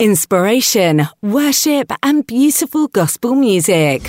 Inspiration, 0.00 1.06
worship, 1.20 1.92
and 2.02 2.26
beautiful 2.26 2.88
gospel 2.88 3.34
music. 3.34 4.00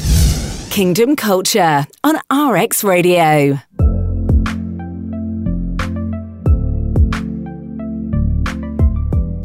Kingdom 0.70 1.18
Culture 1.18 1.86
on 2.02 2.16
RX 2.32 2.86
Radio. 2.86 3.60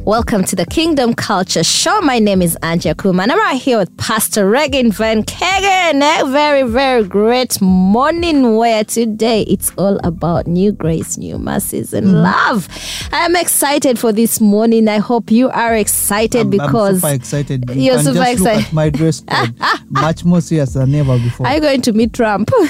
Welcome 0.07 0.45
to 0.45 0.55
the 0.55 0.65
Kingdom 0.67 1.15
Culture 1.15 1.65
Show. 1.65 2.01
My 2.01 2.21
name 2.21 2.41
is 2.41 2.57
Anja 2.63 2.97
Kuma, 2.97 3.25
and 3.25 3.33
I'm 3.33 3.39
right 3.39 3.61
here 3.61 3.77
with 3.77 3.95
Pastor 3.97 4.49
Regan 4.49 4.93
Van 4.93 5.25
Kagan. 5.25 6.01
A 6.01 6.31
very, 6.31 6.63
very 6.63 7.03
great 7.03 7.61
morning 7.61 8.57
where 8.57 8.85
today 8.85 9.43
it's 9.49 9.73
all 9.77 9.99
about 10.05 10.47
new 10.47 10.71
grace, 10.71 11.19
new 11.19 11.39
mercies, 11.39 11.93
and 11.93 12.07
Mm-hmm. 12.07 12.17
love. 12.23 12.69
I'm 13.11 13.35
excited 13.35 13.99
for 13.99 14.13
this 14.13 14.41
morning. 14.41 14.87
I 14.87 14.99
hope 14.99 15.33
you 15.33 15.49
are 15.51 15.75
excited 15.75 16.43
I'm, 16.43 16.51
because 16.51 17.03
I'm 17.03 17.11
super 17.11 17.15
excited. 17.15 17.71
You 17.71 17.83
You're 17.83 17.99
super 17.99 18.15
just 18.15 18.41
look 18.41 18.49
excited. 18.53 18.67
at 18.69 18.73
my 18.73 18.91
dress 18.91 19.21
code, 19.29 19.55
much 19.91 20.25
more 20.25 20.41
serious 20.41 20.75
than 20.75 20.95
ever 20.95 21.19
before. 21.19 21.49
are 21.49 21.57
you 21.57 21.61
going 21.61 21.83
to 21.83 21.93
meet 21.93 22.13
Trump? 22.13 22.49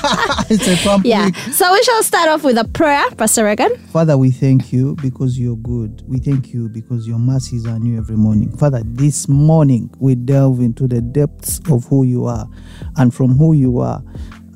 it's 0.50 0.66
a 0.66 0.76
Trump 0.76 1.04
yeah. 1.04 1.26
week. 1.26 1.36
So 1.52 1.70
we 1.72 1.82
shall 1.82 2.02
start 2.02 2.28
off 2.28 2.42
with 2.44 2.56
a 2.56 2.64
prayer, 2.64 3.04
Pastor 3.16 3.44
Regan. 3.44 3.76
Father, 3.92 4.16
we 4.16 4.30
thank 4.30 4.72
you 4.72 4.96
because 5.02 5.38
you're 5.38 5.56
good. 5.56 6.02
We 6.06 6.18
thank 6.18 6.54
you 6.54 6.68
because 6.68 7.06
your 7.06 7.18
mercies 7.18 7.66
are 7.66 7.78
new 7.78 7.98
every 7.98 8.16
morning. 8.16 8.56
Father, 8.56 8.82
this 8.84 9.28
morning 9.28 9.92
we 9.98 10.14
delve 10.14 10.60
into 10.60 10.86
the 10.86 11.00
depths 11.00 11.60
of 11.70 11.84
who 11.86 12.04
you 12.04 12.24
are, 12.24 12.48
and 12.96 13.12
from 13.14 13.36
who 13.36 13.52
you 13.52 13.78
are, 13.80 14.02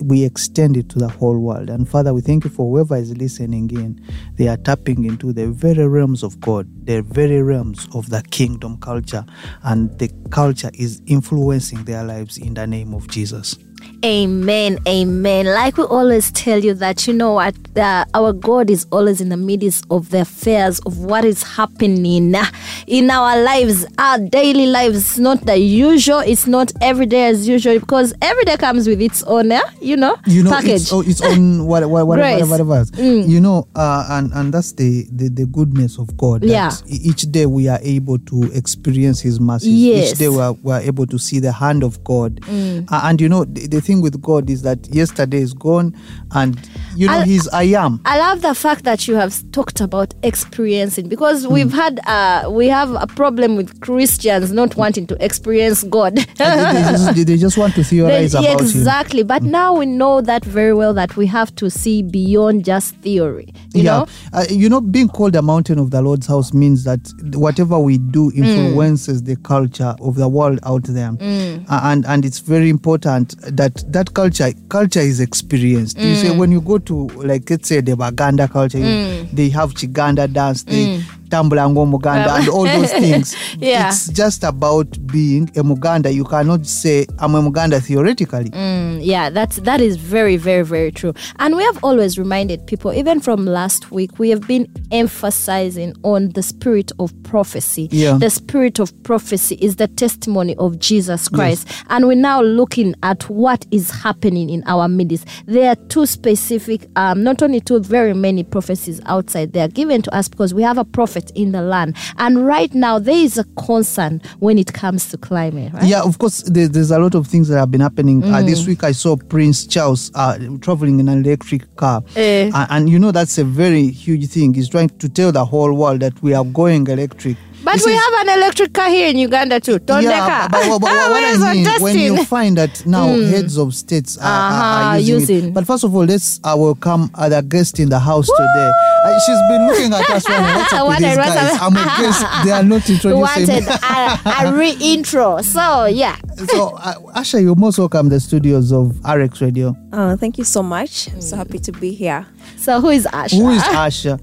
we 0.00 0.24
extend 0.24 0.76
it 0.76 0.88
to 0.90 0.98
the 0.98 1.08
whole 1.08 1.38
world. 1.38 1.70
And 1.70 1.88
Father, 1.88 2.12
we 2.12 2.20
thank 2.20 2.44
you 2.44 2.50
for 2.50 2.70
whoever 2.70 2.96
is 2.96 3.16
listening 3.16 3.70
in. 3.70 4.00
They 4.36 4.48
are 4.48 4.56
tapping 4.56 5.04
into 5.04 5.32
the 5.32 5.48
very 5.48 5.86
realms 5.86 6.22
of 6.22 6.40
God, 6.40 6.68
the 6.86 7.02
very 7.02 7.42
realms 7.42 7.88
of 7.94 8.10
the 8.10 8.22
kingdom 8.30 8.78
culture, 8.78 9.24
and 9.62 9.96
the 9.98 10.10
culture 10.30 10.70
is 10.74 11.00
influencing 11.06 11.84
their 11.84 12.04
lives 12.04 12.38
in 12.38 12.54
the 12.54 12.66
name 12.66 12.94
of 12.94 13.08
Jesus. 13.08 13.56
Amen, 14.04 14.78
amen. 14.86 15.46
Like 15.46 15.78
we 15.78 15.84
always 15.84 16.30
tell 16.32 16.58
you 16.62 16.74
that, 16.74 17.06
you 17.06 17.14
know 17.14 17.32
what, 17.32 17.54
uh, 17.74 18.04
our 18.12 18.34
God 18.34 18.68
is 18.68 18.86
always 18.92 19.22
in 19.22 19.30
the 19.30 19.36
midst 19.38 19.86
of 19.90 20.10
the 20.10 20.20
affairs 20.20 20.78
of 20.80 20.98
what 20.98 21.24
is 21.24 21.42
happening 21.42 22.34
uh, 22.34 22.44
in 22.86 23.10
our 23.10 23.42
lives, 23.42 23.86
our 23.96 24.18
daily 24.18 24.66
lives. 24.66 24.96
It's 24.98 25.18
not 25.18 25.46
the 25.46 25.56
usual, 25.56 26.18
it's 26.18 26.46
not 26.46 26.70
every 26.82 27.06
day 27.06 27.24
as 27.28 27.48
usual 27.48 27.78
because 27.80 28.12
every 28.20 28.44
day 28.44 28.58
comes 28.58 28.86
with 28.86 29.00
its 29.00 29.22
own, 29.22 29.50
uh, 29.52 29.60
you 29.80 29.96
know, 29.96 30.16
you 30.26 30.42
know 30.42 30.50
package. 30.50 30.72
it's, 30.82 30.92
oh, 30.92 31.00
it's 31.00 31.22
on 31.22 31.66
what, 31.66 31.88
what, 31.88 32.06
whatever, 32.06 32.36
Grace. 32.40 32.50
whatever, 32.50 32.68
whatever. 32.84 33.02
you 33.02 33.40
know 33.40 33.66
uh, 33.74 34.06
and 34.10 34.32
and 34.34 34.52
that's 34.52 34.72
the, 34.72 35.06
the 35.10 35.28
the 35.30 35.46
goodness 35.46 35.98
of 35.98 36.14
god 36.18 36.42
that 36.42 36.48
Yeah. 36.48 36.70
each 36.86 37.22
day 37.32 37.46
we 37.46 37.68
are 37.68 37.78
able 37.82 38.18
to 38.18 38.50
experience 38.52 39.20
his 39.20 39.40
mercy 39.40 39.70
Yes. 39.70 40.12
each 40.12 40.18
day 40.18 40.28
we 40.28 40.40
are, 40.40 40.52
we 40.52 40.72
are 40.72 40.80
able 40.80 41.06
to 41.06 41.18
see 41.18 41.38
the 41.40 41.52
hand 41.52 41.82
of 41.82 42.04
god 42.04 42.40
Mm. 42.42 42.86
Uh, 42.92 43.00
and 43.04 43.20
you 43.20 43.28
know 43.28 43.44
the, 43.44 43.66
the 43.74 43.80
thing 43.80 44.00
with 44.00 44.16
god 44.22 44.48
is 44.54 44.62
that 44.62 44.78
yesterday 44.94 45.38
is 45.46 45.52
gone 45.54 45.88
and 46.32 46.52
you 46.96 47.06
know 47.06 47.14
I'll- 47.18 47.24
he's 47.30 47.46
i 47.48 47.64
am 47.84 48.00
I 48.04 48.18
love 48.18 48.38
the 48.42 48.54
fact 48.54 48.84
that 48.84 49.00
you 49.08 49.14
have 49.22 49.32
talked 49.52 49.80
about 49.80 50.14
experiencing 50.22 51.08
because 51.08 51.46
we've 51.46 51.72
Hmm. 51.72 51.78
had 51.84 51.94
uh, 52.06 52.50
we 52.50 52.66
have 52.68 52.90
a 52.92 53.06
problem 53.06 53.56
with 53.56 53.80
Christians 53.80 54.52
not 54.52 54.76
wanting 54.76 55.06
to 55.08 55.16
experience 55.24 55.82
God. 55.84 56.16
they, 56.16 56.24
they 56.44 56.82
just, 56.92 57.26
they 57.30 57.36
just 57.36 57.56
want 57.58 57.74
to 57.74 57.84
theorize 57.92 58.32
Then- 58.32 58.44
about 58.44 58.60
him 58.60 58.66
exactly. 58.66 59.22
But 59.22 59.42
now 59.42 59.74
we 59.80 59.86
know 59.86 60.20
that 60.20 60.44
very 60.44 60.74
well 60.74 60.92
that 60.94 61.16
we 61.16 61.26
have 61.26 61.54
to 61.56 61.70
see 61.70 62.02
beyond 62.02 62.64
just 62.64 62.94
theory. 62.96 63.48
You 63.74 63.82
yeah, 63.84 63.98
know? 63.98 64.06
uh, 64.32 64.44
you 64.50 64.68
know, 64.68 64.80
being 64.80 65.08
called 65.08 65.34
a 65.36 65.42
mountain 65.42 65.78
of 65.78 65.90
the 65.90 66.00
Lord's 66.02 66.26
house 66.26 66.52
means 66.52 66.84
that 66.84 67.00
whatever 67.34 67.78
we 67.78 67.98
do 67.98 68.30
Mm. 68.32 68.36
influences 68.44 69.22
the 69.22 69.36
culture 69.36 69.94
of 70.00 70.14
the 70.16 70.28
world 70.28 70.58
out 70.64 70.84
there, 70.84 71.12
Mm. 71.12 71.64
Uh, 71.68 71.80
and 71.84 72.04
and 72.06 72.24
it's 72.24 72.38
very 72.40 72.68
important 72.68 73.34
that 73.56 73.63
that 73.64 73.92
that 73.92 74.12
culture 74.14 74.52
culture 74.68 75.00
is 75.00 75.20
experienced. 75.20 75.98
You 75.98 76.12
Mm. 76.12 76.16
say 76.22 76.30
when 76.38 76.52
you 76.52 76.60
go 76.60 76.78
to 76.78 77.06
like 77.24 77.48
let's 77.50 77.68
say 77.68 77.80
the 77.80 77.96
Baganda 77.96 78.48
culture, 78.48 78.78
you- 78.78 79.26
they 79.32 79.48
have 79.50 79.74
Kiganda 79.74 80.32
dance, 80.32 80.62
they 80.64 81.00
tambula 81.34 81.68
ng'omuganda, 81.68 82.38
and 82.38 82.48
all 82.48 82.64
those 82.64 82.92
things. 83.04 83.36
Yeah. 83.58 83.88
It's 83.88 84.08
just 84.08 84.44
about 84.44 84.88
being 85.06 85.50
a 85.56 85.62
Muganda. 85.62 86.14
You 86.14 86.24
cannot 86.24 86.66
say 86.66 87.06
I'm 87.18 87.34
a 87.34 87.42
Muganda 87.42 87.82
theoretically. 87.82 88.50
Mm, 88.50 89.00
yeah, 89.02 89.30
that's 89.30 89.56
that 89.56 89.80
is 89.80 89.96
very, 89.96 90.36
very, 90.36 90.62
very 90.62 90.92
true. 90.92 91.12
And 91.38 91.56
we 91.56 91.64
have 91.64 91.82
always 91.82 92.18
reminded 92.18 92.66
people, 92.66 92.92
even 92.92 93.20
from 93.20 93.44
last 93.46 93.90
week, 93.90 94.18
we 94.18 94.30
have 94.30 94.46
been 94.46 94.68
emphasizing 94.90 95.94
on 96.04 96.30
the 96.30 96.42
spirit 96.42 96.92
of 96.98 97.12
prophecy. 97.24 97.88
Yeah. 97.90 98.18
The 98.18 98.30
spirit 98.30 98.78
of 98.78 98.90
prophecy 99.02 99.56
is 99.60 99.76
the 99.76 99.88
testimony 99.88 100.54
of 100.56 100.78
Jesus 100.78 101.28
Christ. 101.28 101.68
And 101.88 102.06
we're 102.06 102.14
now 102.14 102.42
looking 102.42 102.94
at 103.02 103.28
what 103.28 103.66
is 103.70 103.90
happening 103.90 104.50
in 104.50 104.62
our 104.66 104.88
midst. 104.88 105.26
There 105.46 105.70
are 105.70 105.76
two 105.88 106.06
specific, 106.06 106.86
um, 106.96 107.24
not 107.24 107.42
only 107.42 107.60
two, 107.60 107.80
very 107.80 108.14
many 108.14 108.44
prophecies 108.44 109.00
outside 109.06 109.52
there 109.52 109.68
given 109.68 110.02
to 110.02 110.14
us 110.14 110.28
because 110.28 110.54
we 110.54 110.62
have 110.62 110.78
a 110.78 110.84
prophet 110.84 111.23
in 111.32 111.52
the 111.52 111.62
land. 111.62 111.96
And 112.18 112.46
right 112.46 112.72
now, 112.74 112.98
there 112.98 113.16
is 113.16 113.38
a 113.38 113.44
concern 113.56 114.20
when 114.38 114.58
it 114.58 114.72
comes 114.72 115.08
to 115.10 115.16
climate, 115.16 115.72
right? 115.72 115.84
Yeah, 115.84 116.02
of 116.02 116.18
course, 116.18 116.42
there, 116.42 116.68
there's 116.68 116.90
a 116.90 116.98
lot 116.98 117.14
of 117.14 117.26
things 117.26 117.48
that 117.48 117.58
have 117.58 117.70
been 117.70 117.80
happening. 117.80 118.22
Uh, 118.24 118.42
this 118.42 118.66
week, 118.66 118.84
I 118.84 118.92
saw 118.92 119.16
Prince 119.16 119.66
Charles 119.66 120.10
uh, 120.14 120.38
traveling 120.60 121.00
in 121.00 121.08
an 121.08 121.24
electric 121.24 121.74
car. 121.76 122.02
Eh. 122.16 122.50
And 122.54 122.88
you 122.88 122.98
know, 122.98 123.12
that's 123.12 123.38
a 123.38 123.44
very 123.44 123.88
huge 123.88 124.28
thing. 124.28 124.54
He's 124.54 124.68
trying 124.68 124.90
to 124.90 125.08
tell 125.08 125.32
the 125.32 125.44
whole 125.44 125.72
world 125.74 126.00
that 126.00 126.20
we 126.22 126.34
are 126.34 126.44
going 126.44 126.86
electric. 126.86 127.36
But 127.64 127.74
This 127.74 127.86
we 127.86 127.92
is- 127.92 128.00
have 128.00 128.26
an 128.28 128.38
electric 128.38 128.72
car 128.74 128.88
here 128.90 129.08
in 129.08 129.16
Uganda 129.18 129.58
too. 129.58 129.78
Tondeka. 129.78 130.02
Yeah, 130.02 130.48
but, 130.48 130.68
but, 130.68 130.78
but 130.80 130.90
Ah, 130.90 131.08
what 131.10 131.22
where's 131.22 131.42
I 131.42 131.52
mean, 131.54 131.66
when 131.80 131.98
you 131.98 132.24
find 132.24 132.58
that 132.58 132.84
now 132.86 133.06
heads 133.08 133.56
of 133.56 133.74
states 133.74 134.18
are, 134.18 134.22
are- 134.24 134.50
Uh-huh, 134.52 134.88
are 134.90 134.98
using, 134.98 135.36
using. 135.36 135.48
it. 135.48 135.54
But 135.54 135.66
first 135.66 135.82
of 135.84 135.94
all, 135.94 136.04
let's 136.04 136.40
uh, 136.44 136.54
welcome 136.58 137.10
other 137.14 137.40
guest 137.42 137.80
in 137.80 137.88
the 137.88 137.98
house 137.98 138.26
today. 138.26 138.70
Uh, 139.06 139.18
she's 139.20 139.38
been 139.48 139.66
looking 139.66 139.92
at 139.94 140.10
us 140.10 140.28
when 140.28 140.42
what's 140.42 140.72
up 140.72 140.88
with 140.88 140.98
these 140.98 141.16
guys? 141.16 141.54
up? 141.56 141.62
I'm 141.62 141.72
a 141.76 141.84
guest. 142.02 142.44
They 142.44 142.50
are 142.52 142.62
not 142.62 142.86
We 142.88 142.94
introducing 142.94 143.20
wanted 143.20 143.48
me. 143.48 143.72
a, 143.82 144.46
a 144.46 144.56
re-intro. 144.58 145.40
So 145.42 145.86
yeah. 145.86 146.16
so, 146.48 146.74
uh, 146.76 146.94
Asha, 147.16 147.40
you're 147.42 147.54
most 147.56 147.78
welcome 147.78 148.08
to 148.10 148.16
the 148.16 148.20
studios 148.20 148.72
of 148.72 148.98
RX 149.08 149.40
Radio. 149.40 149.74
Oh, 149.92 150.16
thank 150.16 150.36
you 150.38 150.44
so 150.44 150.62
much. 150.62 151.08
I'm 151.12 151.20
so 151.20 151.36
happy 151.36 151.58
to 151.60 151.72
be 151.72 151.92
here. 151.94 152.26
So 152.56 152.80
who 152.80 152.90
is 152.90 153.06
Asha? 153.06 153.38
Who 153.38 153.50
is 153.50 153.62
Asha? 153.62 154.20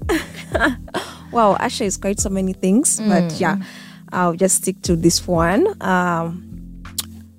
Wow, 1.32 1.56
Asha 1.58 1.82
is 1.86 1.96
quite 1.96 2.20
so 2.20 2.28
many 2.28 2.52
things, 2.52 3.00
but 3.00 3.40
yeah, 3.40 3.56
I'll 4.12 4.34
just 4.34 4.56
stick 4.56 4.82
to 4.82 4.96
this 4.96 5.26
one. 5.26 5.66
Um, 5.80 6.48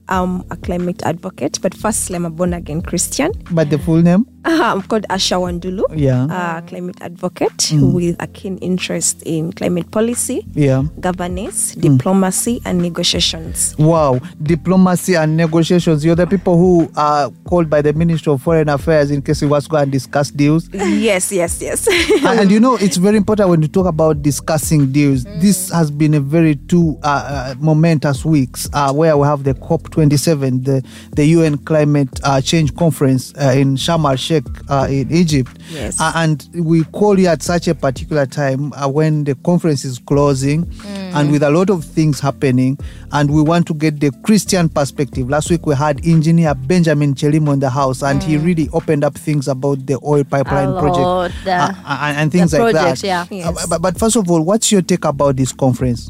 I'm 0.09 0.43
a 0.51 0.57
climate 0.57 1.03
advocate, 1.03 1.59
but 1.61 1.73
firstly, 1.73 2.15
I'm 2.15 2.25
a 2.25 2.29
born 2.29 2.53
again 2.53 2.81
Christian. 2.81 3.31
But 3.51 3.69
the 3.69 3.77
full 3.77 4.01
name? 4.01 4.25
I'm 4.45 4.81
called 4.83 5.05
Asha 5.09 5.37
Wandulu, 5.39 5.83
Yeah. 5.95 6.57
a 6.57 6.61
climate 6.61 6.97
advocate 7.01 7.71
with 7.73 8.15
a 8.19 8.27
keen 8.27 8.57
interest 8.57 9.23
in 9.23 9.53
climate 9.53 9.89
policy, 9.91 10.45
Yeah. 10.53 10.83
governance, 10.99 11.75
diplomacy, 11.75 12.61
and 12.65 12.81
negotiations. 12.81 13.75
Wow. 13.77 14.19
Diplomacy 14.41 15.15
and 15.15 15.37
negotiations. 15.37 16.03
You're 16.03 16.15
the 16.15 16.27
people 16.27 16.57
who 16.57 16.91
are 16.95 17.31
called 17.45 17.69
by 17.69 17.81
the 17.81 17.93
Ministry 17.93 18.33
of 18.33 18.41
Foreign 18.41 18.69
Affairs 18.69 19.11
in 19.11 19.21
case 19.21 19.41
we 19.41 19.47
was 19.47 19.67
going 19.67 19.85
to 19.85 19.91
discuss 19.91 20.29
deals. 20.29 20.69
yes, 20.73 21.31
yes, 21.31 21.61
yes. 21.61 21.87
and, 22.25 22.39
and 22.41 22.51
you 22.51 22.59
know, 22.59 22.75
it's 22.75 22.97
very 22.97 23.17
important 23.17 23.49
when 23.49 23.61
you 23.61 23.67
talk 23.67 23.85
about 23.85 24.21
discussing 24.21 24.91
deals. 24.91 25.23
This 25.39 25.69
has 25.69 25.89
been 25.89 26.13
a 26.13 26.19
very 26.19 26.55
two 26.55 26.97
uh, 27.03 27.07
uh, 27.07 27.55
momentous 27.59 28.25
weeks 28.25 28.69
uh, 28.73 28.91
where 28.93 29.17
we 29.17 29.25
have 29.25 29.43
the 29.43 29.53
COP27, 29.53 30.65
the, 30.65 30.83
the 31.15 31.25
UN 31.27 31.57
Climate 31.59 32.19
uh, 32.23 32.41
Change 32.41 32.75
Conference 32.75 33.33
uh, 33.41 33.53
in 33.55 33.75
Sharm 33.75 34.05
el 34.09 34.17
Sheikh 34.33 34.69
uh, 34.69 34.87
in 34.89 35.11
Egypt. 35.11 35.51
Yes. 35.69 35.99
Uh, 35.99 36.11
and 36.15 36.47
we 36.55 36.83
call 36.85 37.19
you 37.19 37.27
at 37.27 37.41
such 37.41 37.67
a 37.67 37.75
particular 37.75 38.25
time 38.25 38.73
uh, 38.73 38.87
when 38.87 39.23
the 39.23 39.35
conference 39.35 39.85
is 39.85 39.99
closing 39.99 40.69
and 40.85 41.31
with 41.31 41.43
a 41.43 41.49
lot 41.49 41.69
of 41.69 41.83
things 41.83 42.19
happening. 42.19 42.77
And 43.11 43.31
we 43.31 43.41
want 43.41 43.67
to 43.67 43.73
get 43.73 43.99
the 43.99 44.11
Christian 44.23 44.69
perspective. 44.69 45.29
Last 45.29 45.49
week 45.49 45.65
we 45.65 45.75
had 45.75 46.05
engineer 46.05 46.55
Benjamin 46.55 47.13
Chelimo 47.13 47.53
in 47.53 47.59
the 47.59 47.69
house, 47.69 48.01
and 48.01 48.23
he 48.23 48.37
really 48.37 48.69
opened 48.73 49.03
up 49.03 49.15
things 49.15 49.47
about 49.47 49.85
the 49.85 49.99
oil 50.03 50.23
pipeline 50.23 50.69
A 50.69 50.79
project 50.79 50.99
lot, 50.99 51.31
uh, 51.45 51.49
uh, 51.85 51.97
and, 52.01 52.17
and 52.17 52.31
things 52.31 52.53
like 52.53 52.73
project, 52.73 53.01
that. 53.01 53.07
yeah. 53.07 53.25
Yes. 53.29 53.63
Uh, 53.63 53.67
but, 53.67 53.81
but 53.81 53.99
first 53.99 54.15
of 54.15 54.29
all, 54.31 54.41
what's 54.41 54.71
your 54.71 54.81
take 54.81 55.05
about 55.05 55.35
this 55.35 55.51
conference? 55.51 56.09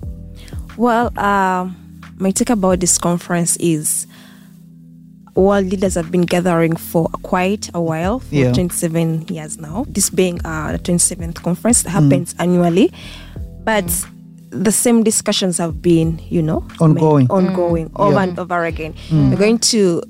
Well, 0.77 1.17
um, 1.19 1.75
my 2.17 2.31
take 2.31 2.49
about 2.49 2.79
this 2.79 2.97
conference 2.97 3.57
is 3.57 4.07
world 5.35 5.65
leaders 5.65 5.95
have 5.95 6.11
been 6.11 6.21
gathering 6.21 6.75
for 6.75 7.07
quite 7.23 7.69
a 7.73 7.81
while, 7.81 8.19
for 8.19 8.35
Yeah. 8.35 8.53
27 8.53 9.25
years 9.29 9.57
now. 9.57 9.85
This 9.89 10.09
being 10.09 10.39
uh, 10.45 10.73
the 10.73 10.79
27th 10.79 11.41
conference 11.41 11.83
that 11.83 11.89
happens 11.89 12.33
mm. 12.33 12.41
annually, 12.41 12.91
but 13.63 13.85
the 14.51 14.71
same 14.71 15.03
discussions 15.03 15.57
have 15.57 15.81
been, 15.81 16.19
you 16.29 16.41
know, 16.43 16.63
Ongoing. 16.79 17.27
ma- 17.27 17.35
ongoing 17.35 17.89
mm. 17.89 17.99
over 17.99 18.13
Yeah. 18.13 18.23
and 18.23 18.39
over 18.39 18.65
again. 18.65 18.93
Mm. 19.09 19.31
We're 19.31 19.37
going 19.37 19.59
to 19.59 20.03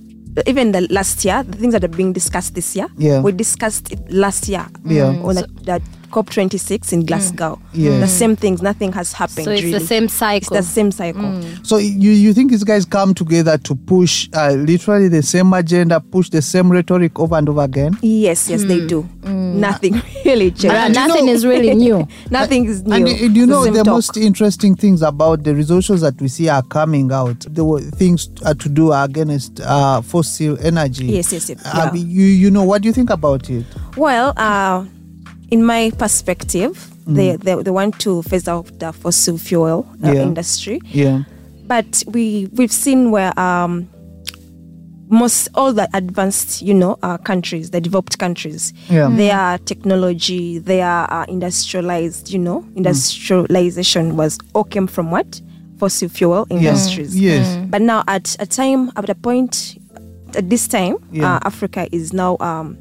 even 0.48 0.72
the 0.72 0.81
last 0.90 1.24
year, 1.24 1.44
the 1.44 1.58
things 1.58 1.74
that 1.74 1.84
are 1.84 1.88
being 1.96 2.12
discussed 2.12 2.56
this 2.56 2.75
year, 2.75 2.88
Yeah. 2.98 3.22
we 3.22 3.31
discussed 3.31 3.92
it 3.92 4.00
last 4.12 4.50
year 4.50 4.66
Yeah. 4.84 5.10
on 5.24 5.36
the, 5.36 5.48
the 5.64 5.81
COP26 6.13 6.94
in 6.94 7.06
Glasgow. 7.06 7.60
Yeah. 7.74 8.00
The 8.00 8.07
same 8.07 8.36
things, 8.36 8.62
nothing 8.62 8.92
has 8.94 9.13
happened. 9.13 9.45
So 9.45 9.51
it's 9.51 9.62
the 9.63 9.71
really. 9.74 9.86
same 9.86 10.04
It's 10.06 10.13
cycle. 10.13 10.56
the 10.57 10.63
same 10.63 10.92
cycle. 10.92 11.42
So 11.63 11.77
you, 11.77 12.12
you 12.12 12.33
think 12.33 12.51
these 12.51 12.63
guys 12.63 12.86
come 12.86 13.13
together 13.15 13.57
to 13.57 13.75
push 13.75 14.30
uh, 14.33 14.51
literally 14.51 15.07
the 15.07 15.24
same 15.24 15.51
agenda, 15.54 16.00
push 16.00 16.30
the 16.30 16.42
same 16.42 16.71
rhetoric 16.71 17.19
over 17.19 17.36
and 17.36 17.50
over 17.50 17.62
again? 17.63 17.98
Yes, 18.01 18.50
yes, 18.50 18.63
they 18.63 18.86
do. 18.86 19.07
Nothing 19.24 20.01
really 20.25 20.51
changed. 20.51 20.65
Uh, 20.75 20.88
nothing 20.89 21.25
know- 21.25 21.31
is 21.33 21.45
really 21.45 21.74
new. 21.74 22.07
Nothing 22.30 22.65
is 22.65 22.83
new. 22.83 22.94
And 22.94 23.06
do 23.33 23.39
you 23.39 23.45
know 23.45 23.63
same 23.65 23.74
the 23.74 23.83
most 23.86 24.18
interesting 24.18 24.75
things 24.75 25.01
about 25.01 25.44
the 25.44 25.56
resolutions 25.56 26.01
that 26.01 26.19
we 26.21 26.27
see 26.27 26.50
are 26.50 26.63
coming 26.63 27.12
out? 27.12 27.39
There 27.50 27.63
were 27.63 27.81
things 27.81 28.30
uh, 28.45 28.54
to 28.56 28.69
do 28.69 28.92
against 28.94 29.60
uh, 29.62 30.01
fossil 30.01 30.57
energy. 30.60 31.06
Yes, 31.06 31.31
yes, 31.33 31.50
yes, 31.50 31.62
Uh, 31.65 31.92
yeah. 31.94 32.00
you 32.01 32.25
you 32.25 32.51
know 32.51 32.63
what 32.63 32.81
do 32.81 32.88
you 32.88 32.94
think 32.94 33.10
about 33.10 33.50
it? 33.50 33.65
Well, 33.95 34.33
uh, 34.38 34.86
in 35.53 35.63
my 35.63 35.91
perspective, 35.97 36.73
they, 37.05 37.35
they 37.35 37.53
they 37.61 37.71
want 37.71 38.00
to 38.00 38.23
phase 38.23 38.47
out 38.47 38.65
the 38.79 38.91
fossil 38.91 39.38
fuel 39.38 39.85
uh, 40.03 40.11
Yeah. 40.11 40.21
industry, 40.23 40.79
Yeah. 40.85 41.23
but 41.67 42.03
we 42.07 42.50
we've 42.57 42.71
seen 42.85 43.11
where 43.11 43.38
um, 43.39 43.88
most 45.09 45.50
all 45.53 45.71
the 45.73 45.88
advanced, 45.94 46.61
you 46.61 46.73
know, 46.73 46.97
uh, 47.03 47.17
countries, 47.17 47.69
the 47.71 47.79
developed 47.81 48.17
countries, 48.17 48.73
Yeah. 48.89 49.09
their 49.15 49.59
technology, 49.59 50.59
their 50.59 51.05
uh, 51.11 51.25
industrialized, 51.27 52.31
you 52.33 52.39
know, 52.39 52.65
industrialization 52.75 54.17
was 54.17 54.39
all 54.55 54.63
came 54.63 54.88
from 54.88 55.11
what 55.11 55.39
fossil 55.77 56.09
fuel 56.09 56.47
industries. 56.50 57.19
Yes. 57.19 57.45
But 57.69 57.81
now 57.81 58.03
at 58.07 58.35
a 58.39 58.45
time, 58.47 58.91
at 58.95 59.09
a 59.09 59.15
point, 59.15 59.77
at 60.35 60.50
this 60.50 60.67
time, 60.67 60.95
Yeah. 61.11 61.35
uh, 61.35 61.39
Africa 61.44 61.88
is 61.91 62.11
now 62.13 62.38
um, 62.39 62.77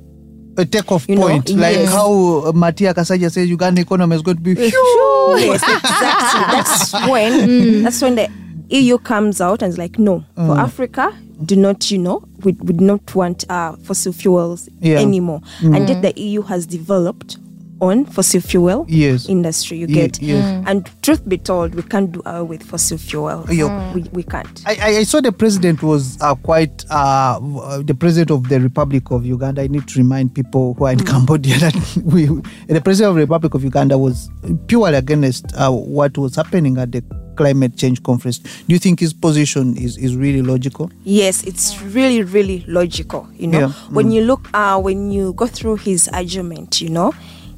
A 0.56 0.64
takeoff 0.66 1.08
You 1.08 1.16
know, 1.16 1.28
point, 1.28 1.48
like 1.50 1.76
yes. 1.76 1.92
how 1.92 2.12
uh, 2.12 2.52
Matia 2.52 2.92
Kasaija 2.94 3.30
says 3.32 3.48
Uganda 3.48 3.80
economy 3.80 4.16
is 4.16 4.22
going 4.22 4.36
to 4.36 4.42
be 4.42 4.54
huge. 4.54 4.72
yes, 4.72 5.62
exactly. 5.68 6.40
That's 6.52 6.92
when 7.10 7.82
that's 7.82 8.02
when 8.02 8.14
the 8.16 8.28
EU 8.70 8.98
comes 8.98 9.40
out 9.40 9.62
and 9.62 9.70
is 9.72 9.78
like, 9.78 9.98
no, 9.98 10.24
for 10.36 10.58
Africa, 10.58 11.12
do 11.44 11.56
not, 11.56 11.90
you 11.90 11.98
know, 11.98 12.22
we 12.44 12.52
we 12.52 12.74
do 12.74 12.84
not 12.84 13.14
want 13.14 13.44
uh, 13.50 13.76
fossil 13.84 14.12
fuels 14.12 14.68
Yeah. 14.80 14.98
anymore. 14.98 15.40
And 15.62 15.88
yet 15.88 16.02
the 16.02 16.12
EU 16.20 16.42
has 16.42 16.66
developed 16.66 17.38
on 17.82 18.04
fossil 18.06 18.40
fuel 18.40 18.86
Yes. 18.88 19.28
industry. 19.28 19.76
You 19.78 19.88
Ye- 19.88 19.94
get, 19.94 20.22
yes. 20.22 20.64
and 20.68 20.88
truth 21.02 21.28
be 21.28 21.36
told, 21.36 21.74
we 21.74 21.82
can't 21.82 22.12
do 22.12 22.22
away 22.24 22.42
with 22.56 22.62
fossil 22.62 22.96
fuel. 22.96 23.44
Yeah. 23.50 23.92
We, 23.92 24.02
we 24.12 24.22
can't. 24.22 24.62
I, 24.66 24.76
I- 24.80 24.96
I 24.98 25.02
saw 25.02 25.20
the 25.20 25.32
president 25.32 25.82
was 25.82 26.16
uh, 26.20 26.34
quite 26.36 26.84
uh, 26.90 27.40
uh, 27.42 27.82
the 27.82 27.94
president 27.94 28.30
of 28.30 28.48
the 28.48 28.60
Republic 28.60 29.10
of 29.10 29.26
Uganda. 29.26 29.62
I 29.62 29.66
need 29.66 29.88
to 29.88 29.98
remind 29.98 30.32
people 30.32 30.74
who 30.74 30.84
are 30.86 30.92
in 30.92 31.00
Cambodia 31.04 31.58
that 31.64 31.74
we, 32.04 32.26
the 32.68 32.80
president 32.80 33.10
of 33.10 33.14
the 33.16 33.22
Republic 33.22 33.52
of 33.54 33.64
Uganda 33.64 33.98
was 33.98 34.30
purely 34.68 34.96
against 34.96 35.52
uh, 35.56 35.70
what 35.72 36.16
was 36.16 36.36
happening 36.36 36.78
at 36.78 36.92
the 36.92 37.02
climate 37.36 37.76
change 37.76 38.02
conference. 38.02 38.38
Do 38.38 38.74
you 38.74 38.78
think 38.78 39.00
his 39.00 39.12
position 39.14 39.74
is, 39.76 39.96
is 39.96 40.14
really 40.14 40.42
logical? 40.42 40.90
Yes, 41.02 41.42
it's 41.44 41.80
really, 41.82 42.22
really 42.22 42.62
logical. 42.68 43.26
You 43.34 43.46
know, 43.48 43.58
Yeah. 43.60 43.68
when 43.90 44.12
you 44.12 44.22
look, 44.22 44.48
uh, 44.54 44.78
when 44.80 45.10
you 45.10 45.32
go 45.32 45.46
through 45.46 45.76
his 45.76 46.08
argument, 46.08 46.80
you 46.82 46.90
know, 46.90 47.12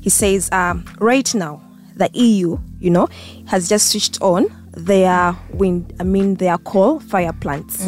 he 0.05 0.11
says, 0.11 0.51
um, 0.53 0.85
right 1.01 1.35
now, 1.35 1.63
the 1.97 2.11
EU, 2.13 2.59
you 2.79 2.91
know, 2.91 3.09
has 3.47 3.71
just 3.71 3.89
switched 3.89 4.21
on 4.21 4.45
their 4.73 5.35
wind, 5.55 5.95
I 5.99 6.05
mean, 6.05 6.35
their 6.35 6.59
coal 6.59 7.01
fire 7.01 7.33
plants. 7.33 7.87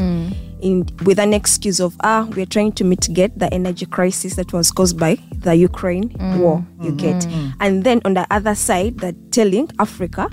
In, 0.62 0.88
with 1.04 1.18
an 1.18 1.34
excuse 1.34 1.80
of 1.80 1.94
ah 2.02 2.26
we 2.34 2.40
are 2.42 2.46
trying 2.46 2.72
to 2.72 2.84
mitigate 2.84 3.38
the 3.38 3.52
energy 3.52 3.84
crisis 3.84 4.36
that 4.36 4.54
was 4.54 4.72
caused 4.72 4.98
by 4.98 5.18
the 5.30 5.54
Ukraine 5.54 6.08
war 6.40 6.64
you 6.80 6.92
get. 6.92 7.26
And 7.60 7.84
then 7.84 8.00
on 8.06 8.14
the 8.14 8.26
other 8.30 8.54
side 8.54 8.96
they're 9.00 9.12
telling 9.30 9.68
Africa 9.78 10.30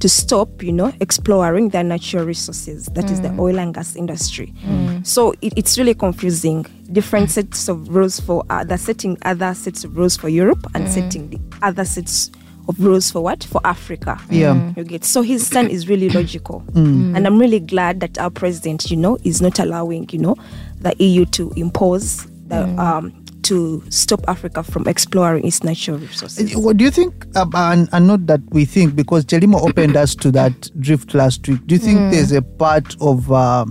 to 0.00 0.08
stop, 0.08 0.62
you 0.62 0.72
know, 0.72 0.92
exploring 1.00 1.70
their 1.70 1.84
natural 1.84 2.24
resources. 2.24 2.86
That 2.86 3.10
is 3.10 3.20
the 3.20 3.28
mm. 3.28 3.38
oil 3.38 3.58
and 3.58 3.74
gas 3.74 3.96
industry. 3.96 4.52
Mm. 4.64 5.06
So 5.06 5.32
it, 5.40 5.52
it's 5.56 5.78
really 5.78 5.94
confusing. 5.94 6.66
Different 6.92 7.30
sets 7.30 7.68
of 7.68 7.88
rules 7.88 8.20
for 8.20 8.44
uh, 8.50 8.64
they're 8.64 8.78
setting 8.78 9.18
other 9.22 9.54
sets 9.54 9.84
of 9.84 9.96
rules 9.96 10.16
for 10.16 10.28
Europe 10.28 10.64
and 10.74 10.86
mm. 10.86 10.88
setting 10.88 11.30
the 11.30 11.40
other 11.62 11.84
sets 11.84 12.30
of 12.68 12.78
rules 12.80 13.10
for 13.10 13.20
what 13.20 13.44
for 13.44 13.60
Africa. 13.64 14.20
Yeah. 14.30 14.72
you 14.76 14.84
get. 14.84 15.04
So 15.04 15.22
his 15.22 15.46
stand 15.46 15.70
is 15.70 15.88
really 15.88 16.08
logical, 16.10 16.64
and 16.74 17.26
I'm 17.26 17.38
really 17.38 17.60
glad 17.60 18.00
that 18.00 18.18
our 18.18 18.30
president, 18.30 18.90
you 18.90 18.96
know, 18.96 19.18
is 19.24 19.40
not 19.40 19.58
allowing, 19.58 20.08
you 20.10 20.18
know, 20.18 20.36
the 20.80 20.94
EU 20.98 21.24
to 21.26 21.52
impose 21.56 22.26
the 22.48 22.64
um 22.80 23.25
to 23.46 23.82
stop 23.90 24.20
Africa 24.28 24.62
from 24.62 24.86
exploring 24.86 25.46
its 25.46 25.62
natural 25.62 25.98
resources. 25.98 26.56
What 26.56 26.76
do 26.76 26.84
you 26.84 26.90
think, 26.90 27.26
uh, 27.34 27.46
and, 27.54 27.88
and 27.92 28.06
not 28.06 28.26
that 28.26 28.40
we 28.50 28.64
think, 28.64 28.94
because 28.96 29.24
Chelimo 29.24 29.60
opened 29.68 29.96
us 29.96 30.14
to 30.16 30.30
that 30.32 30.70
drift 30.80 31.14
last 31.14 31.46
week, 31.48 31.66
do 31.66 31.74
you 31.74 31.80
think 31.80 32.12
there's 32.12 32.32
a 32.32 32.42
part 32.42 32.96
of 33.00 33.30
uh, 33.30 33.64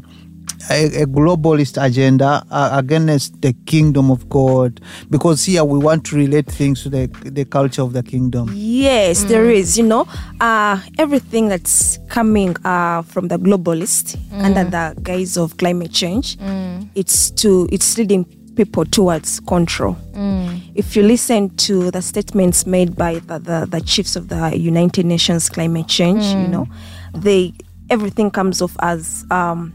a, 0.69 1.03
a 1.03 1.05
globalist 1.05 1.75
agenda 1.83 2.43
uh, 2.49 2.69
against 2.73 3.41
the 3.41 3.53
kingdom 3.65 4.09
of 4.09 4.29
God? 4.29 4.79
Because 5.09 5.43
here 5.45 5.63
we 5.63 5.77
want 5.77 6.05
to 6.05 6.15
relate 6.15 6.47
things 6.47 6.83
to 6.83 6.89
the, 6.89 7.07
the 7.25 7.45
culture 7.45 7.81
of 7.81 7.93
the 7.93 8.01
kingdom. 8.03 8.49
Yes, 8.53 9.23
there 9.25 9.49
is. 9.49 9.77
You 9.77 9.85
know, 9.85 10.07
uh, 10.39 10.79
everything 10.97 11.49
that's 11.49 11.99
coming 12.07 12.55
uh, 12.63 13.01
from 13.01 13.27
the 13.27 13.37
globalist 13.37 14.17
under 14.31 14.63
the 14.63 14.95
guise 15.03 15.37
of 15.37 15.57
climate 15.57 15.91
change, 15.91 16.37
it's 16.95 17.29
to 17.31 17.67
it's 17.71 17.97
leading 17.97 18.25
people 18.55 18.85
towards 18.85 19.39
control. 19.41 19.95
Mm. 20.13 20.61
If 20.75 20.95
you 20.95 21.03
listen 21.03 21.55
to 21.57 21.91
the 21.91 22.01
statements 22.01 22.65
made 22.65 22.95
by 22.95 23.15
the, 23.19 23.39
the, 23.39 23.67
the 23.69 23.81
chiefs 23.81 24.15
of 24.15 24.29
the 24.29 24.57
United 24.57 25.05
Nations 25.05 25.49
climate 25.49 25.87
change, 25.87 26.23
you 26.23 26.47
mm. 26.47 26.49
know, 26.49 26.67
they 27.13 27.53
everything 27.89 28.31
comes 28.31 28.61
off 28.61 28.75
as 28.79 29.25
um, 29.29 29.73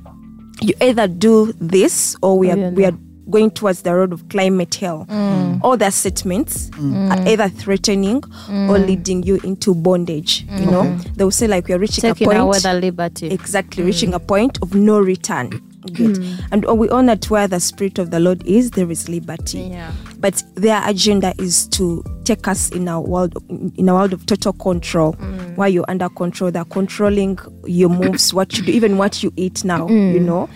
you 0.60 0.74
either 0.80 1.06
do 1.06 1.52
this 1.60 2.16
or 2.22 2.38
we 2.38 2.50
are 2.50 2.56
Yeah, 2.56 2.70
we 2.70 2.84
are 2.84 2.94
going 3.30 3.50
towards 3.50 3.82
the 3.82 3.94
road 3.94 4.12
of 4.12 4.28
climate 4.28 4.74
hell. 4.74 5.06
Mm. 5.08 5.60
All 5.62 5.76
their 5.76 5.92
statements 5.92 6.68
are 6.78 7.28
either 7.28 7.48
threatening 7.48 8.22
or 8.48 8.78
leading 8.78 9.22
you 9.22 9.36
into 9.44 9.72
bondage. 9.74 10.44
You 10.58 10.66
know, 10.66 10.96
they 11.14 11.22
will 11.22 11.30
say 11.30 11.46
like 11.46 11.68
we 11.68 11.74
are 11.74 11.78
reaching 11.78 12.02
Taking 12.02 12.26
a 12.26 12.30
point 12.30 12.40
away 12.42 12.58
the 12.58 12.74
liberty. 12.74 13.28
exactly 13.28 13.84
reaching 13.84 14.14
a 14.14 14.18
point 14.18 14.58
of 14.62 14.74
no 14.74 14.98
return. 14.98 15.62
Good. 15.92 16.18
Hmm. 16.18 16.34
And 16.52 16.78
we 16.78 16.88
own 16.90 17.06
that 17.06 17.30
where 17.30 17.48
the 17.48 17.58
spirit 17.60 17.98
of 17.98 18.10
the 18.10 18.20
Lord 18.20 18.46
is, 18.46 18.72
there 18.72 18.90
is 18.90 19.08
liberty. 19.08 19.60
Yeah. 19.60 19.92
But 20.18 20.42
their 20.54 20.82
agenda 20.88 21.32
is 21.38 21.66
to 21.68 22.04
take 22.24 22.46
us 22.46 22.70
in 22.70 22.86
a 22.86 23.00
world 23.00 23.34
in 23.76 23.88
a 23.88 23.94
world 23.94 24.12
of 24.12 24.26
total 24.26 24.52
control, 24.52 25.12
hmm. 25.12 25.54
where 25.54 25.68
you're 25.68 25.86
under 25.88 26.08
control. 26.10 26.50
They're 26.50 26.64
controlling 26.64 27.38
your 27.64 27.88
moves, 27.88 28.34
what 28.34 28.56
you 28.56 28.64
do, 28.64 28.72
even 28.72 28.98
what 28.98 29.22
you 29.22 29.32
eat 29.36 29.64
now. 29.64 29.88
You 29.88 30.18
hmm. 30.18 30.26
know, 30.26 30.50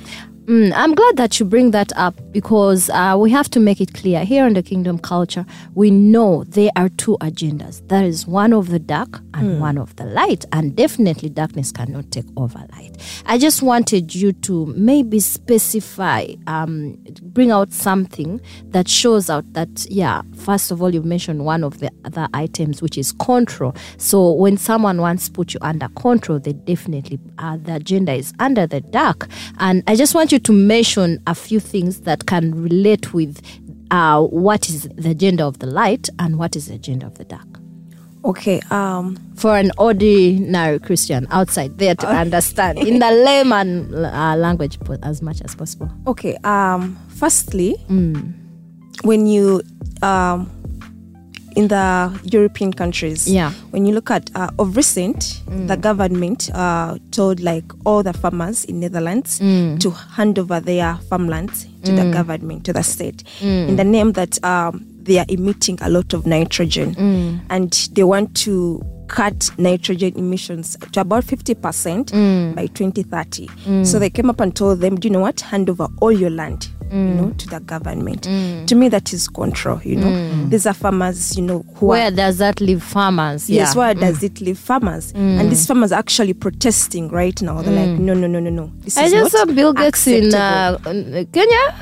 Mm, 0.46 0.74
I'm 0.76 0.94
glad 0.94 1.16
that 1.16 1.40
you 1.40 1.46
bring 1.46 1.70
that 1.70 1.90
up 1.96 2.14
because 2.30 2.90
uh, 2.90 3.16
we 3.18 3.30
have 3.30 3.48
to 3.48 3.58
make 3.60 3.80
it 3.80 3.94
clear 3.94 4.26
here 4.26 4.46
in 4.46 4.52
the 4.52 4.62
kingdom 4.62 4.98
culture, 4.98 5.46
we 5.74 5.90
know 5.90 6.44
there 6.44 6.70
are 6.76 6.90
two 6.90 7.16
agendas. 7.22 7.86
There 7.88 8.04
is 8.04 8.26
one 8.26 8.52
of 8.52 8.68
the 8.68 8.78
dark 8.78 9.22
and 9.32 9.58
one 9.58 9.78
of 9.78 9.96
the 9.96 10.04
light, 10.04 10.44
and 10.52 10.76
definitely 10.76 11.30
darkness 11.30 11.72
cannot 11.72 12.10
take 12.10 12.26
over 12.36 12.58
light. 12.72 12.96
I 13.26 13.38
just 13.38 13.62
wanted 13.62 14.14
you 14.14 14.32
to 14.32 14.66
maybe 14.66 15.18
specify, 15.18 16.26
um, 16.46 16.98
bring 17.22 17.50
out 17.50 17.72
something 17.72 18.40
that 18.66 18.86
shows 18.86 19.30
out 19.30 19.50
that, 19.54 19.86
yeah, 19.90 20.22
first 20.36 20.70
of 20.70 20.82
all, 20.82 20.92
you 20.94 21.02
mentioned 21.02 21.44
one 21.44 21.64
of 21.64 21.78
the 21.80 21.90
other 22.04 22.28
items, 22.34 22.82
which 22.82 22.98
is 22.98 23.12
control. 23.12 23.74
So 23.96 24.32
when 24.32 24.56
someone 24.58 25.00
wants 25.00 25.26
to 25.26 25.32
put 25.32 25.54
you 25.54 25.60
under 25.62 25.88
control, 25.88 26.38
they 26.38 26.52
definitely, 26.52 27.18
uh, 27.38 27.56
the 27.56 27.76
agenda 27.76 28.12
is 28.12 28.32
under 28.38 28.66
the 28.66 28.82
dark. 28.82 29.26
And 29.58 29.82
I 29.86 29.96
just 29.96 30.14
want 30.14 30.32
you 30.32 30.33
to 30.38 30.52
mention 30.52 31.22
a 31.26 31.34
few 31.34 31.60
things 31.60 32.00
that 32.02 32.26
can 32.26 32.62
relate 32.62 33.12
with 33.14 33.40
uh, 33.90 34.22
what 34.22 34.68
is 34.68 34.88
the 34.96 35.10
agenda 35.10 35.44
of 35.46 35.58
the 35.58 35.66
light 35.66 36.08
and 36.18 36.38
what 36.38 36.56
is 36.56 36.66
the 36.66 36.74
agenda 36.74 37.06
of 37.06 37.16
the 37.18 37.24
dark. 37.24 37.46
okay. 38.24 38.60
Um, 38.70 39.16
For 39.36 39.56
an 39.56 39.70
ordinary 39.78 40.78
Christian 40.78 41.26
outside 41.30 41.76
there 41.78 41.94
to 41.96 42.06
understand 42.08 42.78
in 42.78 42.98
the 42.98 43.10
layman 43.10 43.94
uh, 43.94 44.36
language 44.36 44.78
as 45.02 45.20
much 45.22 45.42
as 45.42 45.54
possible. 45.54 45.90
Okay. 46.06 46.36
Um. 46.44 46.96
Firstly, 47.08 47.76
when 49.02 49.26
you 49.26 49.62
um, 50.02 50.50
in 51.56 51.68
the 51.68 52.10
European 52.24 52.72
countries, 52.72 53.28
Yeah. 53.28 53.52
When 53.70 53.86
you 53.86 53.94
look 53.94 54.10
at 54.10 54.30
uh, 54.34 54.50
of 54.58 54.76
recent, 54.76 55.42
the 55.66 55.76
government 55.76 56.50
uh, 56.54 56.98
told 57.10 57.40
like 57.40 57.64
all 57.84 58.02
the 58.02 58.12
farmers 58.12 58.64
in 58.64 58.80
Netherlands 58.80 59.38
to 59.78 59.90
hand 59.90 60.38
over 60.38 60.60
their 60.60 60.96
farmlands 61.08 61.66
to 61.84 61.92
the 61.92 62.02
government 62.12 62.64
to 62.64 62.72
the 62.72 62.82
state. 62.82 63.22
In 63.42 63.76
the 63.76 63.84
name 63.84 64.12
that 64.12 64.42
um, 64.44 64.84
they 65.02 65.18
are 65.18 65.26
emitting 65.28 65.78
a 65.82 65.88
lot 65.90 66.14
of 66.14 66.26
nitrogen. 66.26 66.94
And 67.50 67.72
they 67.92 68.02
want 68.04 68.34
to 68.44 68.82
cut 69.08 69.50
nitrogen 69.58 70.12
emissions 70.16 70.76
to 70.92 71.00
about 71.00 71.24
50% 71.24 72.12
Mm. 72.12 72.54
by 72.54 72.66
2030. 72.66 73.48
So 73.84 73.98
they 73.98 74.10
came 74.10 74.30
up 74.30 74.40
and 74.40 74.54
told 74.54 74.80
them, 74.80 74.96
do 74.96 75.08
you 75.08 75.12
know 75.12 75.20
what? 75.20 75.40
Hand 75.40 75.68
over 75.70 75.88
all 76.00 76.12
your 76.12 76.30
land. 76.30 76.68
You 76.92 76.98
Mm. 77.00 77.16
know, 77.16 77.30
to 77.38 77.48
the 77.48 77.60
government. 77.60 78.22
To 78.68 78.74
me, 78.76 78.88
that 78.90 79.12
is 79.12 79.26
control. 79.28 79.80
You 79.84 79.96
know, 79.96 80.46
these 80.48 80.64
are 80.66 80.74
farmers. 80.74 81.36
You 81.36 81.42
know, 81.42 81.64
who 81.76 81.86
Mm. 81.86 81.88
Where 81.88 82.06
are 82.08 82.10
does 82.10 82.36
that 82.38 82.60
leave 82.60 82.82
farmers? 82.82 83.50
Yes, 83.50 83.68
yeah. 83.68 83.72
Mm. 83.72 83.76
where 83.76 83.94
does 83.94 84.22
it 84.22 84.40
leave 84.40 84.58
farmers? 84.58 85.12
And 85.14 85.50
these 85.50 85.66
farmers 85.66 85.90
are 85.92 85.98
actually 85.98 86.34
protesting 86.34 87.08
right 87.08 87.40
now. 87.42 87.62
They're 87.62 87.74
like, 87.86 87.98
no, 88.00 88.14
no, 88.14 88.26
no, 88.28 88.38
no, 88.38 88.50
no. 88.50 88.70
This 88.84 88.96
I 88.98 89.04
is 89.06 89.12
just 89.12 89.32
saw 89.32 89.44
Bill 89.46 89.72
Gates 89.72 90.06
in 90.06 90.34
uh, 90.34 90.78
in 90.86 91.26
Kenya. 91.32 91.74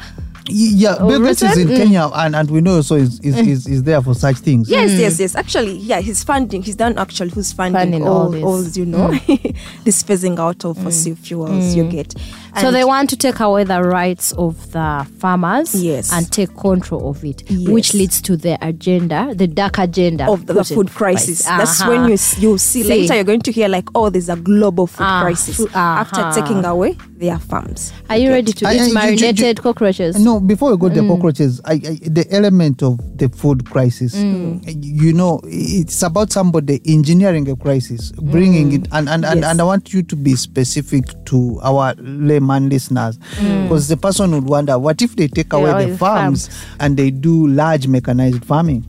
Y- 0.49 0.73
Yeah, 0.75 0.97
Oh, 0.99 1.09
Bill 1.09 1.25
Gates 1.25 1.43
is 1.43 1.57
in 1.57 1.69
Mm. 1.69 1.77
Kenya, 1.77 2.11
and, 2.15 2.35
and 2.35 2.51
we 2.51 2.61
know 2.61 2.81
so 2.83 2.97
is 2.97 3.21
is, 3.21 3.37
mm. 3.37 3.47
is 3.47 3.67
is 3.69 3.83
there 3.85 4.03
for 4.03 4.15
such 4.15 4.39
things. 4.39 4.69
Yes, 4.69 4.91
mm. 4.91 4.99
yes, 4.99 5.21
yes. 5.21 5.37
Actually, 5.37 5.77
yeah, 5.77 6.01
he's 6.01 6.25
funding. 6.25 6.63
He's 6.63 6.75
done 6.77 6.99
actually 6.99 7.31
who's 7.31 7.53
funding, 7.53 7.81
Funding 7.81 8.03
all 8.09 8.23
all, 8.25 8.31
this. 8.31 8.43
all, 8.45 8.63
you 8.65 8.87
know, 8.87 9.09
mm. 9.09 9.57
this 9.85 10.03
phasing 10.03 10.39
out 10.39 10.65
of 10.65 10.77
fossil 10.79 11.15
fuels. 11.15 11.75
You 11.77 11.85
get. 11.85 12.15
So 12.61 12.71
they 12.71 12.85
want 12.85 13.11
to 13.11 13.16
take 13.16 13.40
away 13.40 13.64
the 13.64 13.82
rights 13.82 14.32
of 14.32 14.73
the 14.73 15.06
farmers 15.18 15.75
Yes. 15.75 16.12
and 16.12 16.30
take 16.30 16.54
control 16.56 17.09
of 17.11 17.25
it, 17.25 17.42
Yes. 17.50 17.68
which 17.68 17.94
leads 17.94 18.21
to 18.23 18.37
the 18.37 18.59
agenda, 18.66 19.32
the 19.35 19.47
dark 19.47 19.78
agenda 19.78 20.26
of 20.30 20.47
the, 20.47 20.54
the 20.54 20.64
food 20.64 20.87
place. 20.88 20.97
crisis. 21.25 21.44
That's 21.44 21.80
Uh-huh. 21.80 21.90
when 21.90 22.04
you 22.11 22.12
you 22.38 22.59
see, 22.59 22.82
See. 22.82 22.85
later 22.88 23.14
you're 23.14 23.25
going 23.25 23.40
to 23.42 23.52
hear 23.52 23.68
like, 23.68 23.88
oh, 23.94 24.11
there's 24.11 24.28
a 24.28 24.37
global 24.37 24.87
food 24.87 25.04
Ah, 25.06 25.23
crisis 25.23 25.61
after 25.75 26.21
uh-huh. 26.21 26.35
taking 26.35 26.64
away 26.64 26.97
their 27.18 27.38
farms. 27.38 27.92
Are 28.11 28.16
you 28.16 28.30
ready 28.30 28.52
to 28.52 28.66
I- 28.66 28.71
I- 28.71 28.75
eat 28.75 28.80
you- 28.80 28.87
you- 28.88 28.94
marinated 28.94 29.59
you- 29.59 29.62
cockroaches? 29.62 30.18
No, 30.18 30.40
before 30.40 30.71
we 30.73 30.76
go 30.76 30.88
to 30.88 30.94
Mm. 31.00 31.09
the 31.09 31.14
cockroaches, 31.14 31.61
I, 31.64 31.73
I, 31.75 31.99
the 32.09 32.26
element 32.30 32.82
of 32.82 32.99
the 33.16 33.28
food 33.28 33.64
crisis, 33.71 34.14
Mm. 34.14 34.61
you 34.82 35.12
know, 35.12 35.40
it's 35.44 36.02
about 36.02 36.32
somebody 36.32 36.80
engineering 36.87 37.49
a 37.49 37.56
crisis, 37.56 38.12
bringing 38.12 38.73
it, 38.73 38.88
and 38.92 39.09
and, 39.09 39.25
and, 39.25 39.40
Yes. 39.40 39.50
and 39.50 39.61
I 39.61 39.64
want 39.64 39.92
you 39.94 40.02
to 40.02 40.16
be 40.16 40.35
specific 40.37 41.04
to 41.26 41.61
our 41.62 41.94
layman 42.43 42.69
listeners, 42.69 43.19
because 43.63 43.89
the 43.89 43.97
person 43.97 44.31
would 44.33 44.45
wonder, 44.45 44.79
what 44.79 45.01
if 45.03 45.17
they 45.17 45.29
take 45.29 45.53
away 45.53 45.63
Mm. 45.63 45.81
Yeah, 45.81 45.87
the 45.87 45.93
the 45.93 45.99
farms 45.99 46.51
and 46.81 46.97
they 46.97 47.11
do 47.11 47.47
large 47.49 47.87
mechanized 47.87 48.45
farming? 48.45 48.85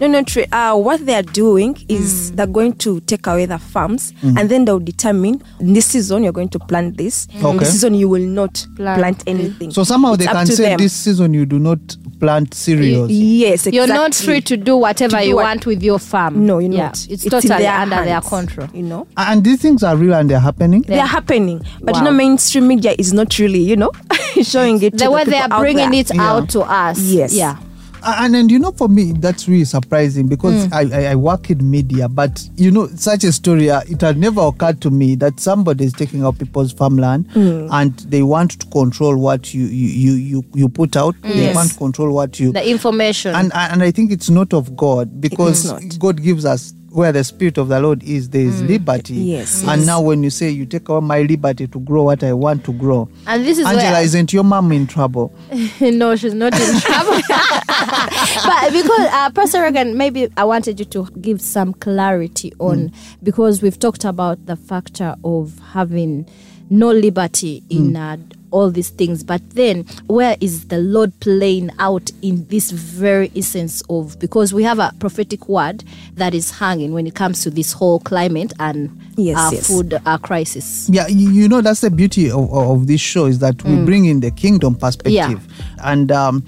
No, 0.00 0.06
no, 0.06 0.22
Trey. 0.22 0.46
Uh, 0.50 0.76
what 0.76 1.04
they 1.04 1.14
are 1.14 1.22
doing 1.22 1.74
Mm. 1.74 1.84
is 1.90 2.32
they're 2.32 2.46
going 2.46 2.72
to 2.74 3.00
take 3.00 3.26
away 3.26 3.46
the 3.46 3.58
farms 3.58 4.12
and 4.22 4.48
then 4.48 4.64
they'll 4.64 4.78
determine 4.80 5.42
this 5.60 5.86
season 5.86 6.22
you're 6.24 6.32
going 6.32 6.48
to 6.50 6.58
plant 6.58 6.96
this. 6.96 7.26
Okay. 7.42 7.58
This 7.58 7.72
season 7.72 7.94
you 7.94 8.08
will 8.08 8.26
not 8.26 8.66
Plant 8.76 8.98
plant, 8.98 9.22
anything. 9.26 9.70
So 9.70 9.84
somehow 9.84 10.14
It's 10.14 10.24
they 10.24 10.32
can 10.32 10.46
say 10.46 10.68
them. 10.70 10.78
this 10.78 10.92
season 10.92 11.34
you 11.34 11.44
do 11.46 11.58
not 11.58 11.78
plant 12.18 12.54
cereals. 12.54 13.10
Yes, 13.10 13.66
exactly. 13.66 13.76
You're 13.76 13.86
not 13.88 14.14
free 14.14 14.40
to 14.42 14.56
do 14.56 14.76
whatever 14.76 15.16
To 15.16 15.22
do 15.22 15.28
you 15.28 15.36
what- 15.36 15.44
want 15.44 15.66
with 15.66 15.82
your 15.82 15.98
farm. 15.98 16.46
No, 16.46 16.58
you're 16.58 16.72
Yeah, 16.72 16.86
not. 16.86 17.06
It's, 17.10 17.24
in 17.24 17.30
totally 17.30 17.58
their 17.62 17.72
under 17.72 18.04
their 18.04 18.20
control. 18.20 18.68
You 18.74 18.82
know, 18.82 19.06
and 19.16 19.44
these 19.44 19.60
things 19.60 19.82
are 19.82 19.96
real 19.96 20.14
and 20.14 20.28
they're 20.30 20.38
happening. 20.40 20.82
they 20.82 20.98
are 20.98 21.06
happening, 21.06 21.62
but 21.82 21.94
you 21.96 22.02
Wow. 22.02 22.10
know, 22.10 22.16
mainstream 22.16 22.68
media 22.68 22.94
is 22.98 23.12
not 23.12 23.38
really, 23.38 23.60
you 23.60 23.76
know, 23.76 23.90
showing 24.42 24.82
it. 24.82 24.98
to 24.98 25.04
The 25.04 25.10
way 25.10 25.24
they 25.24 25.38
are 25.38 25.60
bringing 25.60 25.92
it 25.94 26.10
Yeah. 26.14 26.30
out 26.30 26.48
to 26.50 26.60
us. 26.62 26.98
Yes. 27.00 27.32
Yeah. 27.34 27.56
And 28.02 28.34
and 28.36 28.50
you 28.50 28.58
know 28.58 28.72
for 28.72 28.88
me 28.88 29.12
that's 29.12 29.48
really 29.48 29.64
surprising 29.64 30.26
because 30.28 30.50
Mm. 30.66 30.72
I, 30.72 30.98
I 30.98 31.10
I 31.12 31.14
work 31.14 31.50
in 31.50 31.70
media 31.70 32.08
but 32.08 32.48
you 32.56 32.70
know 32.70 32.86
such 32.88 33.24
a 33.24 33.32
story 33.32 33.70
uh, 33.70 33.82
it 33.88 34.00
had 34.00 34.16
never 34.18 34.40
occurred 34.40 34.80
to 34.82 34.90
me 34.90 35.14
that 35.16 35.38
somebody 35.40 35.84
is 35.84 35.92
taking 35.92 36.22
out 36.24 36.38
people's 36.38 36.72
farmland 36.72 37.28
Mm. 37.30 37.68
and 37.70 37.96
they 38.10 38.22
want 38.22 38.58
to 38.60 38.66
control 38.68 39.16
what 39.16 39.52
you 39.54 39.64
you 39.64 39.88
you 39.88 40.12
you, 40.14 40.44
you 40.54 40.68
put 40.68 40.96
out 40.96 41.14
they 41.22 41.34
Yes. 41.46 41.54
want 41.54 41.70
to 41.72 41.76
control 41.78 42.12
what 42.14 42.38
you 42.40 42.52
The 42.52 42.68
information. 42.68 43.34
and 43.34 43.52
and 43.54 43.82
I 43.82 43.90
think 43.90 44.10
it's 44.12 44.30
not 44.30 44.52
of 44.52 44.76
God 44.76 45.20
because. 45.20 45.70
God 45.98 46.22
gives 46.22 46.44
us 46.44 46.72
where 46.90 47.12
the 47.12 47.22
spirit 47.22 47.56
of 47.58 47.68
the 47.68 47.80
Lord 47.80 48.02
is, 48.02 48.30
there 48.30 48.42
is 48.42 48.62
liberty. 48.62 49.14
Yes, 49.14 49.62
And 49.62 49.78
yes. 49.80 49.86
now 49.86 50.00
when 50.00 50.22
you 50.22 50.30
say 50.30 50.50
you 50.50 50.66
take 50.66 50.88
away 50.88 51.00
my 51.00 51.22
liberty 51.22 51.66
to 51.68 51.80
grow 51.80 52.04
what 52.04 52.22
I 52.24 52.32
want 52.32 52.64
to 52.64 52.72
grow, 52.72 53.08
And 53.26 53.44
this 53.44 53.58
is 53.58 53.66
Angela, 53.66 54.00
isn't 54.00 54.32
your 54.32 54.44
mom 54.44 54.72
in 54.72 54.86
trouble? 54.86 55.32
no, 55.80 56.16
she's 56.16 56.34
not 56.34 56.52
in 56.58 56.80
trouble. 56.80 57.12
but 57.28 58.72
because 58.72 59.08
uh, 59.12 59.30
Pastor 59.34 59.62
Regan, 59.62 59.96
maybe 59.96 60.28
I 60.36 60.44
wanted 60.44 60.78
you 60.80 60.86
to 60.86 61.06
give 61.20 61.40
some 61.40 61.74
clarity 61.74 62.52
on 62.58 62.92
because 63.22 63.62
we've 63.62 63.78
talked 63.78 64.04
about 64.04 64.46
the 64.46 64.56
factor 64.56 65.14
of 65.24 65.58
having 65.72 66.28
no 66.70 66.90
liberty 66.92 67.62
in 67.68 67.96
uh, 67.96 68.16
all 68.52 68.70
these 68.70 68.90
things. 68.90 69.22
But 69.22 69.42
then, 69.50 69.84
where 70.06 70.36
is 70.40 70.68
the 70.68 70.78
Lord 70.78 71.12
playing 71.20 71.70
out 71.78 72.10
in 72.22 72.46
this 72.48 72.70
very 72.70 73.30
essence 73.36 73.82
of 73.90 74.18
because 74.18 74.54
we 74.54 74.62
have 74.62 74.78
a 74.78 74.92
prophetic 74.98 75.48
word 75.48 75.84
that 76.14 76.34
is 76.34 76.52
hanging 76.58 76.92
when 76.92 77.06
it 77.06 77.14
comes 77.14 77.42
to 77.42 77.50
this 77.50 77.72
whole 77.72 78.00
climate 78.00 78.52
and 78.58 78.96
Yes, 79.16 79.36
uh, 79.36 79.50
yes. 79.52 79.66
food 79.66 80.00
our 80.06 80.18
crisis. 80.18 80.88
Yeah, 80.90 81.06
you 81.08 81.46
know 81.48 81.60
that's 81.60 81.82
the 81.82 81.90
beauty 81.90 82.30
of, 82.30 82.50
of 82.52 82.86
this 82.86 83.00
show 83.02 83.26
is 83.26 83.38
that 83.40 83.62
we 83.64 83.84
bring 83.84 84.06
in 84.06 84.20
the 84.20 84.30
kingdom 84.30 84.74
perspective, 84.76 85.46
and 85.84 86.10
um, 86.10 86.44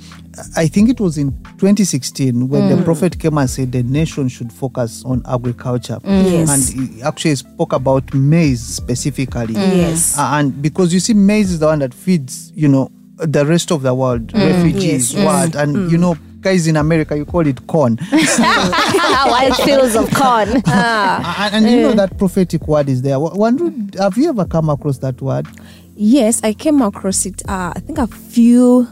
I 0.56 0.66
think 0.66 0.88
it 0.88 1.00
was 1.00 1.18
in 1.18 1.32
2016 1.58 2.48
when 2.48 2.68
the 2.68 2.76
mm. 2.76 2.84
prophet 2.84 3.18
came 3.18 3.36
and 3.38 3.48
said 3.48 3.72
the 3.72 3.82
nation 3.82 4.28
should 4.28 4.52
focus 4.52 5.04
on 5.04 5.22
agriculture, 5.26 5.98
mm. 6.02 6.30
Yes. 6.30 6.72
and 6.74 6.90
he 6.90 7.02
actually 7.02 7.34
spoke 7.36 7.72
about 7.72 8.12
maize 8.14 8.62
specifically. 8.62 9.54
Mm. 9.54 9.76
Yes. 9.76 10.18
Uh, 10.18 10.30
and 10.34 10.62
because 10.62 10.94
you 10.94 11.00
see, 11.00 11.14
maize 11.14 11.52
is 11.52 11.58
the 11.58 11.66
one 11.66 11.80
that 11.80 11.92
feeds 11.92 12.52
you 12.54 12.68
know 12.68 12.90
the 13.16 13.44
rest 13.44 13.70
of 13.70 13.82
the 13.82 13.94
world, 13.94 14.32
refugees, 14.34 15.12
Yes, 15.12 15.14
yes. 15.14 15.24
what, 15.24 15.54
and 15.62 15.90
you 15.90 15.98
know. 15.98 16.16
Guys 16.42 16.66
in 16.66 16.76
America, 16.76 17.16
you 17.16 17.24
call 17.24 17.46
it 17.46 17.64
corn, 17.68 17.96
White 18.10 19.52
fields 19.62 19.94
of 19.94 20.10
corn. 20.12 20.60
Ah. 20.66 21.50
and, 21.52 21.64
and 21.64 21.72
you 21.72 21.82
know 21.82 21.92
that 21.92 22.18
prophetic 22.18 22.66
word 22.66 22.88
is 22.88 23.00
there. 23.02 23.16
Have 24.00 24.18
you 24.18 24.28
ever 24.28 24.44
come 24.44 24.68
across 24.68 24.98
that 24.98 25.22
word? 25.22 25.46
Yes, 25.94 26.40
I 26.42 26.52
came 26.54 26.82
across 26.82 27.26
it. 27.26 27.48
Uh, 27.48 27.72
I 27.76 27.78
think 27.78 27.98
a 27.98 28.08
few 28.08 28.88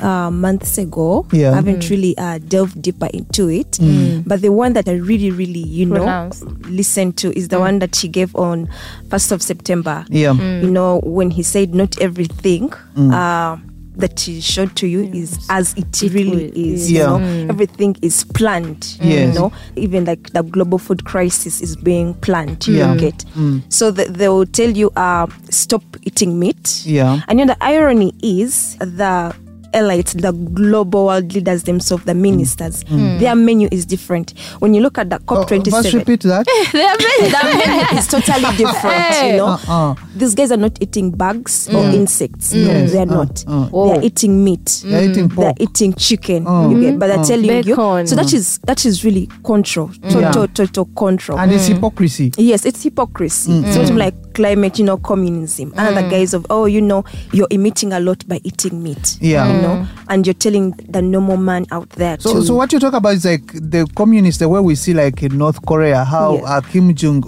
uh, 0.00 0.30
months 0.30 0.78
ago. 0.78 1.26
Yeah. 1.32 1.52
I 1.52 1.56
haven't 1.56 1.88
really 1.90 2.16
uh, 2.18 2.38
delved 2.38 2.80
deeper 2.82 3.08
into 3.12 3.48
it. 3.48 3.78
But 4.26 4.42
the 4.42 4.50
one 4.52 4.72
that 4.74 4.88
I 4.88 4.92
really, 4.94 5.30
really, 5.30 5.60
you 5.60 5.86
know, 5.86 5.96
Pronounce. 6.04 6.42
listened 6.68 7.16
to 7.18 7.36
is 7.36 7.48
the 7.48 7.58
one 7.58 7.78
that 7.80 7.96
he 7.96 8.08
gave 8.08 8.34
on 8.36 8.68
first 9.10 9.32
of 9.32 9.42
September. 9.42 10.04
Yeah. 10.08 10.32
You 10.34 10.70
know, 10.70 11.00
when 11.04 11.30
he 11.30 11.42
said, 11.42 11.74
"Not 11.74 11.98
everything." 12.00 12.72
Uh, 12.96 13.56
that 13.96 14.18
he 14.18 14.40
showed 14.40 14.74
to 14.74 14.88
you 14.88 15.04
is 15.14 15.38
as 15.48 15.72
it, 15.74 16.02
It 16.02 16.12
really 16.14 16.46
will- 16.50 16.52
is. 16.74 16.90
Yeah. 16.90 17.16
You 17.16 17.20
know, 17.44 17.46
everything 17.48 17.96
is 18.02 18.24
planned. 18.24 18.96
Yes. 19.00 19.32
You 19.34 19.40
know, 19.40 19.52
even 19.76 20.04
like 20.04 20.32
the 20.32 20.42
global 20.42 20.78
food 20.78 21.04
crisis 21.04 21.60
is 21.60 21.76
being 21.76 22.14
planned. 22.14 22.66
You 22.66 22.74
Yeah. 22.78 22.96
get. 22.96 23.24
So 23.68 23.92
the, 23.92 24.06
they 24.06 24.28
will 24.28 24.46
tell 24.46 24.68
you, 24.70 24.90
uh, 24.96 25.28
stop 25.48 25.84
eating 26.02 26.40
meat. 26.40 26.82
Yeah. 26.84 27.20
And 27.28 27.38
you 27.38 27.44
know, 27.46 27.54
the 27.54 27.62
irony 27.64 28.12
is 28.20 28.74
the 28.80 29.32
elites, 29.74 30.20
the 30.20 30.32
global 30.32 31.06
world 31.06 31.32
leaders 31.34 31.64
themselves, 31.64 32.04
the 32.04 32.14
ministers, 32.14 32.84
mm. 32.84 32.98
Mm. 32.98 33.18
their 33.20 33.34
menu 33.34 33.68
is 33.70 33.84
different. 33.84 34.32
When 34.60 34.72
you 34.74 34.80
look 34.80 34.98
at 34.98 35.10
the 35.10 35.16
Oh, 35.28 35.44
COP27, 35.44 35.70
First, 35.70 35.92
repeat 35.94 36.20
that. 36.22 36.46
the 36.72 37.40
menu 37.44 37.98
is 37.98 38.06
totally 38.06 38.56
different. 38.56 39.32
You 39.32 39.36
know, 39.38 39.46
Uh-uh. 39.68 39.94
these 40.16 40.34
guys 40.34 40.50
are 40.52 40.56
not 40.56 40.80
eating 40.80 41.10
bugs 41.10 41.68
or 41.68 41.82
mm. 41.82 41.94
insects. 41.94 42.52
No, 42.54 42.60
Yes. 42.66 42.92
they 42.92 42.98
are 42.98 43.02
Uh, 43.02 43.04
not. 43.04 43.44
uh. 43.46 43.64
They 43.64 43.70
Oh. 43.72 43.90
are 43.98 44.02
eating 44.02 44.44
meat. 44.44 44.82
They're 44.84 45.10
eating 45.10 45.28
pork. 45.28 45.56
They're 45.56 45.66
eating 45.68 45.92
chicken. 45.94 46.44
Oh. 46.46 46.70
You 46.70 46.80
get, 46.80 46.98
but 46.98 47.08
they're 47.08 47.18
Oh. 47.18 47.24
telling 47.24 47.46
Bacon. 47.46 47.68
you. 47.68 48.06
So 48.06 48.16
that 48.16 48.32
is 48.32 48.58
that 48.66 48.84
is 48.86 49.04
really 49.04 49.28
control, 49.44 49.90
total, 50.10 50.20
Yeah. 50.20 50.46
total 50.54 50.84
control. 50.96 51.38
and 51.38 51.52
it's 51.52 51.66
hypocrisy. 51.66 52.32
Yes, 52.36 52.64
it's 52.64 52.82
hypocrisy. 52.82 53.62
So 53.72 53.80
It's 53.80 53.90
not 53.90 53.98
like 53.98 54.14
climate, 54.34 54.78
you 54.78 54.84
know, 54.84 54.96
communism. 54.98 55.72
Another 55.76 56.08
guise 56.08 56.34
of, 56.34 56.46
oh, 56.50 56.66
you 56.66 56.80
know, 56.80 57.04
you're 57.32 57.46
emitting 57.50 57.92
a 57.92 58.00
lot 58.00 58.26
by 58.28 58.40
eating 58.44 58.82
meat. 58.82 59.16
Yeah. 59.20 59.46
You 59.46 59.62
know, 59.62 59.86
and 60.08 60.26
you're 60.26 60.34
telling 60.34 60.72
the 60.88 61.00
normal 61.00 61.36
man 61.36 61.66
out 61.70 61.88
there 61.90 62.16
So, 62.20 62.34
to. 62.34 62.42
so 62.42 62.54
what 62.54 62.72
you 62.72 62.78
talk 62.78 62.92
about 62.94 63.14
is 63.14 63.24
like 63.24 63.46
the 63.52 63.86
communists, 63.96 64.40
the 64.40 64.48
way 64.48 64.60
we 64.60 64.74
see 64.74 64.92
like 64.94 65.22
in 65.22 65.38
North 65.38 65.64
Korea, 65.64 66.04
how 66.04 66.34
Yes. 66.34 66.44
uh, 66.46 66.60
Kim 66.60 66.94
Jong 66.94 67.22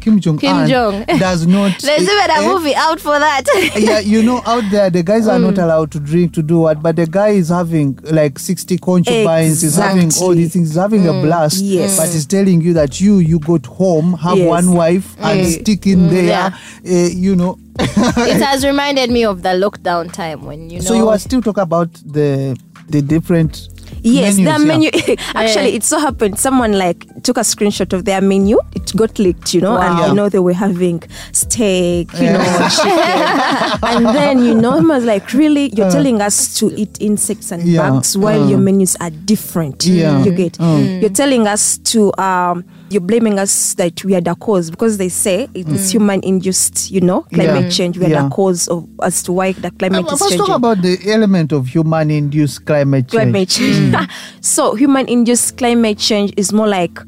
Kim 0.00 0.20
Jong 0.20 0.38
Kim 0.38 0.66
Jong. 0.66 1.04
does 1.18 1.46
not. 1.46 1.78
There's 1.80 2.02
even 2.02 2.30
a 2.30 2.34
eh, 2.42 2.46
movie 2.48 2.74
out 2.74 3.00
for 3.00 3.18
that. 3.18 3.42
yeah, 3.76 3.98
you 3.98 4.22
know, 4.22 4.42
out 4.46 4.64
there 4.70 4.88
the 4.90 5.02
guys 5.02 5.26
are 5.28 5.38
not 5.38 5.58
allowed 5.58 5.90
to 5.92 6.00
drink 6.00 6.32
to 6.34 6.42
do 6.42 6.60
what, 6.60 6.82
but 6.82 6.96
the 6.96 7.06
guy 7.06 7.28
is 7.30 7.48
having 7.48 7.98
like 8.04 8.38
sixty 8.38 8.78
concubines, 8.78 9.62
he's 9.62 9.76
having 9.76 10.10
all 10.20 10.34
these 10.34 10.52
things, 10.52 10.68
he's 10.68 10.76
having 10.76 11.06
a 11.06 11.12
blast. 11.12 11.62
Yes. 11.62 11.96
but 11.98 12.08
he's 12.08 12.26
telling 12.26 12.60
you 12.60 12.72
that 12.74 13.00
you 13.00 13.18
you 13.18 13.38
go 13.40 13.58
home, 13.66 14.14
have 14.14 14.36
Yes. 14.38 14.48
one 14.48 14.72
wife, 14.72 15.16
and 15.20 15.40
Mm. 15.40 15.60
stick 15.60 15.86
in 15.86 16.08
there. 16.08 16.24
Yeah. 16.36 16.56
eh, 16.84 17.08
you 17.14 17.34
know. 17.36 17.58
it 17.78 18.42
has 18.42 18.64
reminded 18.72 19.10
me 19.10 19.24
of 19.24 19.42
the 19.42 19.50
lockdown 19.50 20.12
time 20.12 20.44
when 20.44 20.70
you 20.70 20.78
know. 20.78 20.84
so 20.84 20.94
you 20.94 21.08
are 21.08 21.18
still 21.18 21.42
talking 21.42 21.62
about 21.62 21.92
the 22.04 22.56
the 22.88 23.02
different. 23.02 23.68
Yes, 24.02 24.36
menus, 24.36 24.36
their 24.36 24.58
yeah. 24.60 24.66
menu. 24.66 24.90
Actually, 25.34 25.74
it 25.74 25.82
so 25.84 25.98
happened 25.98 26.38
someone 26.38 26.72
like 26.78 27.06
took 27.22 27.36
a 27.38 27.40
screenshot 27.42 27.92
of 27.92 28.04
their 28.04 28.20
menu. 28.20 28.58
It 28.74 28.94
got 28.96 29.18
leaked, 29.18 29.54
you 29.54 29.60
know, 29.60 29.76
and 29.78 29.98
Wow. 29.98 30.06
you 30.08 30.14
know 30.14 30.28
they 30.28 30.38
were 30.38 30.52
having 30.52 31.02
steak, 31.32 32.12
you 32.14 32.24
Yeah. 32.24 32.36
know, 32.36 32.68
chicken, 32.68 34.06
and 34.06 34.06
then 34.16 34.44
you 34.44 34.54
know, 34.54 34.78
I 34.78 34.80
was 34.80 35.04
like, 35.04 35.32
really, 35.32 35.70
you're 35.74 35.90
telling 35.90 36.20
us 36.20 36.58
to 36.58 36.72
eat 36.76 36.96
insects 37.00 37.50
and 37.52 37.62
Uh. 37.62 37.66
Yeah. 37.66 37.90
bugs 37.90 38.16
while 38.18 38.42
Uh. 38.44 38.48
your 38.48 38.58
menus 38.58 38.96
are 39.00 39.10
different. 39.10 39.86
Yeah. 39.86 40.22
you 40.24 40.32
get. 40.32 40.58
Mm. 40.58 41.00
You're 41.00 41.10
telling 41.10 41.46
us 41.46 41.78
to 41.92 42.12
um 42.20 42.64
you're 42.88 43.00
blaming 43.00 43.38
us 43.38 43.74
that 43.74 44.04
we 44.04 44.14
are 44.14 44.20
the 44.20 44.34
cause 44.36 44.70
because 44.70 44.96
they 44.98 45.08
say 45.08 45.48
it's 45.54 45.90
human 45.90 46.20
induced, 46.22 46.90
you 46.90 47.00
know, 47.00 47.22
climate 47.34 47.64
Yeah. 47.64 47.68
change. 47.70 47.98
We 47.98 48.06
are 48.06 48.10
Yeah. 48.10 48.22
the 48.24 48.28
cause 48.30 48.68
of 48.68 48.86
as 49.02 49.22
to 49.24 49.32
why 49.32 49.52
the 49.52 49.70
climate 49.72 50.04
is 50.12 50.20
Let's 50.20 50.36
talk 50.36 50.48
about 50.56 50.82
the 50.82 50.98
element 51.10 51.52
of 51.52 51.66
human-induced 51.68 52.64
climate 52.64 53.08
change. 53.08 53.22
climate 53.22 53.48
change. 53.48 53.94
so 54.40 54.74
human 54.74 55.08
induced 55.08 55.56
climate 55.56 55.98
change 55.98 56.32
is 56.36 56.52
more 56.52 56.68
like 56.68 57.00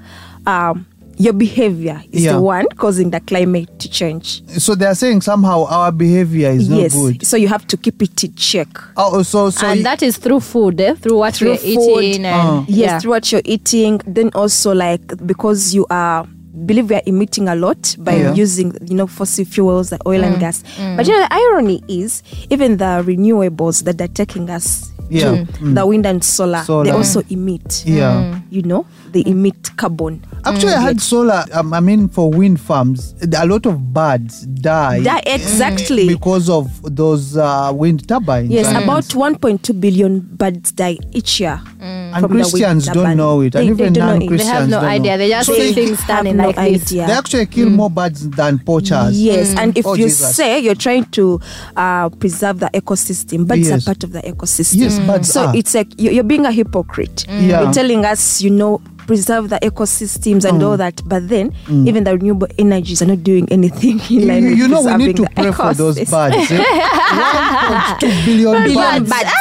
um, 0.47 0.87
your 1.19 1.33
behavior 1.33 2.01
is 2.13 2.25
Yeah. 2.25 2.33
the 2.35 2.41
one 2.41 2.67
causing 2.77 3.11
the 3.11 3.21
climate 3.21 3.69
to 3.81 3.89
change. 3.91 4.43
So 4.59 4.75
they 4.75 4.87
are 4.87 4.95
saying 4.95 5.23
somehow 5.23 5.65
our 5.67 5.91
behavior 5.93 6.51
is 6.51 6.69
not 6.69 6.79
yes. 6.81 6.95
good. 6.95 7.27
So 7.27 7.37
you 7.37 7.49
have 7.49 7.67
to 7.69 7.77
keep 7.77 8.01
it 8.03 8.23
in 8.25 8.35
check. 8.35 8.69
Oh, 8.97 9.23
so 9.23 9.51
so 9.51 9.67
and 9.67 9.85
that 9.85 10.03
is 10.03 10.17
through 10.17 10.41
food, 10.41 10.81
eh? 10.81 10.95
through 10.95 11.19
what 11.19 11.35
Through 11.35 11.51
we're 11.51 11.57
food. 11.57 12.03
eating. 12.05 12.25
Uh. 12.25 12.29
And, 12.59 12.69
Yes, 12.69 12.79
yeah. 12.79 12.99
through 13.01 13.11
what 13.11 13.33
you're 13.33 13.43
eating. 13.45 14.01
Then 14.07 14.31
also 14.35 14.73
like 14.75 15.27
because 15.27 15.75
you 15.75 15.87
are 15.91 16.27
believe 16.67 16.91
we 16.91 16.97
are 16.97 17.03
emitting 17.07 17.49
a 17.49 17.55
lot 17.55 17.95
by 17.99 18.17
Yeah. 18.17 18.35
using 18.35 18.73
you 18.87 18.95
know 18.97 19.07
fossil 19.07 19.45
fuels, 19.45 19.91
the 19.91 19.99
oil 20.07 20.23
Mm. 20.23 20.27
and 20.33 20.41
gas. 20.41 20.63
But 20.97 21.07
you 21.07 21.13
know 21.15 21.21
the 21.21 21.33
irony 21.33 21.83
is 21.89 22.23
even 22.51 22.77
the 22.79 23.03
renewables 23.07 23.85
that 23.85 24.01
are 24.01 24.09
taking 24.13 24.51
us 24.51 24.91
Yeah. 25.11 25.45
to 25.45 25.75
the 25.75 25.87
wind 25.87 26.07
and 26.07 26.23
solar, 26.23 26.63
Solar. 26.65 26.85
they 26.85 26.91
also 26.91 27.23
emit. 27.31 27.85
yeah. 27.87 28.41
You 28.51 28.63
know, 28.63 28.87
they 29.13 29.23
emit 29.27 29.77
carbon. 29.77 30.25
Actually, 30.45 30.73
I 30.75 30.81
had 30.81 31.01
solar. 31.01 31.45
Um, 31.53 31.73
I 31.75 31.81
mean, 31.81 32.09
for 32.09 32.31
wind 32.31 32.61
farms, 32.61 33.15
a 33.37 33.47
lot 33.47 33.67
of 33.67 33.93
birds 33.93 34.43
die. 34.47 35.01
That 35.01 35.25
exactly. 35.27 36.09
because 36.09 36.49
of 36.49 36.71
those 36.97 37.37
uh, 37.37 37.71
wind 37.75 38.09
turbines. 38.09 38.51
Yes, 38.51 38.67
And- 38.69 38.85
about 38.85 39.05
1.2 39.05 39.79
billion 39.81 40.21
birds 40.21 40.73
die 40.73 40.97
each 41.13 41.41
year. 41.41 41.61
and 41.81 42.13
from 42.23 42.23
the 42.23 42.29
wind 42.39 42.51
Christians 42.51 42.87
don't 42.87 43.17
know 43.17 43.41
it, 43.43 43.55
and 43.55 43.69
They- 43.69 43.73
they 43.73 43.85
even 43.85 43.93
don't 43.93 44.07
know 44.07 44.15
it. 44.15 44.19
They 44.21 44.27
non-Christians 44.27 44.49
They 44.49 44.55
have 44.55 44.69
no 44.69 44.77
don't 44.77 44.83
know. 44.85 44.89
idea. 44.89 45.19
They 45.19 45.29
just 45.29 45.47
So 45.47 45.55
see 45.55 45.73
things 45.75 45.99
standing 45.99 46.37
like 46.39 46.57
no 46.57 46.63
this. 46.65 46.83
idea. 46.87 47.07
They 47.07 47.13
actually 47.13 47.47
kill 47.47 47.71
more 47.71 47.91
birds 47.91 48.29
than 48.31 48.59
poachers. 48.61 49.21
Yes, 49.21 49.55
and 49.57 49.77
if 49.77 49.87
Oh, 49.87 49.95
you 49.95 50.05
Jesus. 50.05 50.35
say 50.37 50.61
you're 50.61 50.75
trying 50.75 51.05
to 51.07 51.41
uh, 51.77 52.09
preserve 52.11 52.61
the 52.61 52.71
ecosystem, 52.73 53.47
birds 53.47 53.69
Yes. 53.69 53.83
are 53.83 53.85
part 53.85 54.05
of 54.05 54.13
the 54.13 54.21
ecosystem. 54.23 54.77
Yes, 54.81 54.98
Mm. 54.99 55.07
birds 55.07 55.33
so 55.33 55.47
are. 55.47 55.57
it's 55.57 55.75
like 55.75 55.89
you- 56.01 56.11
you're 56.11 56.25
being 56.25 56.47
a 56.47 56.53
hypocrite. 56.53 57.25
Yeah. 57.29 57.63
You're 57.63 57.73
telling 57.73 58.05
us, 58.05 58.41
you 58.43 58.51
know, 58.51 58.81
preserve 59.09 59.49
the 59.49 59.59
ecosystems 59.71 60.45
and 60.49 60.63
all 60.63 60.77
that, 60.77 61.01
but 61.07 61.29
then 61.29 61.53
even 61.89 62.05
the 62.05 62.13
renewable 62.13 62.47
energies 62.59 63.01
are 63.03 63.07
not 63.07 63.25
doing 63.25 63.49
anything 63.51 63.99
in 64.11 64.21
You, 64.21 64.27
line 64.27 64.43
you- 64.45 64.51
with 64.51 64.59
you 64.59 64.69
know, 64.69 64.83
we 64.83 64.95
need 65.07 65.17
to 65.17 65.27
pray 65.35 65.51
for 65.51 65.73
those 65.75 65.97
birds. 65.99 66.37
eh? 66.53 66.63
1.2 67.99 68.25
billion 68.27 68.75
birds 68.75 69.11
birds 69.11 69.33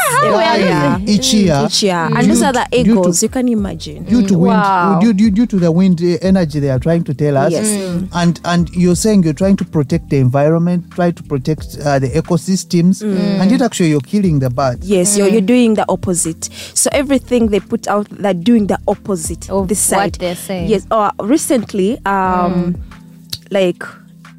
yeah. 0.59 0.97
each 1.05 1.33
year. 1.33 1.63
Each 1.65 1.83
year. 1.83 2.07
due 2.09 2.15
And 2.17 2.29
those 2.31 2.41
are 2.41 2.53
the 2.53 2.65
to- 2.71 2.77
eagles, 2.79 3.21
you 3.23 3.29
can 3.29 3.47
imagine. 3.49 4.03
due 4.05 4.25
to 4.27 4.37
wind 4.37 4.57
Wow. 4.57 4.99
due, 5.01 5.13
due, 5.13 5.31
due 5.31 5.45
to 5.45 5.57
the 5.59 5.71
wind 5.71 6.01
uh, 6.01 6.17
energy 6.21 6.59
they 6.59 6.69
are 6.69 6.79
trying 6.79 7.03
to 7.03 7.13
tell 7.13 7.35
us 7.37 7.51
Yes. 7.51 7.67
Mm. 7.67 8.07
and 8.13 8.39
and 8.45 8.69
you're 8.69 8.95
saying 8.95 9.23
you're 9.23 9.33
trying 9.33 9.57
to 9.57 9.65
protect 9.65 10.09
the 10.09 10.17
environment 10.17 10.89
try 10.91 11.11
to 11.11 11.23
protect 11.23 11.77
uh, 11.83 11.99
the 11.99 12.07
ecosystems 12.09 13.03
Mm. 13.03 13.41
and 13.41 13.51
yet 13.51 13.61
actually 13.61 13.89
you're 13.89 13.99
killing 14.01 14.39
the 14.39 14.49
birds 14.49 14.87
Yes, 14.89 15.17
you're, 15.17 15.27
you're 15.27 15.41
doing 15.41 15.73
the 15.75 15.85
opposite. 15.89 16.45
So 16.73 16.89
everything 16.93 17.47
they 17.47 17.59
put 17.59 17.87
out, 17.87 18.07
they're 18.09 18.33
doing 18.33 18.67
the 18.67 18.79
opposite 18.87 19.49
Of 19.61 19.67
this 19.67 19.91
what 19.91 20.13
they're 20.13 20.35
saying. 20.35 20.69
Yes. 20.69 20.85
Uh, 20.91 21.11
recently, 21.19 21.97
um, 22.05 22.73
mm. 22.75 23.51
like 23.51 23.83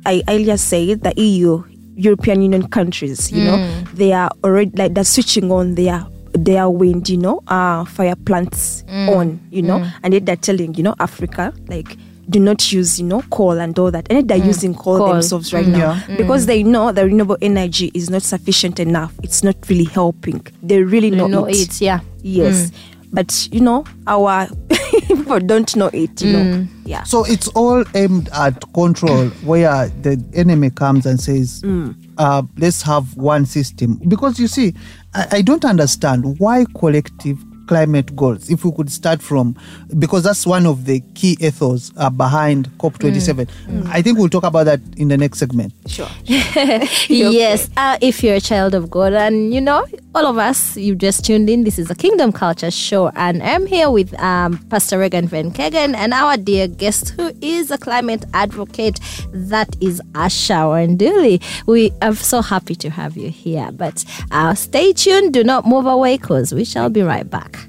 I 0.07 0.23
earlier 0.29 0.57
said, 0.57 1.03
the 1.03 1.13
EU, 1.21 1.63
European 1.97 2.43
Union 2.43 2.69
countries, 2.69 3.31
you 3.33 3.45
know, 3.45 3.57
mm. 3.57 3.93
they 3.93 4.13
are 4.13 4.31
already 4.45 4.71
like 4.77 4.95
they're 4.95 5.05
switching 5.05 5.51
on 5.53 5.75
their 5.75 6.07
their 6.33 6.69
wind, 6.71 7.09
you 7.09 7.17
know, 7.17 7.43
uh, 7.49 7.85
fire 7.85 8.15
plants 8.17 8.85
mm. 8.89 9.09
on, 9.17 9.41
you 9.51 9.63
know, 9.63 9.85
and 10.03 10.15
yet 10.15 10.27
they're 10.27 10.37
telling, 10.37 10.75
you 10.75 10.83
know, 10.83 10.95
Africa 11.01 11.53
like. 11.69 11.97
Do 12.31 12.39
not 12.41 12.71
use, 12.73 13.01
you 13.01 13.07
know, 13.07 13.23
coal 13.31 13.53
and 13.59 13.79
all 13.79 13.91
that. 13.91 14.07
And 14.11 14.29
they're 14.29 14.37
using 14.37 14.75
coal, 14.75 14.99
Coal. 14.99 15.15
themselves 15.15 15.55
right 15.55 15.67
now 15.67 15.95
Yeah. 16.07 16.17
because 16.19 16.45
they 16.45 16.63
know 16.63 16.93
the 16.93 17.07
renewable 17.07 17.39
energy 17.41 17.91
is 17.95 18.11
not 18.11 18.21
sufficient 18.21 18.79
enough. 18.79 19.15
It's 19.23 19.43
not 19.43 19.57
really 19.71 19.85
helping. 19.87 20.47
They 20.63 20.83
really 20.83 21.11
know, 21.11 21.27
know 21.27 21.47
it. 21.47 21.57
it, 21.57 21.81
yeah. 21.81 22.01
Yes, 22.23 22.71
but 23.13 23.49
you 23.53 23.61
know 23.61 23.85
our 24.07 24.47
people 25.09 25.39
don't 25.41 25.75
know 25.77 25.91
it. 25.93 26.21
You 26.23 26.33
know, 26.33 26.67
yeah. 26.85 27.03
so 27.05 27.25
it's 27.25 27.49
all 27.49 27.85
aimed 27.95 28.29
at 28.35 28.63
control 28.75 29.29
where 29.45 29.89
the 30.03 30.23
enemy 30.35 30.71
comes 30.71 31.07
and 31.07 31.21
says 31.21 31.63
Mm. 31.63 31.95
uh, 32.19 32.43
let's 32.57 32.83
have 32.83 33.17
one 33.17 33.47
system 33.47 34.01
because 34.09 34.39
you 34.39 34.47
see 34.49 34.75
I, 35.15 35.27
I 35.33 35.43
don't 35.43 35.65
understand 35.65 36.39
why 36.39 36.65
collective 36.79 37.39
climate 37.67 38.17
goals 38.17 38.49
if 38.49 38.65
we 38.65 38.73
could 38.73 38.91
start 38.91 39.21
from 39.21 39.55
because 39.99 40.23
that's 40.23 40.47
one 40.47 40.65
of 40.65 40.87
the 40.87 41.01
key 41.15 41.37
ethos 41.39 41.93
uh, 41.99 42.09
behind 42.09 42.67
cop27 42.79 43.47
Mm. 43.69 43.87
i 43.91 44.01
think 44.01 44.19
we'll 44.19 44.31
talk 44.31 44.45
about 44.45 44.65
that 44.65 44.81
in 44.97 45.09
the 45.09 45.17
next 45.19 45.39
segment 45.39 45.73
Sure. 45.87 46.09
Yes, 47.09 47.69
uh, 47.77 47.99
if 48.01 48.23
you're 48.23 48.37
a 48.37 48.41
child 48.41 48.75
of 48.75 48.91
God, 48.91 49.13
and 49.13 49.53
you 49.55 49.61
know, 49.61 49.85
all 50.15 50.27
of 50.27 50.39
us, 50.39 50.77
you've 50.77 50.99
just 50.99 51.25
tuned 51.25 51.51
in. 51.51 51.65
This 51.65 51.79
is 51.79 51.91
a 51.91 51.95
Kingdom 51.95 52.33
Culture 52.33 52.71
Show, 52.71 53.09
and 53.09 53.43
I'm 53.43 53.67
here 53.67 53.91
with 53.91 54.19
um, 54.21 54.59
Pastor 54.69 54.99
Regan 54.99 55.29
Van 55.29 55.51
Kegen 55.51 55.95
and 55.95 56.13
our 56.13 56.37
dear 56.37 56.67
guest, 56.67 57.11
who 57.11 57.33
is 57.43 57.71
a 57.71 57.79
climate 57.79 58.25
advocate. 58.35 59.01
That 59.33 59.77
is 59.81 60.01
Asha 60.13 60.65
Wanduli. 60.65 61.43
We 61.67 61.93
are 62.03 62.15
so 62.15 62.43
happy 62.43 62.75
to 62.77 62.91
have 62.91 63.17
you 63.17 63.31
here. 63.31 63.71
But 63.73 64.05
uh, 64.31 64.55
stay 64.55 64.93
tuned. 64.93 65.35
Do 65.35 65.45
not 65.45 65.67
move 65.67 65.87
away, 65.87 66.19
cause 66.19 66.53
we 66.55 66.65
shall 66.65 66.89
be 66.89 67.03
right 67.03 67.29
back. 67.29 67.69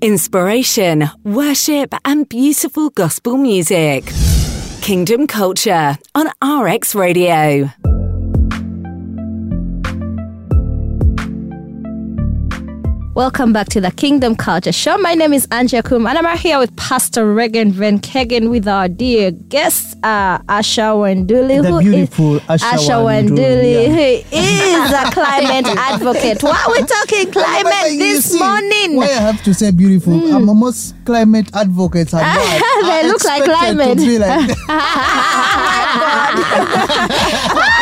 Inspiration, 0.00 1.08
worship, 1.24 1.94
and 2.04 2.28
beautiful 2.28 2.90
gospel 2.90 3.36
music. 3.36 4.04
Kingdom 4.82 5.26
Culture 5.26 5.98
on 6.14 6.28
RX 6.42 6.94
Radio. 6.94 7.70
Welcome 13.16 13.54
back 13.54 13.68
to 13.70 13.80
the 13.80 13.90
Kingdom 13.90 14.36
Culture 14.36 14.72
Show. 14.72 14.98
My 14.98 15.14
name 15.14 15.32
is 15.32 15.46
Anja 15.46 15.82
Kum, 15.82 16.06
and 16.06 16.18
I'm 16.18 16.36
here 16.36 16.58
with 16.58 16.76
Pastor 16.76 17.32
Regan 17.32 17.72
Van 17.72 17.98
Kegen 17.98 18.50
with 18.50 18.68
our 18.68 18.88
dear 18.88 19.30
guest, 19.30 19.96
uh, 20.02 20.36
Asha 20.40 20.92
Wanduli. 20.94 21.62
The 21.62 21.68
who 21.70 21.78
is- 21.78 21.84
beautiful 21.84 22.40
Asha 22.40 23.00
Wanduli, 23.00 23.88
Wanduli, 23.88 24.22
who 24.22 24.36
is 24.36 24.92
a 24.92 25.10
climate 25.12 25.66
advocate. 25.78 26.42
Why 26.42 26.62
are 26.66 26.72
we 26.72 26.82
talking 26.86 27.30
But 27.32 27.42
climate 27.42 27.92
you 27.92 27.98
this 28.00 28.32
see, 28.32 28.38
morning? 28.38 28.96
Why 28.96 29.06
I 29.06 29.08
have 29.32 29.42
to 29.44 29.54
say 29.54 29.70
beautiful? 29.70 30.12
Um, 30.34 30.44
most 30.58 30.94
climate 31.06 31.48
advocates 31.54 32.12
are 32.12 32.20
not. 32.20 32.36
They 32.82 33.00
are 33.00 33.04
look 33.08 33.24
like 33.24 33.44
climate. 33.44 33.96
To 33.96 34.04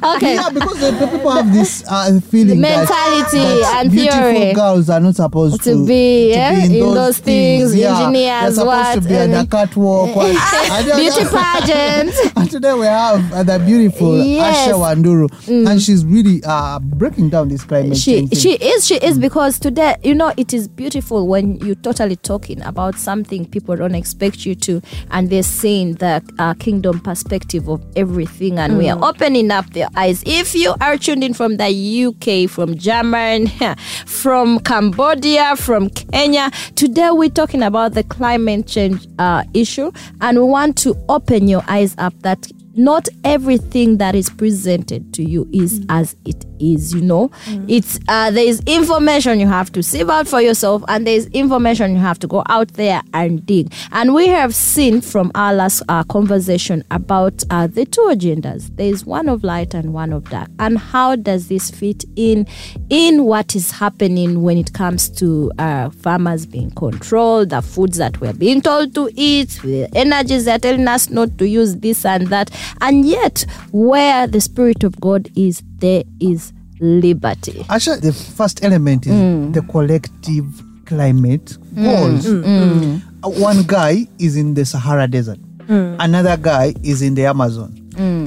be 0.00 0.06
Okay. 0.16 0.34
Yeah, 0.34 0.50
because 0.50 0.80
the, 0.80 0.90
the 0.92 1.06
people 1.06 1.30
have 1.30 1.52
this 1.52 1.84
uh, 1.88 2.20
feeling 2.30 2.60
that- 2.60 2.88
Mentality 2.88 3.38
that 3.60 3.76
and 3.80 3.90
beautiful 3.90 4.20
theory. 4.32 4.52
girls 4.54 4.90
are 4.90 5.00
not 5.00 5.14
supposed 5.16 5.62
to, 5.64 5.70
To 5.72 5.86
be, 5.86 6.30
yeah, 6.30 6.64
in 6.64 6.72
those 6.72 7.18
things, 7.18 7.74
Yeah, 7.74 7.98
engineers, 8.00 8.42
they're 8.42 8.50
supposed 8.52 8.66
what, 8.66 8.94
to 9.02 9.08
be 9.08 9.14
at 9.14 9.30
the 9.30 9.46
catwalk. 9.50 10.16
what- 10.16 10.96
Beauty 10.96 11.24
pageant. 11.30 12.14
And 12.36 12.50
today 12.50 12.74
we 12.74 12.86
have 12.86 13.32
uh, 13.32 13.42
the 13.42 13.58
beautiful 13.58 14.18
Yes. 14.24 14.68
Mm. 14.68 14.72
Asha 14.72 14.94
Wanduru, 14.94 15.68
and 15.70 15.80
she's 15.82 16.04
really 16.04 16.40
uh, 16.44 16.78
breaking 16.78 17.30
down 17.30 17.48
this 17.48 17.64
climate 17.64 17.96
she 17.96 18.16
change. 18.20 18.30
thing. 18.30 18.38
she 18.40 18.52
is 18.54 18.86
she 18.86 18.96
is 18.96 19.18
because 19.18 19.58
today 19.58 19.96
you 20.02 20.14
know 20.14 20.32
it 20.36 20.52
is 20.52 20.68
beautiful 20.68 21.26
when 21.26 21.56
you're 21.58 21.74
totally 21.76 22.16
talking 22.16 22.60
about 22.62 22.96
something 22.96 23.46
people 23.46 23.76
don't 23.76 23.94
expect 23.94 24.44
you 24.46 24.54
to 24.54 24.80
and 25.10 25.30
they're 25.30 25.42
seeing 25.42 25.94
the 25.94 26.22
uh, 26.38 26.54
kingdom 26.54 27.00
perspective 27.00 27.68
of 27.68 27.82
everything 27.96 28.58
and 28.58 28.78
we 28.78 28.88
are 28.88 29.02
opening 29.04 29.50
up 29.50 29.68
their 29.74 29.88
eyes. 29.96 30.22
If 30.24 30.54
you 30.54 30.74
are 30.80 30.96
tuned 30.96 31.22
in 31.22 31.34
from 31.34 31.56
the 31.56 31.64
uk 32.06 32.50
from 32.50 32.76
germany 32.76 33.52
from 34.06 34.58
cambodia 34.60 35.56
from 35.56 35.88
kenya 35.90 36.50
today 36.74 37.10
we're 37.10 37.28
talking 37.28 37.62
about 37.62 37.94
the 37.94 38.02
climate 38.04 38.66
change 38.66 39.06
uh, 39.18 39.44
issue 39.52 39.90
and 40.20 40.38
we 40.38 40.44
want 40.44 40.76
to 40.78 40.94
open 41.08 41.48
your 41.48 41.62
eyes 41.68 41.94
up 41.98 42.14
that 42.22 42.46
not 42.76 43.08
everything 43.22 43.98
that 43.98 44.14
is 44.14 44.30
presented 44.30 45.14
to 45.14 45.22
you 45.22 45.48
is 45.52 45.84
as 45.88 46.16
it 46.24 46.44
is 46.72 46.94
you 46.94 47.00
know. 47.02 47.30
It's 47.68 47.98
uh, 48.08 48.30
there 48.30 48.44
is 48.44 48.60
information 48.66 49.40
you 49.40 49.46
have 49.48 49.70
to 49.72 49.82
sieve 49.82 50.10
out 50.10 50.28
for 50.28 50.40
yourself 50.40 50.82
and 50.88 51.06
there 51.06 51.14
is 51.16 51.26
information 51.28 51.92
you 51.92 52.00
have 52.00 52.18
to 52.20 52.26
go 52.26 52.42
out 52.48 52.68
there 52.74 53.02
and 53.12 53.44
dig. 53.44 53.72
And 53.92 54.14
we 54.14 54.28
have 54.28 54.54
seen 54.54 55.00
from 55.00 55.30
our 55.34 55.54
last 55.54 55.82
uh, 55.88 56.04
conversation 56.04 56.84
about 56.90 57.42
uh, 57.50 57.66
the 57.66 57.84
two 57.84 58.02
agendas. 58.02 58.74
There 58.76 58.88
is 58.88 59.04
one 59.04 59.28
of 59.28 59.44
light 59.44 59.74
and 59.74 59.92
one 59.92 60.12
of 60.12 60.28
dark. 60.30 60.48
And 60.58 60.78
how 60.78 61.16
does 61.16 61.48
this 61.48 61.70
fit 61.70 62.04
in 62.16 62.46
in 62.90 63.24
what 63.24 63.54
is 63.56 63.70
happening 63.70 64.42
when 64.42 64.58
it 64.58 64.72
comes 64.72 65.08
to 65.10 65.52
uh, 65.58 65.90
farmers 65.90 66.46
being 66.46 66.70
controlled 66.72 67.50
the 67.50 67.62
foods 67.62 67.98
that 67.98 68.20
we're 68.20 68.32
being 68.32 68.60
told 68.60 68.94
to 68.94 69.10
eat 69.14 69.60
the 69.62 69.88
energies 69.94 70.44
they're 70.44 70.58
telling 70.58 70.86
us 70.88 71.10
not 71.10 71.36
to 71.38 71.48
use 71.48 71.76
this 71.76 72.04
and 72.04 72.28
that. 72.28 72.50
And 72.80 73.04
yet 73.04 73.44
where 73.72 74.26
the 74.26 74.40
spirit 74.40 74.84
of 74.84 75.00
god 75.00 75.30
is 75.36 75.62
there 75.78 76.02
is 76.20 76.52
liberty 76.80 77.52
Asha, 77.68 78.00
the 78.00 78.12
first 78.12 78.64
element 78.64 79.06
is 79.06 79.12
Mm. 79.12 79.52
the 79.54 79.62
collective 79.62 80.44
climate 80.84 81.56
mm. 81.74 81.84
goals. 81.84 82.26
Mm. 82.26 82.44
Mm. 82.44 83.02
Uh, 83.24 83.30
one 83.40 83.62
guy 83.62 84.06
is 84.18 84.36
in 84.36 84.54
the 84.54 84.64
Sahara 84.64 85.06
Desert, 85.08 85.38
another 85.68 86.36
guy 86.36 86.74
is 86.82 87.00
in 87.00 87.14
the 87.14 87.24
Amazon, 87.26 87.72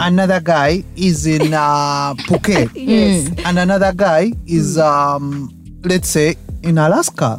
another 0.02 0.40
guy 0.40 0.84
is 0.96 1.28
in 1.28 1.54
uh, 1.54 2.14
Phuket, 2.28 2.72
Yes. 2.74 3.30
and 3.46 3.60
another 3.60 3.94
guy 3.94 4.32
is, 4.48 4.78
um, 4.80 5.54
let's 5.84 6.10
say, 6.10 6.36
in 6.64 6.80
Alaska. 6.80 7.38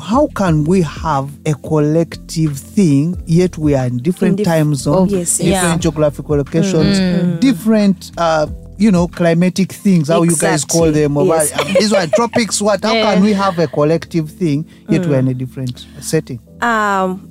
How 0.00 0.28
can 0.36 0.62
we 0.64 0.82
have 0.82 1.28
a 1.46 1.54
collective 1.54 2.56
thing 2.56 3.20
yet 3.26 3.58
we 3.58 3.74
are 3.74 3.86
in 3.86 3.98
different 3.98 4.36
dif- 4.36 4.46
time 4.46 4.74
zones, 4.76 5.10
yes, 5.10 5.38
different 5.38 5.52
yeah. 5.64 5.76
geographical 5.78 6.36
locations, 6.36 7.40
different. 7.40 8.12
Uh, 8.16 8.46
you 8.78 8.90
know, 8.92 9.08
climatic 9.08 9.72
things, 9.72 10.08
how 10.08 10.22
you 10.22 10.36
guys 10.36 10.64
call 10.64 10.90
them. 10.92 11.16
or 11.16 11.26
yes. 11.26 11.50
what- 11.52 11.66
um, 11.66 11.74
These 11.74 12.10
tropics. 12.12 12.62
What? 12.62 12.82
How 12.84 12.92
can 12.92 13.22
we 13.22 13.32
have 13.32 13.58
a 13.58 13.66
collective 13.66 14.30
thing 14.30 14.64
yet 14.88 15.04
we're 15.06 15.18
in 15.18 15.28
a 15.28 15.34
different 15.34 15.86
setting? 16.00 16.40
um, 16.62 17.24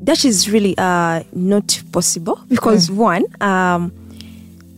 that 0.00 0.24
is 0.24 0.50
really 0.50 0.76
uh, 0.76 1.22
not 1.32 1.82
possible 1.90 2.38
because 2.48 2.90
one, 2.90 3.24
um, 3.40 3.90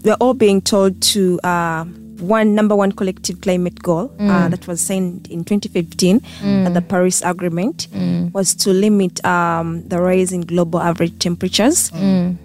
we're 0.04 0.14
all 0.20 0.34
being 0.34 0.60
told 0.60 1.02
to 1.02 1.40
uh, 1.42 1.84
one 2.20 2.54
number 2.54 2.74
one 2.74 2.92
collective 2.92 3.40
climate 3.40 3.82
goal 3.82 4.12
uh, 4.18 4.22
mm. 4.22 4.50
that 4.50 4.66
was 4.66 4.80
signed 4.80 5.28
in 5.28 5.44
2015 5.44 6.20
mm. 6.20 6.66
at 6.66 6.74
the 6.74 6.82
Paris 6.82 7.22
Agreement 7.22 7.88
mm. 7.92 8.32
was 8.32 8.54
to 8.54 8.70
limit 8.70 9.24
um, 9.24 9.86
the 9.88 10.00
rise 10.00 10.32
in 10.32 10.40
global 10.42 10.80
average 10.80 11.18
temperatures 11.18 11.90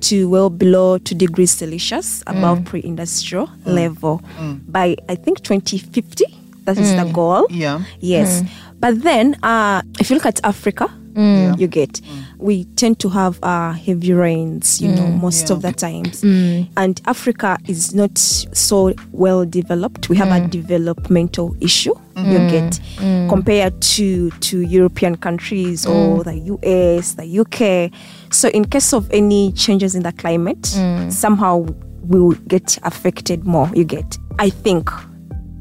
to 0.01 0.29
well 0.29 0.49
below 0.49 0.97
two 0.97 1.15
degrees 1.15 1.51
Celsius 1.51 2.23
above 2.27 2.65
pre-industrial 2.65 3.49
level 3.65 4.21
by 4.67 4.95
I 5.09 5.15
think 5.15 5.43
2050. 5.43 6.25
That 6.65 6.77
is 6.77 6.95
the 6.95 7.11
goal. 7.11 7.47
Yeah. 7.49 7.83
Yes. 7.99 8.43
But 8.79 9.01
then, 9.01 9.35
uh, 9.43 9.81
if 9.99 10.09
you 10.09 10.15
look 10.15 10.27
at 10.27 10.39
Africa, 10.43 10.89
you 11.15 11.67
get, 11.67 12.01
we 12.41 12.65
tend 12.75 12.99
to 12.99 13.09
have 13.09 13.39
uh, 13.43 13.71
heavy 13.73 14.13
rains, 14.13 14.81
you 14.81 14.89
know, 14.89 15.03
mm, 15.03 15.21
most 15.21 15.47
Yeah. 15.49 15.55
of 15.55 15.61
the 15.61 15.71
times. 15.71 16.21
Mm. 16.21 16.67
And 16.75 16.99
Africa 17.05 17.57
is 17.67 17.93
not 17.93 18.17
so 18.17 18.93
well 19.11 19.45
developed. 19.45 20.09
We 20.09 20.17
have 20.17 20.29
a 20.29 20.45
mm. 20.45 20.49
developmental 20.49 21.55
issue, 21.61 21.93
you 22.17 22.39
get, 22.49 22.79
compared 23.29 23.79
to, 23.81 24.31
to 24.31 24.61
European 24.61 25.15
countries 25.17 25.85
or 25.85 26.23
the 26.23 26.35
US, 26.35 27.13
the 27.13 27.39
UK. 27.39 27.91
So, 28.33 28.49
in 28.49 28.65
case 28.65 28.91
of 28.93 29.09
any 29.11 29.51
changes 29.51 29.95
in 29.95 30.03
the 30.03 30.11
climate, 30.11 30.65
somehow 31.09 31.65
we 32.07 32.19
will 32.19 32.37
get 32.47 32.77
affected 32.83 33.45
more, 33.45 33.69
you 33.75 33.83
get. 33.83 34.17
I 34.39 34.49
think 34.49 34.89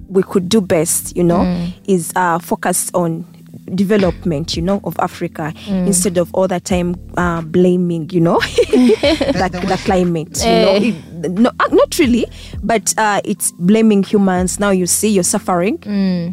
we 0.08 0.22
could 0.22 0.48
do 0.48 0.60
best, 0.60 1.16
you 1.16 1.22
know, 1.22 1.42
is 1.86 2.12
uh, 2.16 2.38
focus 2.38 2.90
on 2.94 3.24
development, 3.74 4.56
you 4.56 4.62
know, 4.62 4.80
of 4.85 4.96
Africa 4.98 5.52
instead 5.68 6.18
of 6.18 6.33
all 6.35 6.48
the 6.48 6.61
time 6.61 6.94
uh, 7.16 7.40
blaming, 7.42 8.09
you 8.11 8.20
know, 8.20 8.38
the, 8.70 9.64
the 9.68 9.78
climate. 9.85 10.38
You 10.44 10.50
know, 10.50 10.70
Eh. 10.74 10.78
It- 10.88 10.94
no, 11.28 11.50
uh, 11.61 11.68
not 11.72 11.98
really, 11.98 12.26
but 12.62 12.94
uh, 12.98 13.20
it's 13.24 13.52
blaming 13.52 14.02
humans. 14.02 14.59
Now 14.61 14.70
you 14.70 14.87
see 14.87 15.09
you're 15.09 15.22
suffering 15.22 15.76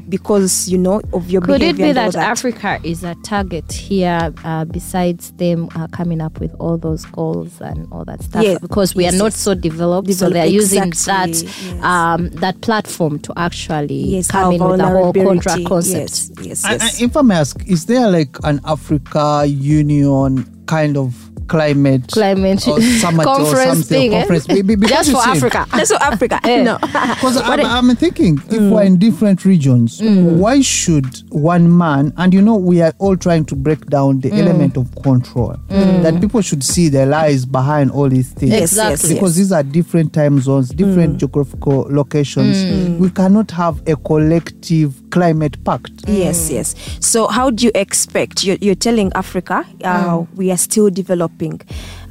because 0.10 0.68
you 0.70 0.78
know 0.78 1.02
of 1.14 1.30
your 1.30 1.42
Could 1.42 1.56
it 1.62 1.76
behavior. 1.78 1.86
be 1.86 1.90
and 1.92 2.00
all 2.00 2.12
that, 2.12 2.30
Africa 2.30 2.80
is 2.84 3.04
a 3.04 3.16
target 3.24 3.72
here, 3.72 4.34
uh, 4.44 4.66
besides 4.66 5.32
them 5.34 5.70
uh, 5.76 5.88
coming 5.88 6.22
up 6.22 6.40
with 6.40 6.54
all 6.60 6.78
those 6.78 7.06
goals 7.06 7.60
and 7.62 7.88
all 7.92 8.06
that 8.06 8.22
stuff? 8.24 8.44
Yeah. 8.44 8.58
Because 8.62 8.96
we 8.96 9.04
Yes, 9.04 9.14
are 9.14 9.18
not 9.18 9.26
yes. 9.26 9.38
so 9.40 9.54
developed, 9.56 10.14
so 10.14 10.30
they 10.30 10.42
are 10.42 10.46
using 10.46 10.84
exactly, 10.84 11.34
that 11.34 11.44
yes. 11.44 11.84
um, 11.84 12.30
that 12.42 12.60
platform 12.62 13.20
to 13.20 13.34
actually 13.38 13.96
yes, 13.96 14.28
come 14.30 14.54
in 14.54 14.64
with 14.64 14.78
the 14.80 14.86
whole 14.86 15.14
vulnerability. 15.14 15.64
contra 15.64 15.64
concept. 15.70 16.10
Yes, 16.12 16.32
yes, 16.42 16.66
And- 16.66 16.82
yes. 16.82 17.02
and 17.02 17.10
if 17.12 17.18
I 17.18 17.22
may 17.22 17.36
ask, 17.36 17.58
is 17.68 17.86
there 17.86 18.10
like 18.10 18.36
an 18.44 18.60
Africa 18.66 19.44
Union 19.48 20.46
kind 20.68 20.98
of 20.98 21.28
climate, 21.48 22.08
Climate 22.12 22.68
or 22.68 22.82
summit 22.82 23.26
or 23.26 23.36
conference 23.36 23.70
something? 23.80 24.12
thing, 24.12 24.14
eh? 24.14 24.20
conference? 24.20 24.48
Be- 24.48 24.62
be- 24.62 24.76
because 24.76 25.08
Just 25.08 25.12
for 25.12 25.22
see, 25.22 25.30
Africa. 25.32 25.66
That's 25.72 25.92
for 25.92 26.04
Africa. 26.04 26.40
Eh. 26.48 26.64
no. 26.64 26.78
Because 27.18 27.38
I'm, 27.38 27.90
I'm 27.90 27.96
thinking, 27.96 28.38
if 28.38 28.60
mm. 28.60 28.72
we're 28.72 28.84
in 28.84 28.98
different 29.00 29.44
regions, 29.46 30.00
mm. 30.00 30.08
Mm. 30.08 30.38
why 30.38 30.62
should 30.62 31.06
one 31.30 31.76
man, 31.76 32.14
and 32.18 32.34
you 32.34 32.42
know, 32.42 32.56
we 32.56 32.82
are 32.82 32.94
all 33.00 33.18
trying 33.18 33.46
to 33.46 33.56
break 33.56 33.86
down 33.88 34.20
the 34.20 34.32
element 34.34 34.78
of 34.78 34.94
control, 35.04 35.56
that 35.70 36.20
people 36.22 36.42
should 36.42 36.64
see 36.64 36.90
the 36.90 37.06
lies 37.06 37.46
behind 37.46 37.92
all 37.92 38.10
these 38.10 38.32
things. 38.32 38.52
Yes, 38.52 38.62
Exactly. 38.72 39.10
yes, 39.10 39.14
Because 39.14 39.36
these 39.36 39.52
are 39.52 39.64
different 39.64 40.14
time 40.14 40.40
zones, 40.40 40.70
different 40.70 41.18
geographical 41.18 41.88
locations. 41.90 43.00
We 43.00 43.10
cannot 43.10 43.52
have 43.52 43.82
a 43.88 43.96
collective 43.96 45.02
climate 45.10 45.64
pact. 45.64 45.92
Yes, 46.08 46.50
yes. 46.50 46.76
So, 47.00 47.28
how 47.28 47.50
do 47.50 47.66
you 47.66 47.72
expect? 47.76 48.44
You're, 48.44 48.58
you're 48.62 48.76
telling 48.76 49.12
Africa 49.16 49.66
uh, 49.84 50.26
we 50.36 50.52
are 50.52 50.57
still 50.58 50.90
developing, 50.90 51.62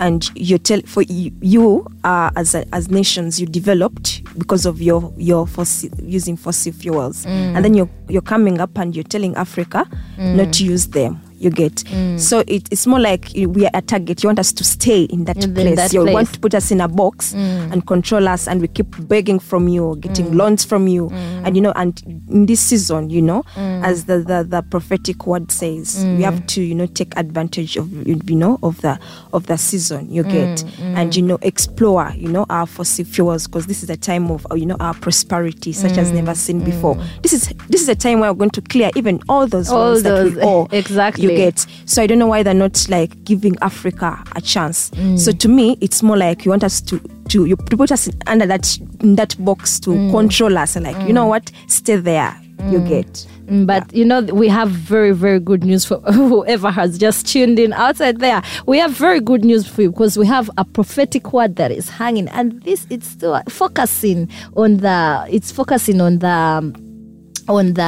and 0.01 0.31
you 0.35 0.59
tell 0.59 0.81
for 0.87 1.03
you, 1.03 1.33
you 1.41 1.87
uh, 2.05 2.31
as 2.37 2.55
a, 2.55 2.65
as 2.73 2.89
nations 2.91 3.41
you 3.41 3.47
developed 3.47 4.23
because 4.39 4.67
of 4.67 4.81
your 4.81 5.13
your 5.17 5.47
fossil, 5.47 5.91
using 6.03 6.37
fossil 6.37 6.73
fuels, 6.73 7.27
and 7.27 7.65
then 7.65 7.75
you're 7.75 7.89
you're 8.09 8.23
coming 8.23 8.61
up 8.61 8.79
and 8.79 8.95
you're 8.97 9.05
telling 9.05 9.35
Africa 9.37 9.87
not 10.19 10.53
to 10.55 10.65
use 10.65 10.87
them. 10.89 11.21
You 11.38 11.51
get 11.51 11.72
mm. 11.75 12.18
so 12.18 12.40
it, 12.46 12.68
it's 12.70 12.87
more 12.87 13.01
like 13.01 13.31
we 13.35 13.64
are 13.66 13.70
a 13.75 13.83
target. 13.83 14.22
You 14.22 14.29
want 14.29 14.38
us 14.38 14.53
to 14.53 14.64
stay 14.64 15.03
in 15.05 15.25
that 15.25 15.42
In 15.44 15.55
place. 15.55 15.77
that 15.77 15.92
you 15.92 16.03
place. 16.03 16.14
want 16.14 16.33
to 16.33 16.40
put 16.40 16.55
us 16.55 16.70
in 16.70 16.81
a 16.81 16.88
box 16.88 17.33
mm. 17.35 17.72
and 17.72 17.87
control 17.87 18.29
us, 18.29 18.49
and 18.49 18.61
we 18.61 18.68
keep 18.68 18.87
begging 19.09 19.38
from 19.38 19.68
you, 19.68 19.96
getting 20.01 20.27
mm. 20.27 20.35
loans 20.37 20.64
from 20.64 20.88
you, 20.88 21.11
and 21.11 21.57
you 21.57 21.62
know, 21.62 21.72
and 21.77 22.03
in 22.31 22.46
this 22.46 22.61
season, 22.61 23.11
you 23.11 23.22
know, 23.22 23.42
as 23.57 24.05
the, 24.07 24.18
the 24.18 24.44
the 24.49 24.62
prophetic 24.62 25.27
word 25.27 25.51
says, 25.53 26.05
we 26.05 26.22
have 26.22 26.46
to 26.46 26.62
you 26.62 26.75
know 26.75 26.87
take 26.87 27.16
advantage 27.16 27.77
of 27.77 27.90
you 28.07 28.37
know 28.37 28.59
of 28.62 28.81
the 28.81 28.99
of 29.33 29.46
the 29.46 29.57
season 29.57 30.11
you 30.12 30.22
get, 30.22 30.64
and 30.81 31.14
you 31.14 31.22
know 31.22 31.38
explore 31.42 32.12
you 32.16 32.29
know 32.29 32.46
our 32.51 32.66
fossil 32.66 33.05
fuels 33.05 33.46
because 33.46 33.66
this 33.66 33.83
is 33.83 33.90
a 33.90 33.96
time 33.96 34.31
of 34.31 34.46
you 34.55 34.66
know 34.66 34.77
our 34.81 34.94
prosperity 34.94 35.72
such 35.72 35.99
as 35.99 36.12
never 36.12 36.35
seen 36.35 36.64
before. 36.64 36.94
This 37.22 37.33
is 37.33 37.49
this 37.68 37.83
is 37.83 37.88
a 37.88 37.94
time 37.94 38.20
where 38.20 38.33
we're 38.33 38.38
going 38.38 38.51
to 38.51 38.62
clear 38.62 38.90
even 38.96 39.20
all 39.29 39.46
those 39.46 39.68
All 39.70 39.90
loans 39.90 40.03
that 40.03 40.25
we 40.25 40.40
owe. 40.42 40.66
exactly. 40.70 41.26
You 41.31 41.37
get 41.37 41.67
so 41.87 42.03
I 42.03 42.07
don't 42.07 42.19
know 42.19 42.27
why 42.27 42.43
they're 42.43 42.55
not 42.55 42.87
like 42.89 43.25
giving 43.25 43.57
Africa 43.62 44.23
a 44.35 44.41
chance. 44.41 44.91
Mm. 44.91 45.19
So 45.19 45.33
to 45.33 45.49
me, 45.49 45.77
it's 45.81 46.03
more 46.03 46.17
like 46.17 46.45
you 46.45 46.51
want 46.51 46.65
us 46.65 46.81
to 46.83 47.01
to 47.29 47.45
you 47.47 47.57
put 47.57 47.91
us 47.93 48.09
under 48.27 48.47
that 48.47 48.79
in 49.01 49.17
that 49.17 49.37
box 49.45 49.81
to 49.81 49.91
Mm. 49.91 50.11
control 50.11 50.59
us. 50.59 50.77
Like 50.77 50.97
you 51.07 51.12
know 51.12 51.27
what, 51.27 51.51
stay 51.67 51.97
there. 51.97 52.37
You 52.71 52.81
get. 52.81 53.07
Mm, 53.49 53.67
But 53.67 53.93
you 53.95 54.05
know, 54.05 54.23
we 54.23 54.49
have 54.49 54.71
very, 54.71 55.12
very 55.12 55.39
good 55.39 55.62
news 55.62 55.85
for 55.85 55.99
whoever 56.12 56.71
has 56.71 56.99
just 56.99 57.27
tuned 57.29 57.59
in 57.59 57.73
outside 57.75 58.19
there. 58.19 58.43
We 58.65 58.79
have 58.79 58.91
very 58.93 59.21
good 59.21 59.45
news 59.45 59.69
for 59.69 59.83
you 59.83 59.91
because 59.91 60.17
we 60.19 60.27
have 60.27 60.51
a 60.57 60.65
prophetic 60.65 61.33
word 61.35 61.57
that 61.57 61.71
is 61.71 61.89
hanging, 61.91 62.29
and 62.29 62.61
this 62.62 62.87
it's 62.91 63.09
still 63.09 63.41
focusing 63.49 64.29
on 64.57 64.79
the. 64.79 65.27
It's 65.31 65.53
focusing 65.53 66.01
on 66.01 66.19
the. 66.19 66.29
um, 66.29 66.75
on 67.49 67.75
the 67.75 67.83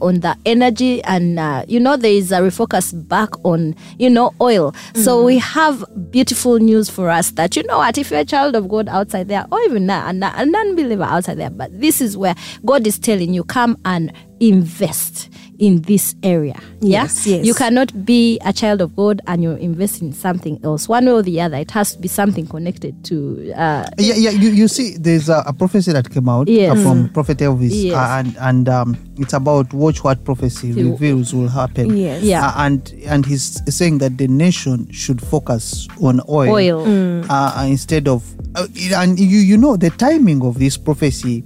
on 0.00 0.20
the 0.20 0.36
energy 0.46 1.02
and 1.04 1.38
uh, 1.38 1.64
you 1.68 1.80
know 1.80 1.96
there 1.96 2.12
is 2.12 2.32
a 2.32 2.38
refocus 2.40 2.92
back 3.08 3.28
on 3.44 3.74
you 3.98 4.08
know 4.10 4.32
oil. 4.40 4.74
So 4.94 5.24
we 5.24 5.38
have 5.38 5.84
beautiful 6.10 6.58
news 6.58 6.88
for 6.90 7.10
us 7.10 7.30
that 7.32 7.56
you 7.56 7.62
know 7.64 7.78
what 7.78 7.98
if 7.98 8.10
you're 8.10 8.20
a 8.20 8.24
child 8.24 8.54
of 8.56 8.68
god 8.68 8.88
outside 8.88 9.28
there 9.28 9.44
or 9.50 9.60
even 9.62 9.88
an, 9.90 10.22
a, 10.22 10.32
a 10.36 10.46
non-believer 10.46 11.02
outside 11.04 11.38
there 11.38 11.50
but 11.50 11.78
this 11.80 12.00
is 12.00 12.16
where 12.16 12.34
god 12.64 12.86
is 12.86 12.98
telling 12.98 13.32
you 13.34 13.44
come 13.44 13.76
and 13.84 14.12
invest 14.40 15.28
in 15.58 15.82
this 15.82 16.14
area 16.22 16.58
yeah 16.80 17.02
Yes, 17.02 17.26
yes. 17.26 17.44
you 17.44 17.52
cannot 17.52 18.06
be 18.06 18.38
a 18.44 18.52
child 18.52 18.80
of 18.80 18.96
god 18.96 19.20
and 19.26 19.42
you're 19.42 19.58
investing 19.58 20.08
in 20.08 20.14
something 20.14 20.58
else 20.64 20.88
one 20.88 21.04
way 21.04 21.12
or 21.12 21.22
the 21.22 21.38
other 21.42 21.58
it 21.58 21.70
has 21.70 21.94
to 21.94 22.00
be 22.00 22.08
something 22.08 22.46
connected 22.46 23.04
to 23.04 23.52
uh, 23.54 23.84
Yeah, 23.98 24.14
yeah. 24.14 24.30
You, 24.30 24.48
you 24.50 24.68
see, 24.68 24.96
there's 24.96 25.28
a, 25.28 25.42
a 25.46 25.52
prophecy 25.52 25.92
that 25.92 26.08
came 26.10 26.28
out 26.30 26.48
Yes. 26.48 26.78
uh, 26.78 26.82
from 26.82 27.10
Prophet 27.10 27.38
Elvis, 27.38 27.70
Yes. 27.72 27.94
uh, 27.94 28.18
and 28.18 28.36
and 28.40 28.68
um, 28.70 28.96
it's 29.18 29.34
about 29.34 29.70
watch 29.74 30.02
what 30.02 30.24
prophecy 30.24 30.72
See, 30.72 30.82
reveals 30.82 31.34
will 31.34 31.48
happen. 31.48 31.94
Yes. 31.96 32.22
Yeah. 32.22 32.46
Uh, 32.48 32.64
and 32.64 32.94
and 33.06 33.26
he's 33.26 33.60
saying 33.74 33.98
that 33.98 34.16
the 34.16 34.28
nation 34.28 34.90
should 34.90 35.20
focus 35.20 35.86
on 36.02 36.20
oil, 36.28 36.50
oil 36.50 37.24
uh, 37.30 37.66
instead 37.68 38.08
of 38.08 38.24
uh, 38.56 38.66
and 38.96 39.18
you 39.20 39.38
you 39.38 39.58
know 39.58 39.76
the 39.76 39.90
timing 39.90 40.42
of 40.42 40.58
this 40.58 40.76
prophecy 40.78 41.44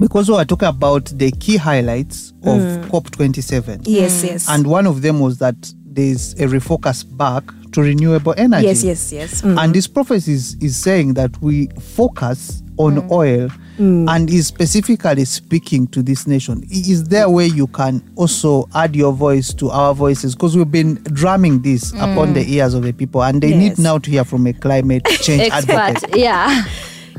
because 0.00 0.28
we 0.30 0.36
are 0.36 0.44
talking 0.44 0.68
about 0.68 1.04
the 1.06 1.30
key 1.32 1.56
highlights 1.56 2.30
of 2.42 2.58
mm. 2.60 2.84
COP27, 2.88 3.82
Yes, 3.84 4.22
mm. 4.22 4.26
yes. 4.28 4.48
and 4.48 4.66
one 4.66 4.86
of 4.86 5.02
them 5.02 5.20
was 5.20 5.38
that 5.38 5.72
there's 5.84 6.32
a 6.34 6.46
refocus 6.46 7.04
back 7.16 7.44
to 7.72 7.82
renewable 7.82 8.34
energy. 8.36 8.66
yes, 8.66 8.82
yes, 8.82 9.12
yes. 9.12 9.42
Mm. 9.42 9.62
And 9.62 9.74
this 9.74 9.86
prophecy 9.86 10.32
is, 10.32 10.54
is 10.60 10.76
saying 10.76 11.14
that 11.14 11.40
we 11.40 11.68
focus 11.80 12.62
on 12.78 12.96
mm. 12.96 13.10
oil 13.10 13.50
and 13.78 14.28
is 14.28 14.46
specifically 14.46 15.24
speaking 15.24 15.86
to 15.86 16.02
this 16.02 16.26
nation. 16.26 16.62
Is 16.70 17.04
there 17.08 17.24
a 17.24 17.30
way 17.30 17.46
you 17.46 17.66
can 17.66 18.02
also 18.14 18.68
add 18.74 18.94
your 18.94 19.10
voice 19.12 19.54
to 19.54 19.70
our 19.70 19.94
voices? 19.94 20.34
Because 20.34 20.54
we've 20.54 20.70
been 20.70 20.96
drumming 21.04 21.62
this 21.62 21.92
upon 21.94 22.34
the 22.34 22.44
ears 22.46 22.74
of 22.74 22.82
the 22.82 22.92
people 22.92 23.22
and 23.22 23.40
they 23.40 23.56
need 23.56 23.78
now 23.78 23.96
to 23.96 24.10
hear 24.10 24.22
from 24.24 24.46
a 24.46 24.52
climate 24.52 25.06
change 25.22 25.50
advocate. 25.52 26.14
yeah 26.14 26.64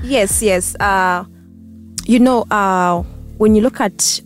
Yes, 0.04 0.42
yes. 0.44 0.76
Uh, 0.80 1.26
you 2.06 2.20
know, 2.20 2.44
uh, 2.52 3.02
when 3.38 3.56
you 3.56 3.62
look 3.62 3.80
at 3.82 4.22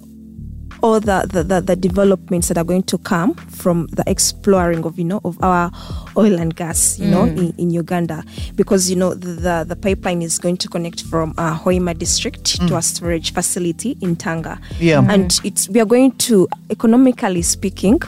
all 0.81 0.99
the, 0.99 1.25
the, 1.31 1.61
the, 1.61 1.75
developments 1.75 2.47
that 2.47 2.57
are 2.57 2.63
going 2.63 2.83
to 2.83 2.97
come 2.99 3.33
from 3.33 3.87
the 3.87 4.03
exploring 4.07 4.83
of 4.85 4.99
you 4.99 5.05
know 5.05 5.19
of 5.23 5.41
our 5.43 5.71
oil 6.15 6.37
and 6.39 6.55
gas 6.55 6.99
you 6.99 7.07
know 7.09 7.23
in, 7.23 7.53
in 7.57 7.71
Uganda 7.71 8.23
because 8.55 8.89
you 8.89 8.95
know 8.95 9.13
the, 9.15 9.63
the 9.67 9.75
pipeline 9.75 10.21
is 10.21 10.37
going 10.37 10.57
to 10.57 10.67
connect 10.67 11.01
from 11.03 11.33
uh, 11.37 11.57
Hoima 11.57 11.97
district 11.97 12.45
to 12.67 12.75
a 12.75 12.81
storage 12.83 13.33
facility 13.33 13.97
in 14.01 14.15
Tanga 14.15 14.59
Yeah. 14.77 15.05
and 15.09 15.39
it's 15.43 15.67
we 15.69 15.79
are 15.79 15.85
going 15.85 16.11
to 16.17 16.47
economically 16.69 17.41
speaking 17.41 17.99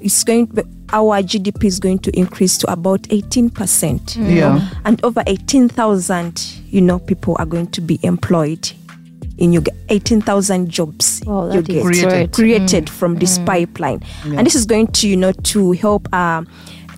it's 0.00 0.22
going 0.24 0.50
our 0.92 1.22
GDP 1.22 1.64
is 1.64 1.80
going 1.80 1.98
to 2.00 2.16
increase 2.18 2.58
to 2.58 2.70
about 2.70 3.02
18% 3.04 4.16
you 4.16 4.22
know, 4.22 4.28
Yeah. 4.28 4.68
and 4.84 5.02
over 5.04 5.22
18,000 5.26 6.44
you 6.68 6.80
know 6.82 6.98
people 6.98 7.34
are 7.38 7.46
going 7.46 7.68
to 7.68 7.80
be 7.80 7.98
employed 8.02 8.70
in 9.38 9.52
Uganda 9.52 9.80
18,000 9.88 10.68
jobs 10.70 11.22
Wow, 11.26 11.52
you 11.52 11.62
get 11.62 11.82
Created. 11.84 12.08
great. 12.08 12.32
created 12.32 12.90
from 12.90 13.16
this 13.16 13.38
pipeline 13.40 14.00
Yeah. 14.24 14.38
and 14.38 14.46
this 14.46 14.54
is 14.54 14.66
going 14.66 14.86
to 14.88 15.08
you 15.08 15.16
know 15.16 15.32
to 15.32 15.72
help 15.72 16.08
uh, 16.12 16.42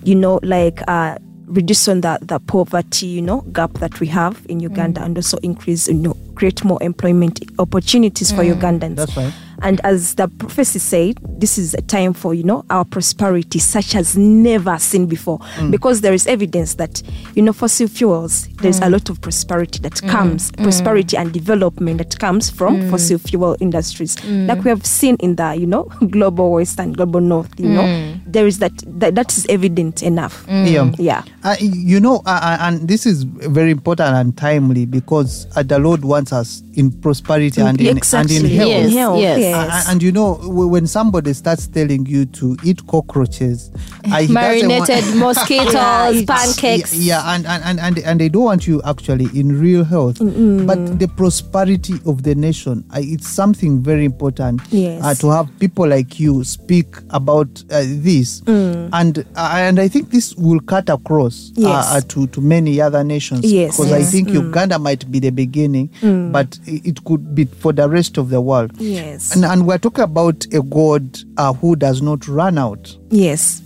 you 0.03 0.15
know 0.15 0.39
like 0.43 0.81
uh, 0.87 1.17
reduce 1.47 1.87
on 1.87 2.01
the, 2.01 2.17
the 2.21 2.39
poverty 2.39 3.07
you 3.07 3.21
know 3.21 3.41
gap 3.53 3.73
that 3.79 3.99
we 3.99 4.07
have 4.07 4.45
in 4.49 4.59
uganda 4.59 5.01
and 5.03 5.17
also 5.17 5.37
increase 5.39 5.87
you 5.87 5.95
know 5.95 6.15
create 6.35 6.63
more 6.63 6.81
employment 6.81 7.41
opportunities 7.59 8.31
for 8.31 8.43
ugandans 8.43 8.95
That's 8.95 9.17
right. 9.17 9.33
And 9.61 9.81
as 9.83 10.15
the 10.15 10.27
prophecy 10.27 10.79
said 10.79 11.17
this 11.39 11.57
is 11.57 11.73
a 11.73 11.81
time 11.81 12.13
for 12.13 12.33
you 12.33 12.43
know 12.43 12.65
our 12.69 12.85
prosperity 12.85 13.59
such 13.59 13.95
as 13.95 14.17
never 14.17 14.77
seen 14.77 15.05
before. 15.05 15.39
Because 15.69 16.01
there 16.01 16.13
is 16.13 16.27
evidence 16.27 16.75
that 16.75 17.01
you 17.35 17.41
know 17.41 17.53
fossil 17.53 17.87
fuels 17.87 18.47
there's 18.57 18.79
a 18.79 18.89
lot 18.89 19.09
of 19.09 19.21
prosperity 19.21 19.79
that 19.79 20.01
comes 20.03 20.51
prosperity 20.51 21.15
and 21.17 21.31
development 21.31 21.97
that 21.99 22.19
comes 22.19 22.49
from 22.49 22.89
fossil 22.89 23.17
fuel 23.17 23.55
industries. 23.59 24.23
Like 24.25 24.63
we 24.63 24.69
have 24.69 24.85
seen 24.85 25.15
in 25.19 25.35
the 25.35 25.55
you 25.55 25.65
know 25.65 25.83
global 26.09 26.51
west 26.53 26.79
and 26.79 26.95
global 26.95 27.21
north 27.21 27.59
you 27.59 27.69
know 27.69 28.19
there 28.25 28.47
is 28.47 28.59
that, 28.59 28.73
that 28.99 29.15
that 29.15 29.37
is 29.37 29.45
evident 29.49 30.03
enough. 30.03 30.45
Yeah. 30.47 30.91
yeah. 30.97 31.23
Uh, 31.43 31.55
you 31.59 31.99
know, 31.99 32.17
uh, 32.25 32.39
uh, 32.41 32.57
and 32.61 32.87
this 32.87 33.05
is 33.05 33.23
very 33.23 33.71
important 33.71 34.15
and 34.15 34.37
timely 34.37 34.85
because 34.85 35.47
uh, 35.55 35.63
the 35.63 35.79
Lord 35.79 36.03
wants 36.03 36.31
us 36.33 36.61
in 36.79 36.91
prosperity 37.01 37.61
and 37.61 37.79
in, 37.81 37.97
exactly 37.97 38.37
and 38.37 38.45
in 38.45 38.51
health. 38.55 38.69
Yes, 38.69 38.93
health, 38.93 39.19
yes. 39.19 39.39
yes. 39.39 39.87
Uh, 39.87 39.91
and 39.91 40.01
you 40.01 40.11
know, 40.11 40.35
when 40.43 40.87
somebody 40.87 41.33
starts 41.33 41.67
telling 41.67 42.05
you 42.05 42.25
to 42.25 42.55
eat 42.63 42.85
cockroaches, 42.87 43.69
uh, 44.11 44.21
he 44.21 44.33
doesn't 44.33 44.69
want- 44.69 44.89
Marinated 44.89 45.15
mosquitoes, 45.19 45.73
Yeah, 45.73 46.21
pancakes. 46.27 46.93
Yeah, 46.93 47.21
yeah, 47.23 47.35
and, 47.35 47.45
and, 47.45 47.63
and, 47.65 47.79
and, 47.79 47.99
and 47.99 48.19
they 48.21 48.29
don't 48.29 48.43
want 48.45 48.65
you 48.67 48.81
actually 48.85 49.27
in 49.37 49.59
real 49.59 49.83
health. 49.83 50.17
But 50.19 50.99
the 50.99 51.11
prosperity 51.17 51.95
of 52.05 52.23
the 52.23 52.35
nation, 52.35 52.83
uh, 52.91 52.99
it's 53.01 53.27
something 53.27 53.81
very 53.83 54.05
important 54.05 54.61
Yes. 54.69 55.03
uh, 55.03 55.13
to 55.15 55.29
have 55.31 55.47
people 55.59 55.87
like 55.87 56.19
you 56.19 56.43
speak 56.43 56.95
about 57.09 57.47
uh, 57.71 57.83
this. 57.85 58.41
And 58.47 59.19
uh, 59.35 59.49
and 59.53 59.79
I 59.79 59.87
think 59.87 60.09
this 60.11 60.35
will 60.35 60.59
cut 60.61 60.89
across 60.89 61.49
uh, 61.57 61.61
Yes. 61.61 61.85
uh, 61.95 62.01
to, 62.09 62.27
to 62.27 62.41
many 62.41 62.79
other 62.81 63.03
nations. 63.03 63.43
Yes, 63.43 63.77
Because 63.77 63.91
I 63.91 63.99
yes. 63.99 64.11
think 64.11 64.29
Uganda 64.29 64.79
might 64.79 65.09
be 65.11 65.19
the 65.19 65.29
beginning, 65.31 65.89
but 66.31 66.57
it 66.69 66.85
it 66.85 67.03
could 67.03 67.33
be 67.35 67.45
for 67.45 67.73
the 67.73 67.87
rest 67.89 68.17
of 68.17 68.29
the 68.29 68.39
world. 68.41 68.71
yes 68.79 69.35
And, 69.35 69.43
and 69.45 69.65
we're 69.67 69.77
talking 69.77 70.03
about 70.03 70.45
a 70.53 70.61
God 70.61 71.17
uh, 71.37 71.53
who 71.53 71.75
does 71.75 72.01
not 72.01 72.27
run 72.27 72.57
out. 72.57 72.95
yes 73.09 73.61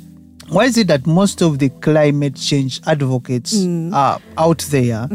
Why 0.50 0.66
is 0.66 0.78
it 0.78 0.88
that 0.88 1.08
most 1.08 1.42
of 1.42 1.58
the 1.60 1.70
climate 1.82 2.36
change 2.36 2.82
advocates 2.86 3.54
Mm. 3.56 3.94
are 3.94 4.20
out 4.38 4.60
there? 4.70 5.08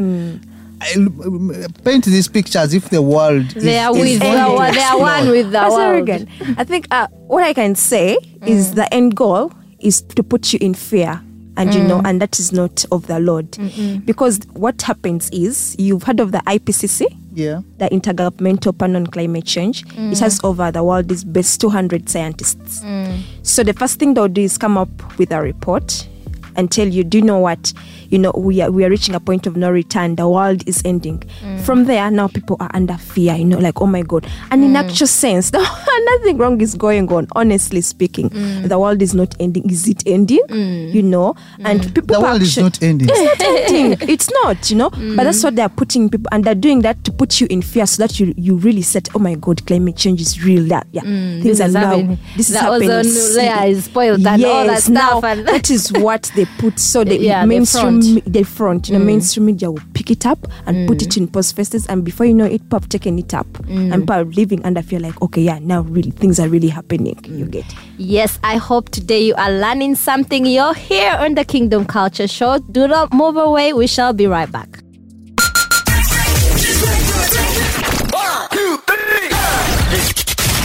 I- 0.81 1.67
paint 1.83 2.05
this 2.05 2.27
picture 2.27 2.59
as 2.59 2.73
if 2.73 2.89
the 2.89 3.01
world 3.01 3.49
They 3.51 3.77
is, 3.79 3.85
are 3.85 3.95
is 3.97 4.01
with 4.03 4.13
the 4.13 4.25
going 4.25 4.43
to 4.45 4.55
world. 4.55 4.73
They 4.73 4.81
are 4.81 4.99
one 4.99 5.29
with 5.29 5.51
the 5.51 5.59
Pastor 5.59 5.75
world. 5.77 6.07
Regan, 6.09 6.27
I 6.57 6.63
think 6.63 6.87
uh, 6.91 7.07
what 7.27 7.43
I 7.43 7.53
can 7.53 7.75
say 7.75 8.17
is 8.45 8.75
the 8.75 8.91
end 8.93 9.15
goal 9.15 9.51
is 9.79 10.01
to 10.01 10.23
put 10.23 10.53
you 10.53 10.59
in 10.61 10.73
fear. 10.73 11.21
And 11.57 11.73
you 11.73 11.83
know, 11.83 12.01
and 12.05 12.21
that 12.21 12.39
is 12.39 12.53
not 12.53 12.85
of 12.89 13.07
the 13.07 13.19
Lord. 13.19 13.57
Because 14.05 14.39
what 14.53 14.81
happens 14.81 15.29
is 15.31 15.75
you've 15.77 16.03
heard 16.03 16.21
of 16.21 16.31
the 16.31 16.37
IPCC, 16.47 17.05
Yeah. 17.39 17.61
the 17.77 17.87
Intergovernmental 17.89 18.77
Panel 18.77 18.97
on 18.97 19.07
Climate 19.07 19.45
Change. 19.45 19.83
It 19.83 19.95
mm. 19.95 20.19
has 20.19 20.43
over 20.43 20.71
the 20.71 20.83
world 20.83 21.09
is 21.11 21.23
best 21.23 21.61
200 21.61 22.09
scientists. 22.09 22.81
Mm. 22.81 23.21
So 23.43 23.63
the 23.63 23.73
first 23.73 23.97
thing 23.97 24.13
they'll 24.13 24.27
do 24.27 24.41
is 24.41 24.57
come 24.57 24.77
up 24.77 24.89
with 25.17 25.31
a 25.31 25.41
report 25.41 26.07
and 26.55 26.69
tell 26.69 26.87
you, 26.87 27.05
do 27.05 27.19
you 27.19 27.23
know 27.23 27.39
what? 27.39 27.73
You 28.09 28.19
know, 28.19 28.31
we 28.35 28.61
are 28.61 28.71
we 28.71 28.83
are 28.85 28.89
reaching 28.89 29.15
a 29.15 29.19
point 29.19 29.45
of 29.47 29.55
no 29.55 29.69
return. 29.71 30.15
The 30.15 30.27
world 30.27 30.67
is 30.67 30.81
ending. 30.85 31.19
Mm. 31.41 31.59
From 31.61 31.85
there, 31.85 32.09
now 32.11 32.27
people 32.27 32.57
are 32.59 32.69
under 32.73 32.97
fear. 32.97 33.35
You 33.35 33.45
know, 33.45 33.57
like 33.59 33.81
oh 33.81 33.85
my 33.87 34.01
god. 34.01 34.27
And 34.51 34.63
in 34.63 34.71
mm. 34.73 34.77
actual 34.79 35.07
sense, 35.07 35.51
nothing 35.53 36.37
wrong 36.37 36.59
is 36.61 36.75
going 36.75 37.11
on. 37.11 37.27
Honestly 37.35 37.81
speaking, 37.81 38.29
mm. 38.29 38.67
the 38.67 38.79
world 38.79 39.01
is 39.01 39.13
not 39.13 39.35
ending. 39.39 39.69
Is 39.69 39.87
it 39.87 40.03
ending? 40.05 40.39
You 40.49 41.03
know, 41.03 41.35
and 41.59 41.83
people 41.93 42.15
The 42.15 42.21
world 42.21 42.41
is 42.41 42.57
not 42.57 42.81
ending. 42.81 43.09
it's 43.11 43.19
not 43.19 43.41
ending. 43.47 43.97
It's 44.09 44.29
not, 44.43 44.69
you 44.69 44.77
know. 44.77 44.89
But 44.89 45.23
that's 45.23 45.43
what 45.43 45.55
they're 45.55 45.69
putting 45.69 46.09
people, 46.09 46.27
and 46.31 46.43
they're 46.43 46.55
doing 46.55 46.81
that 46.81 47.03
to 47.05 47.11
put 47.11 47.39
you 47.39 47.47
in 47.49 47.61
fear, 47.61 47.85
so 47.85 48.01
that 48.03 48.19
you 48.19 48.33
you 48.37 48.55
really 48.57 48.81
said, 48.81 49.07
"Oh 49.15 49.19
my 49.19 49.35
God, 49.35 49.65
climate 49.65 49.95
change 49.97 50.21
is 50.21 50.43
real." 50.43 50.63
That 50.69 50.87
yeah, 50.91 51.01
things 51.01 51.43
this 51.43 51.61
are 51.61 51.67
is 51.67 51.73
now. 51.73 51.79
happening. 51.81 52.17
This 52.37 52.49
is 52.49 52.53
The 52.55 52.59
happening. 52.61 52.89
ozone 52.91 53.35
layer 53.37 53.67
is 53.67 53.85
spoiled 53.85 54.25
and 54.27 54.45
all 54.45 54.65
that 54.65 54.73
Yes, 54.73 54.83
stuff 54.85 55.23
now 55.23 55.29
and- 55.29 55.47
that 55.47 55.69
is 55.71 55.91
what 55.93 56.31
they 56.35 56.45
put. 56.57 56.79
So 56.79 57.03
the 57.09 57.17
Yeah, 57.19 57.45
mainstream, 57.45 57.98
front. 58.01 58.33
the 58.33 58.43
front, 58.43 58.89
you 58.89 58.97
know, 58.97 59.03
mm. 59.03 59.07
mainstream 59.07 59.45
media 59.47 59.71
will 59.71 59.81
pick 59.93 60.09
it 60.11 60.25
up 60.25 60.39
and 60.65 60.77
mm. 60.77 60.87
put 60.87 61.01
it 61.01 61.17
in 61.17 61.27
post 61.27 61.55
faces, 61.55 61.85
and 61.87 62.03
before 62.03 62.25
you 62.25 62.33
know 62.33 62.45
it, 62.45 62.61
people 62.63 62.79
have 62.79 62.89
taken 62.89 63.19
it 63.19 63.33
up, 63.33 63.47
mm. 63.47 63.93
and 63.93 64.03
people 64.03 64.15
are 64.15 64.25
living 64.25 64.61
I 64.65 64.81
feel 64.81 65.01
Like, 65.01 65.21
okay, 65.21 65.41
yeah, 65.41 65.59
now 65.59 65.81
really 65.81 66.11
things 66.11 66.39
are 66.39 66.47
really 66.47 66.69
happening. 66.69 67.19
You 67.25 67.45
get. 67.45 67.65
Yes, 67.97 68.39
I 68.43 68.57
hope 68.57 68.89
today 68.89 69.21
you 69.21 69.35
are 69.35 69.51
learning 69.51 69.95
something. 69.95 70.45
You're 70.45 70.73
here 70.73 71.15
on 71.19 71.35
the 71.35 71.43
Kingdom 71.43 71.85
Culture 71.85 72.27
Show. 72.27 72.59
Do 72.59 72.87
not 72.87 73.13
move 73.13 73.35
away. 73.37 73.73
We 73.73 73.87
shall 73.87 74.13
be 74.13 74.27
right 74.27 74.51
back. 74.51 74.79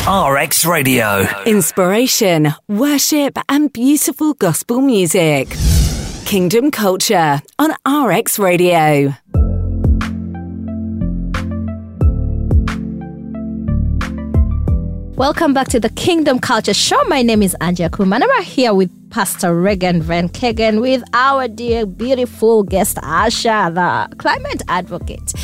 RX 0.07 0.67
Radio. 0.67 1.27
Inspiration, 1.47 2.53
worship, 2.69 3.39
and 3.49 3.73
beautiful 3.73 4.35
gospel 4.35 4.83
music. 4.83 5.49
Kingdom 6.35 6.73
Culture 6.73 7.41
on 7.61 7.71
RX 7.87 8.41
Radio. 8.41 9.15
Welcome 15.15 15.55
back 15.55 15.69
to 15.69 15.79
the 15.79 15.93
Kingdom 15.95 16.41
Culture 16.41 16.75
Show. 16.75 17.01
My 17.05 17.23
name 17.23 17.41
is 17.41 17.55
Anja 17.61 17.89
Kuman. 17.89 18.25
I'm 18.29 18.43
here 18.43 18.75
with 18.75 18.91
Pastor 19.11 19.55
Regan 19.55 20.03
Van 20.03 20.29
Kegen 20.29 20.81
with 20.81 21.05
our 21.15 21.47
dear, 21.47 21.87
beautiful 21.87 22.65
guest, 22.65 22.97
Asha, 22.97 23.73
the 23.73 24.17
climate 24.17 24.63
advocate. 24.67 25.35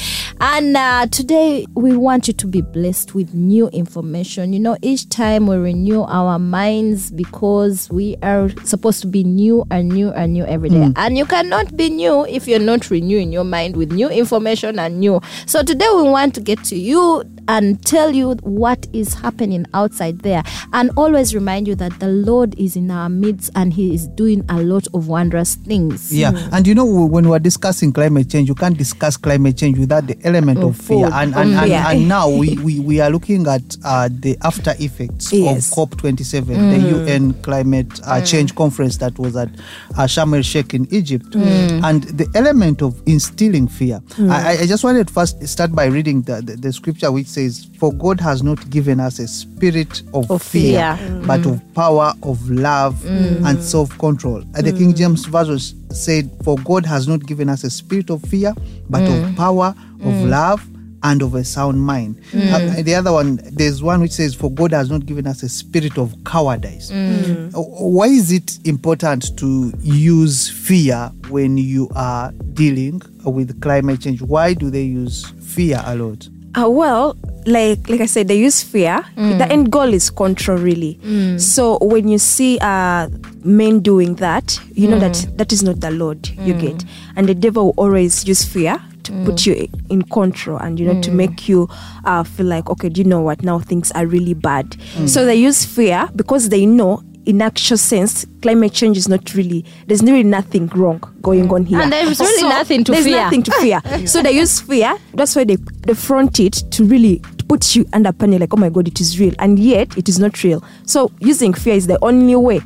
And 0.42 0.74
uh, 0.74 1.06
today 1.06 1.66
we 1.74 1.94
want 1.94 2.26
you 2.26 2.32
to 2.32 2.46
be 2.46 2.62
blessed 2.62 3.14
with 3.14 3.34
new 3.34 3.68
information. 3.68 4.54
You 4.54 4.60
know, 4.60 4.76
each 4.80 5.06
time 5.10 5.46
we 5.46 5.56
renew 5.56 6.00
our 6.04 6.38
minds 6.38 7.10
because 7.10 7.90
we 7.90 8.16
are 8.22 8.48
supposed 8.64 9.02
to 9.02 9.06
be 9.06 9.22
new 9.22 9.66
and 9.70 9.90
new 9.90 10.08
and 10.12 10.32
new 10.32 10.46
every 10.46 10.70
day. 10.70 10.92
And 10.96 11.18
you 11.18 11.26
cannot 11.26 11.76
be 11.76 11.90
new 11.90 12.24
if 12.24 12.48
you're 12.48 12.58
not 12.58 12.90
renewing 12.90 13.32
your 13.32 13.44
mind 13.44 13.76
with 13.76 13.92
new 13.92 14.08
information 14.08 14.78
and 14.78 14.98
new. 14.98 15.20
So 15.44 15.62
today 15.62 15.88
we 15.94 16.04
want 16.04 16.34
to 16.36 16.40
get 16.40 16.64
to 16.64 16.76
you 16.76 17.22
and 17.46 17.84
tell 17.84 18.14
you 18.14 18.34
what 18.42 18.86
is 18.92 19.12
happening 19.14 19.66
outside 19.74 20.20
there 20.20 20.42
and 20.72 20.90
always 20.96 21.34
remind 21.34 21.66
you 21.68 21.74
that 21.74 21.98
the 22.00 22.08
Lord 22.08 22.58
is 22.58 22.76
in 22.76 22.90
our 22.90 23.08
midst 23.10 23.50
and 23.56 23.74
he 23.74 23.92
is 23.94 24.06
doing 24.08 24.44
a 24.48 24.62
lot 24.62 24.86
of 24.94 25.08
wondrous 25.08 25.56
things. 25.56 26.14
Yeah, 26.14 26.48
and 26.52 26.66
you 26.66 26.74
know 26.74 26.86
when 26.86 27.28
we're 27.28 27.38
discussing 27.40 27.92
climate 27.92 28.30
change, 28.30 28.48
you 28.48 28.54
can't 28.54 28.78
discuss 28.78 29.16
climate 29.18 29.58
change 29.58 29.78
without 29.78 30.06
the 30.06 30.14
element 30.34 30.58
of 30.60 30.76
fear. 30.76 31.06
food. 31.06 31.12
And 31.14 31.34
and, 31.34 31.54
and, 31.54 31.68
Fear. 31.68 31.84
and 31.86 32.08
now 32.08 32.28
we, 32.28 32.56
we, 32.64 32.80
we 32.80 33.00
are 33.00 33.10
looking 33.10 33.46
at 33.46 33.76
uh, 33.84 34.08
the 34.10 34.36
after 34.42 34.74
effects 34.78 35.32
Yes. 35.32 35.76
of 35.76 35.90
COP27, 35.90 36.46
the 36.46 36.52
mm. 36.54 37.06
UN 37.08 37.32
climate 37.42 38.00
uh, 38.04 38.14
mm. 38.20 38.26
change 38.26 38.54
conference 38.54 38.96
that 38.98 39.18
was 39.18 39.36
at 39.36 39.48
uh, 39.96 40.06
Sharm 40.06 40.34
el 40.36 40.42
Sheikh 40.42 40.74
in 40.74 40.86
Egypt, 40.92 41.26
mm. 41.30 41.82
and 41.84 42.04
the 42.04 42.28
element 42.34 42.82
of 42.82 43.00
instilling 43.06 43.68
fear. 43.68 44.00
I, 44.18 44.58
I 44.62 44.66
just 44.66 44.84
wanted 44.84 45.08
to 45.08 45.12
first 45.14 45.46
start 45.46 45.72
by 45.72 45.86
reading 45.86 46.22
the, 46.22 46.40
the, 46.42 46.56
the 46.56 46.72
scripture 46.72 47.10
which 47.12 47.26
says, 47.26 47.68
"For 47.78 47.92
God 47.92 48.20
has 48.20 48.42
not 48.42 48.68
given 48.70 49.00
us 49.00 49.18
a 49.18 49.28
spirit 49.28 50.02
of, 50.14 50.30
Of 50.30 50.42
fear, 50.42 50.96
fear. 50.96 51.22
but 51.26 51.44
of 51.46 51.60
power, 51.74 52.12
of 52.22 52.48
love, 52.50 53.04
and 53.06 53.62
self 53.62 53.96
control. 53.98 54.42
Uh, 54.56 54.62
the 54.62 54.72
King 54.72 54.94
James 54.94 55.24
Version 55.26 55.58
said, 55.90 56.30
For 56.44 56.56
God 56.58 56.86
has 56.86 57.08
not 57.08 57.26
given 57.26 57.48
us 57.48 57.64
a 57.64 57.70
spirit 57.70 58.10
of 58.10 58.22
fear, 58.22 58.54
but 58.88 59.02
of 59.02 59.36
power, 59.36 59.74
of 60.02 60.14
love, 60.24 60.66
and 61.02 61.22
of 61.22 61.34
a 61.34 61.42
sound 61.42 61.80
mind. 61.80 62.20
Uh, 62.34 62.82
the 62.82 62.94
other 62.94 63.10
one, 63.10 63.40
there's 63.52 63.82
one 63.82 64.02
which 64.02 64.10
says, 64.12 64.34
For 64.34 64.50
God 64.50 64.72
has 64.72 64.90
not 64.90 65.06
given 65.06 65.26
us 65.26 65.42
a 65.42 65.48
spirit 65.48 65.96
of 65.96 66.14
cowardice. 66.24 66.90
Uh, 66.90 67.50
Why 67.54 68.06
is 68.06 68.30
it 68.32 68.58
important 68.66 69.34
to 69.38 69.72
use 69.80 70.50
fear 70.50 71.10
when 71.30 71.56
you 71.56 71.88
are 71.96 72.32
dealing 72.52 73.00
with 73.24 73.60
climate 73.62 74.02
change? 74.02 74.20
Why 74.20 74.52
do 74.52 74.68
they 74.70 74.82
use 74.82 75.24
fear 75.40 75.80
a 75.86 75.96
lot? 75.96 76.28
Uh, 76.54 76.68
well, 76.68 77.16
like 77.46 77.88
like 77.88 78.00
I 78.02 78.06
said, 78.06 78.28
they 78.28 78.36
use 78.38 78.60
fear. 78.62 79.02
The 79.16 79.46
end 79.50 79.70
goal 79.72 79.94
is 79.94 80.10
control, 80.10 80.58
really. 80.58 80.98
So 81.38 81.78
when 81.80 82.08
you 82.08 82.18
see 82.18 82.58
uh, 82.60 83.08
men 83.42 83.80
doing 83.80 84.16
that, 84.16 84.60
you 84.74 84.86
know 84.88 84.98
that 84.98 85.26
that 85.38 85.50
is 85.52 85.62
not 85.62 85.80
the 85.80 85.92
Lord. 85.92 86.28
You 86.28 86.52
get, 86.54 86.84
and 87.16 87.26
the 87.28 87.34
devil 87.34 87.66
will 87.66 87.74
always 87.78 88.26
use 88.28 88.44
fear 88.44 88.82
to 89.04 89.12
put 89.24 89.36
mm. 89.36 89.46
you 89.46 89.68
in 89.88 90.02
control 90.02 90.58
and 90.58 90.78
you 90.78 90.86
know 90.86 91.00
to 91.00 91.10
mm. 91.10 91.14
make 91.14 91.48
you 91.48 91.68
uh, 92.04 92.22
feel 92.22 92.46
like 92.46 92.68
okay, 92.70 92.88
do 92.88 93.00
you 93.00 93.06
know 93.06 93.20
what? 93.20 93.42
Now 93.42 93.58
things 93.58 93.90
are 93.92 94.06
really 94.06 94.34
bad. 94.34 94.70
Mm. 94.70 95.08
So 95.08 95.24
they 95.24 95.36
use 95.36 95.64
fear 95.64 96.08
because 96.14 96.48
they 96.48 96.66
know. 96.66 97.02
In 97.26 97.42
actual 97.42 97.76
sense, 97.76 98.24
climate 98.40 98.72
change 98.72 98.96
is 98.96 99.06
not 99.06 99.34
really. 99.34 99.64
There's 99.86 100.02
really 100.02 100.22
nothing 100.24 100.68
wrong 100.68 101.00
going 101.20 101.52
on 101.52 101.66
here, 101.66 101.78
And 101.78 101.92
there's 101.92 102.18
really 102.18 102.48
nothing 102.48 102.82
to 102.84 102.92
there's 102.92 103.04
fear. 103.04 103.16
nothing 103.18 103.42
to 103.42 103.52
fear. 103.60 103.80
so 104.06 104.22
they 104.22 104.32
use 104.32 104.62
fear. 104.62 104.96
That's 105.12 105.36
why 105.36 105.44
they 105.44 105.56
they 105.56 105.92
front 105.92 106.40
it 106.40 106.54
to 106.70 106.84
really 106.84 107.20
put 107.46 107.76
you 107.76 107.84
under 107.92 108.10
panic. 108.10 108.40
Like, 108.40 108.54
oh 108.54 108.56
my 108.56 108.70
god, 108.70 108.88
it 108.88 109.00
is 109.02 109.20
real, 109.20 109.34
and 109.38 109.58
yet 109.58 109.96
it 109.98 110.08
is 110.08 110.18
not 110.18 110.42
real. 110.42 110.64
So 110.86 111.12
using 111.20 111.52
fear 111.52 111.74
is 111.74 111.86
the 111.86 112.02
only 112.02 112.36
way 112.36 112.62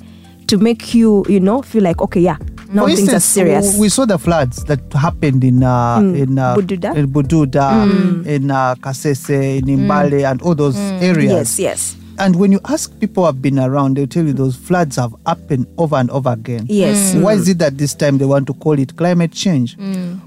to 0.49 0.59
make 0.59 0.95
you, 0.95 1.25
you 1.29 1.41
know, 1.41 1.63
feel 1.63 1.83
like 1.83 2.01
okay, 2.03 2.21
yeah, 2.21 2.37
now 2.73 2.87
For 2.87 2.95
things 2.97 3.13
are 3.13 3.21
serious. 3.21 3.79
We 3.79 3.89
saw 3.89 4.05
the 4.05 4.19
floods 4.19 4.65
that 4.65 4.81
happened 4.93 5.45
in 5.45 5.63
uh, 5.63 5.99
in 6.01 6.39
uh, 6.39 6.57
Bududa. 6.57 6.95
in 6.97 7.09
Bududa, 7.09 8.27
in 8.27 8.51
uh, 8.51 8.75
Kasese, 8.77 9.59
in 9.59 9.65
Mbale, 9.87 10.29
and 10.31 10.43
all 10.43 10.55
those 10.55 10.77
areas. 11.03 11.59
yes, 11.59 11.59
yes, 11.59 11.97
And 12.19 12.37
when 12.37 12.53
you 12.53 12.61
ask 12.67 12.91
people 13.01 13.23
who 13.25 13.27
have 13.27 13.43
been 13.43 13.59
around, 13.59 13.97
they'll 13.97 14.07
tell 14.07 14.25
you 14.25 14.33
those 14.33 14.55
floods 14.57 14.97
have 14.97 15.15
happened 15.27 15.67
over 15.79 15.97
and 15.97 16.11
over 16.11 16.31
again. 16.33 16.67
yes. 16.69 17.15
Why 17.15 17.35
is 17.35 17.49
it 17.49 17.59
that 17.59 17.79
this 17.79 17.95
time 17.95 18.19
they 18.19 18.25
want 18.27 18.47
to 18.47 18.55
call 18.55 18.79
it 18.79 18.97
climate 18.97 19.33
change? 19.33 19.77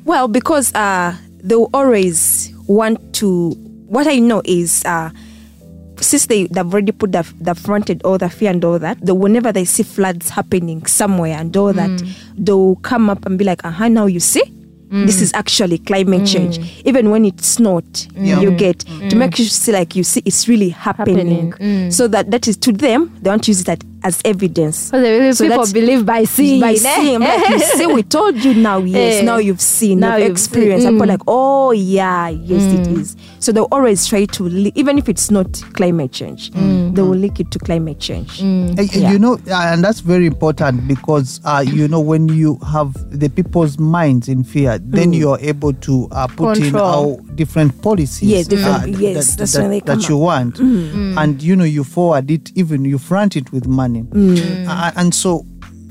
Well, 0.05 0.27
because 0.27 0.73
uh, 0.75 1.15
they 1.43 1.55
will 1.55 1.69
always 1.73 2.51
want 2.67 2.99
to. 3.15 3.51
What 3.87 4.05
I 4.05 4.19
know 4.19 4.41
is, 4.43 4.83
uh, 4.83 5.11
since 6.01 6.25
they, 6.27 6.47
they've 6.47 6.65
already 6.65 6.91
put 6.91 7.11
the, 7.11 7.31
the 7.39 7.55
fronted 7.55 8.01
all 8.03 8.17
the 8.17 8.29
fear 8.29 8.51
and 8.51 8.63
all 8.63 8.79
that, 8.79 8.97
the, 9.05 9.13
whenever 9.15 9.51
they 9.51 9.65
see 9.65 9.83
floods 9.83 10.29
happening 10.29 10.85
somewhere 10.85 11.37
and 11.37 11.55
all 11.55 11.73
that, 11.73 11.89
mm. 11.89 12.09
they'll 12.37 12.75
come 12.77 13.09
up 13.09 13.25
and 13.25 13.37
be 13.37 13.45
like, 13.45 13.63
uh 13.65 13.71
huh, 13.71 13.87
now 13.87 14.05
you 14.05 14.19
see? 14.19 14.43
Mm. 14.89 15.05
This 15.05 15.21
is 15.21 15.33
actually 15.33 15.79
climate 15.79 16.21
mm. 16.21 16.31
change, 16.31 16.59
even 16.85 17.09
when 17.11 17.25
it's 17.25 17.59
not. 17.59 18.07
Yeah. 18.15 18.39
You 18.39 18.51
get 18.51 18.79
to 19.09 19.15
make 19.17 19.37
you 19.37 19.43
see 19.45 19.73
like 19.73 19.97
you 19.97 20.03
see 20.03 20.21
it's 20.23 20.47
really 20.47 20.69
happening. 20.69 21.51
Happening. 21.51 21.91
So 21.91 22.07
that 22.07 22.31
that 22.31 22.47
is 22.47 22.55
to 22.57 22.71
them 22.71 23.13
they 23.21 23.29
want 23.29 23.43
to 23.45 23.51
use 23.51 23.67
it 23.67 23.83
as 24.07 24.21
evidence. 24.25 24.89
Because 24.91 25.01
really 25.03 25.33
So 25.33 25.43
people 25.45 25.57
that's- 25.57 25.73
believe 25.73 26.05
by 26.05 26.23
seeing. 26.23 26.61
by 26.61 26.71
eh? 26.73 26.75
seeing, 26.95 27.19
like 27.19 27.49
you 27.49 27.59
see, 27.77 27.87
we 27.87 28.03
told 28.03 28.35
you 28.37 28.53
now, 28.53 28.77
yes, 28.79 29.21
Eh. 29.21 29.25
now 29.25 29.37
you've 29.37 29.61
seen, 29.61 29.99
Now 29.99 30.15
you've 30.15 30.23
you've 30.27 30.31
experienced. 30.31 30.83
seen, 30.83 30.87
And 30.89 30.95
people 30.97 31.07
mm. 31.07 31.17
like, 31.17 31.21
oh 31.27 31.71
yeah, 31.71 32.29
yes, 32.29 32.63
it 32.79 32.87
is. 32.97 33.15
So 33.39 33.51
they'll 33.51 33.67
always 33.71 34.05
try 34.07 34.25
to, 34.25 34.43
li- 34.43 34.71
even 34.75 34.97
if 34.97 35.07
it's 35.09 35.29
not 35.29 35.51
climate 35.73 36.11
change, 36.11 36.51
they 36.51 37.01
will 37.03 37.15
link 37.17 37.39
it 37.39 37.51
to 37.51 37.59
climate 37.59 37.99
change. 37.99 38.41
Uh, 38.41 38.81
Yeah. 38.97 39.11
You 39.11 39.19
know, 39.19 39.33
uh, 39.49 39.71
and 39.73 39.83
that's 39.83 39.99
very 39.99 40.25
important 40.25 40.87
because 40.87 41.39
uh, 41.45 41.63
you 41.65 41.87
know 41.87 41.99
when 41.99 42.27
you 42.29 42.57
have 42.71 42.93
the 43.11 43.29
people's 43.29 43.77
minds 43.77 44.27
in 44.29 44.43
fear, 44.43 44.79
then 44.79 45.11
Mm. 45.11 45.15
you 45.15 45.31
are 45.31 45.39
able 45.41 45.73
to 45.73 46.07
uh, 46.11 46.27
put 46.27 46.57
in 46.57 46.63
Control. 46.71 47.17
how 47.17 47.33
different 47.35 47.79
policies. 47.81 48.29
Yes, 48.29 48.47
different- 48.47 48.83
uh, 48.83 48.97
yes, 48.99 49.31
that, 49.31 49.37
that's 49.39 49.53
that, 49.53 49.61
when 49.61 49.71
they 49.71 49.79
that 49.81 50.09
you 50.09 50.15
up. 50.15 50.21
want, 50.21 50.59
and 50.59 51.41
you 51.43 51.55
know 51.55 51.63
you 51.63 51.83
forward 51.83 52.31
it, 52.31 52.51
even 52.55 52.83
you 52.85 52.97
front 52.97 53.35
it 53.35 53.51
with 53.51 53.67
money, 53.67 53.96
Uh, 54.67 54.91
and 54.95 55.13
so. 55.15 55.45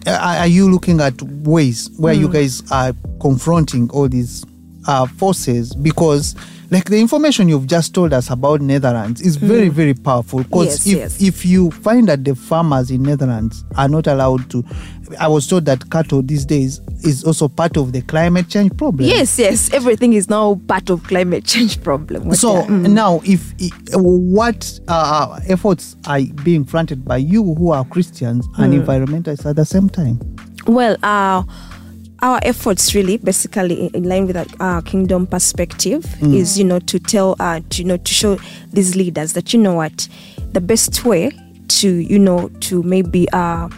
uh, 0.07 0.37
Are 0.41 0.47
you 0.47 0.71
looking 0.71 1.01
at 1.01 1.21
ways 1.45 1.91
where 1.99 2.15
you 2.15 2.29
guys 2.29 2.63
are 2.71 2.93
confronting 3.21 3.91
all 3.91 4.09
these 4.09 4.45
uh, 4.87 5.07
forces? 5.07 5.75
Because, 5.75 6.37
like 6.71 6.85
the 6.91 6.99
information 7.01 7.49
you've 7.49 7.67
just 7.67 7.93
told 7.93 8.13
us 8.13 8.31
about 8.31 8.61
Netherlands 8.61 9.21
is 9.21 9.35
very, 9.37 9.69
very 9.69 9.95
powerful. 9.95 10.45
Because 10.45 10.87
Yes, 10.87 10.87
if 10.87 10.97
yes. 10.97 11.23
if 11.23 11.45
you 11.45 11.71
find 11.73 12.09
that 12.09 12.25
the 12.25 12.35
farmers 12.37 12.91
in 12.93 13.03
Netherlands 13.03 13.65
are 13.77 13.89
not 13.89 14.07
allowed 14.07 14.49
to, 14.51 14.63
I 15.19 15.29
was 15.29 15.47
told 15.47 15.65
that 15.67 15.91
cattle 15.91 16.23
these 16.23 16.45
days 16.45 16.81
is 17.05 17.25
also 17.25 17.49
part 17.49 17.77
of 17.77 17.93
the 17.93 18.03
climate 18.03 18.49
change 18.49 18.77
problem. 18.77 19.09
Yes, 19.09 19.39
yes, 19.39 19.73
everything 19.73 20.13
is 20.15 20.29
now 20.29 20.61
part 20.67 20.91
of 20.91 21.03
climate 21.05 21.45
change 21.53 21.83
problem. 21.83 22.27
What 22.29 22.39
So 22.39 22.63
mm. 22.63 22.91
now, 22.91 23.21
if 23.25 23.53
what 23.95 24.81
uh, 24.89 25.39
efforts 25.49 25.97
are 26.07 26.21
being 26.45 26.65
fronted 26.65 27.05
by 27.05 27.19
you 27.19 27.55
who 27.55 27.71
are 27.73 27.85
Christians 27.85 28.47
and 28.59 28.73
Mm. 28.73 28.85
environmentalists 28.85 29.47
at 29.49 29.57
the 29.57 29.65
same 29.65 29.89
time? 29.89 30.19
Well, 30.67 30.97
uh, 31.03 31.45
our 32.23 32.41
efforts 32.43 32.95
really, 32.95 33.19
basically 33.19 33.87
in, 33.87 33.95
in 33.95 34.09
line 34.09 34.27
with 34.27 34.37
our 34.37 34.47
uh, 34.79 34.81
kingdom 34.81 35.27
perspective, 35.27 36.05
is 36.23 36.59
you 36.59 36.65
know 36.65 36.79
to 36.81 36.99
tell, 36.99 37.37
uh, 37.39 37.61
to, 37.71 37.83
you 37.83 37.89
know, 37.89 37.97
to 37.99 38.13
show 38.13 38.37
these 38.73 38.97
leaders 38.97 39.35
that 39.35 39.53
you 39.53 39.61
know 39.61 39.75
what, 39.75 40.09
the 40.53 40.61
best 40.61 41.05
way 41.05 41.31
to 41.69 41.89
you 41.89 42.19
know 42.19 42.49
to 42.61 42.83
maybe 42.83 43.29
uh, 43.33 43.69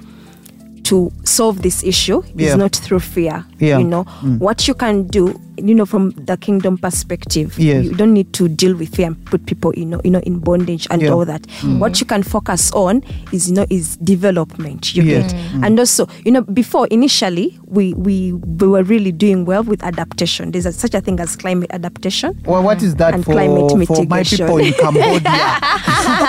to 0.89 1.11
solve 1.25 1.61
this 1.63 1.85
issue 1.85 2.23
Yeah. 2.35 2.49
is 2.49 2.57
not 2.57 2.75
through 2.77 3.01
fear. 3.01 3.45
Yeah. 3.59 3.79
You 3.79 3.85
know 3.85 4.05
mm. 4.05 4.39
what 4.39 4.67
you 4.69 4.75
can 4.75 5.07
do. 5.07 5.39
You 5.61 5.75
know, 5.75 5.87
from 5.87 6.13
the 6.13 6.37
kingdom 6.37 6.79
perspective, 6.79 7.59
Yes. 7.59 7.85
you 7.85 7.93
don't 7.93 8.13
need 8.15 8.33
to 8.35 8.47
deal 8.49 8.77
with 8.77 8.95
fear 8.95 9.09
and 9.09 9.17
put 9.25 9.45
people, 9.45 9.73
you 9.75 9.87
know, 9.87 10.01
you 10.05 10.11
know, 10.13 10.21
in 10.21 10.39
bondage 10.39 10.87
and 10.89 11.03
Yeah. 11.03 11.11
all 11.11 11.25
that. 11.25 11.43
Mm. 11.63 11.81
What 11.81 11.99
you 12.01 12.07
can 12.07 12.23
focus 12.23 12.71
on 12.73 13.03
is, 13.33 13.49
you 13.49 13.57
know, 13.57 13.67
is 13.69 13.97
development. 13.97 14.95
You 14.95 15.03
Yeah. 15.03 15.23
get, 15.23 15.35
mm. 15.35 15.67
and 15.67 15.79
also, 15.81 16.07
you 16.25 16.31
know, 16.31 16.43
before 16.43 16.87
initially 16.93 17.59
we 17.67 17.93
we 17.95 18.33
we 18.33 18.67
were 18.69 18.85
really 18.85 19.11
doing 19.11 19.45
well 19.45 19.65
with 19.65 19.83
adaptation. 19.83 20.53
There's 20.53 20.67
a, 20.67 20.73
such 20.73 20.95
a 20.95 21.01
thing 21.01 21.19
as 21.21 21.35
climate 21.37 21.71
adaptation. 21.73 22.39
Well, 22.47 22.63
what 22.63 22.81
is 22.83 22.95
that 22.97 23.15
And 23.15 23.25
for, 23.25 23.33
climate 23.33 23.69
for 23.89 24.05
my 24.07 24.23
people 24.23 24.59
in 24.59 24.73
Cambodia? 24.75 25.59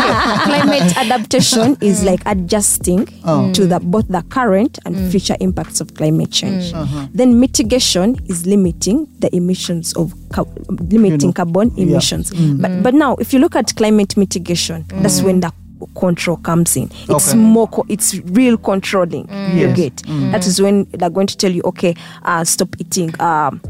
climate 0.43 0.97
adaptation 0.97 1.77
is 1.81 2.01
mm. 2.01 2.05
like 2.05 2.21
adjusting 2.25 3.07
Oh. 3.25 3.51
to 3.53 3.65
the 3.65 3.79
mm. 3.79 3.91
both 3.91 4.07
the 4.07 4.21
current 4.29 4.79
and 4.85 4.95
mm. 4.95 5.11
future 5.11 5.35
impacts 5.39 5.81
of 5.81 5.93
climate 5.95 6.31
change. 6.31 6.73
Uh-huh. 6.73 7.07
Then 7.13 7.39
mitigation 7.39 8.17
is 8.27 8.45
limiting 8.45 9.07
the 9.19 9.33
emissions 9.35 9.93
of 9.93 10.13
ca- 10.31 10.43
limiting 10.69 11.21
You 11.21 11.27
know, 11.27 11.33
carbon 11.33 11.71
yeah. 11.75 11.83
emissions. 11.85 12.31
But 12.61 12.83
but 12.83 12.93
now 12.93 13.15
if 13.15 13.33
you 13.33 13.39
look 13.39 13.55
at 13.55 13.75
climate 13.75 14.17
mitigation, 14.17 14.85
that's 15.01 15.21
when 15.21 15.39
the 15.41 15.51
control 15.95 16.37
comes 16.37 16.75
in. 16.75 16.89
It's 17.07 17.29
Okay. 17.29 17.37
more 17.37 17.67
co- 17.67 17.85
it's 17.87 18.15
real 18.15 18.57
controlling. 18.57 19.27
You 19.55 19.67
Yes. 19.69 19.75
get. 19.77 20.03
That 20.31 20.45
is 20.45 20.61
when 20.61 20.85
they're 20.91 21.09
going 21.09 21.27
to 21.27 21.37
tell 21.37 21.51
you, 21.51 21.61
okay, 21.65 21.95
uh, 22.23 22.43
stop 22.43 22.75
eating 22.79 23.13
um, 23.21 23.61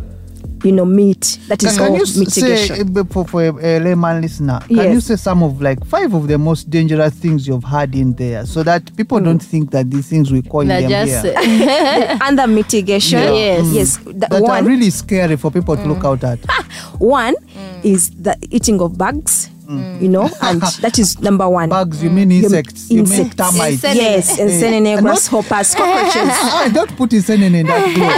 you 0.64 0.72
know, 0.72 0.86
meat. 0.86 1.40
That 1.48 1.64
is 1.64 1.78
Can, 1.78 1.86
can 1.86 1.92
all 1.94 1.98
you 2.00 2.20
mitigation. 2.20 2.96
say, 2.96 3.04
for, 3.06 3.26
for 3.26 3.44
a, 3.44 3.78
a 3.78 3.80
layman 3.80 4.22
listener, 4.22 4.60
can 4.68 4.76
Yes. 4.78 4.94
you 4.94 5.02
say 5.02 5.16
some 5.16 5.44
of 5.44 5.62
like 5.62 5.86
five 5.86 6.14
of 6.14 6.28
the 6.28 6.38
most 6.38 6.70
dangerous 6.70 7.14
things 7.14 7.48
you've 7.48 7.64
had 7.64 7.94
in 7.96 8.14
there 8.14 8.46
so 8.46 8.64
that 8.64 8.96
people 8.96 9.20
hmm. 9.20 9.26
don't 9.26 9.44
think 9.44 9.72
that 9.72 9.90
these 9.90 10.08
things 10.08 10.32
we 10.32 10.42
call 10.42 10.66
They're 10.66 10.82
them 10.82 10.90
just 11.08 11.26
here 11.26 11.34
eh, 11.36 12.18
under 12.26 12.48
mitigation. 12.48 13.20
Yeah. 13.20 13.34
Yes. 13.34 13.66
Mm. 13.66 13.74
Yes. 13.74 13.98
The 13.98 14.14
that 14.14 14.42
one 14.42 14.64
are 14.64 14.68
really 14.68 14.90
scary 14.90 15.36
for 15.38 15.52
people 15.52 15.76
to 15.76 15.82
hmm. 15.82 15.92
look 15.92 16.04
out 16.04 16.24
at? 16.24 16.40
one 17.00 17.36
hmm. 17.36 17.80
is 17.84 18.10
the 18.12 18.38
eating 18.52 18.82
of 18.82 18.98
bugs. 18.98 19.50
You 19.70 20.10
know, 20.10 20.28
and 20.42 20.62
that 20.82 20.98
is 20.98 21.20
number 21.20 21.48
one. 21.48 21.70
Bugs, 21.70 22.02
you 22.04 22.10
mean 22.10 22.32
Your 22.32 22.46
insects? 22.46 22.90
You 22.90 23.04
mean 23.04 23.30
termites? 23.30 23.84
Yes, 23.84 24.40
and 24.40 24.50
Eh, 24.50 24.54
senene, 24.60 24.96
and 24.96 25.06
not- 25.06 25.14
grasshoppers, 25.14 25.76
cockroaches. 25.76 26.16
Ah, 26.42 26.70
don't 26.74 26.98
put 26.98 27.12
insenin 27.12 27.54
in 27.54 27.68
that 27.68 27.84
group. 27.94 28.10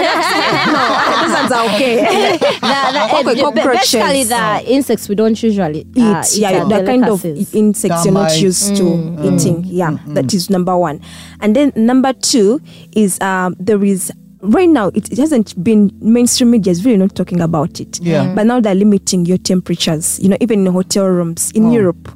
no, 0.71 1.21
those 1.21 1.33
ones 1.41 1.51
are 1.51 1.65
okay. 1.75 2.37
the, 2.37 2.37
the, 2.61 3.03
Okay, 3.19 3.35
the- 3.35 3.41
cockroaches. 3.41 3.91
basically 3.91 4.23
the 4.23 4.63
insects 4.73 5.09
we 5.09 5.15
don't 5.15 5.43
usually 5.43 5.79
eat. 5.93 5.97
uh, 5.99 6.23
yeah, 6.35 6.63
the 6.63 6.83
kind 6.85 7.03
of 7.05 7.21
delicacies. 7.21 7.53
insects 7.53 8.05
you're 8.05 8.13
not 8.13 8.29
Termites. 8.29 8.41
used 8.41 8.75
to 8.77 9.17
eating. 9.23 9.63
Yeah, 9.65 9.97
that 10.07 10.33
is 10.33 10.49
number 10.49 10.77
one. 10.77 11.01
And 11.41 11.53
then 11.53 11.73
number 11.75 12.13
two 12.13 12.61
is 12.95 13.19
um, 13.19 13.57
there 13.59 13.83
is 13.83 14.09
right 14.41 14.69
now 14.69 14.87
it, 14.87 15.11
it 15.11 15.17
hasn't 15.17 15.61
been 15.63 15.91
mainstream 16.01 16.51
media 16.51 16.71
is 16.71 16.85
really 16.85 16.97
not 16.97 17.15
talking 17.15 17.41
about 17.41 17.79
it. 17.79 17.99
Yeah. 17.99 18.25
Mm. 18.25 18.35
But 18.35 18.45
now 18.45 18.59
they're 18.59 18.75
limiting 18.75 19.25
your 19.25 19.37
temperatures. 19.37 20.19
You 20.19 20.29
know, 20.29 20.37
even 20.39 20.65
in 20.65 20.73
hotel 20.73 21.05
rooms 21.05 21.51
in 21.51 21.71
Europe, 21.71 22.09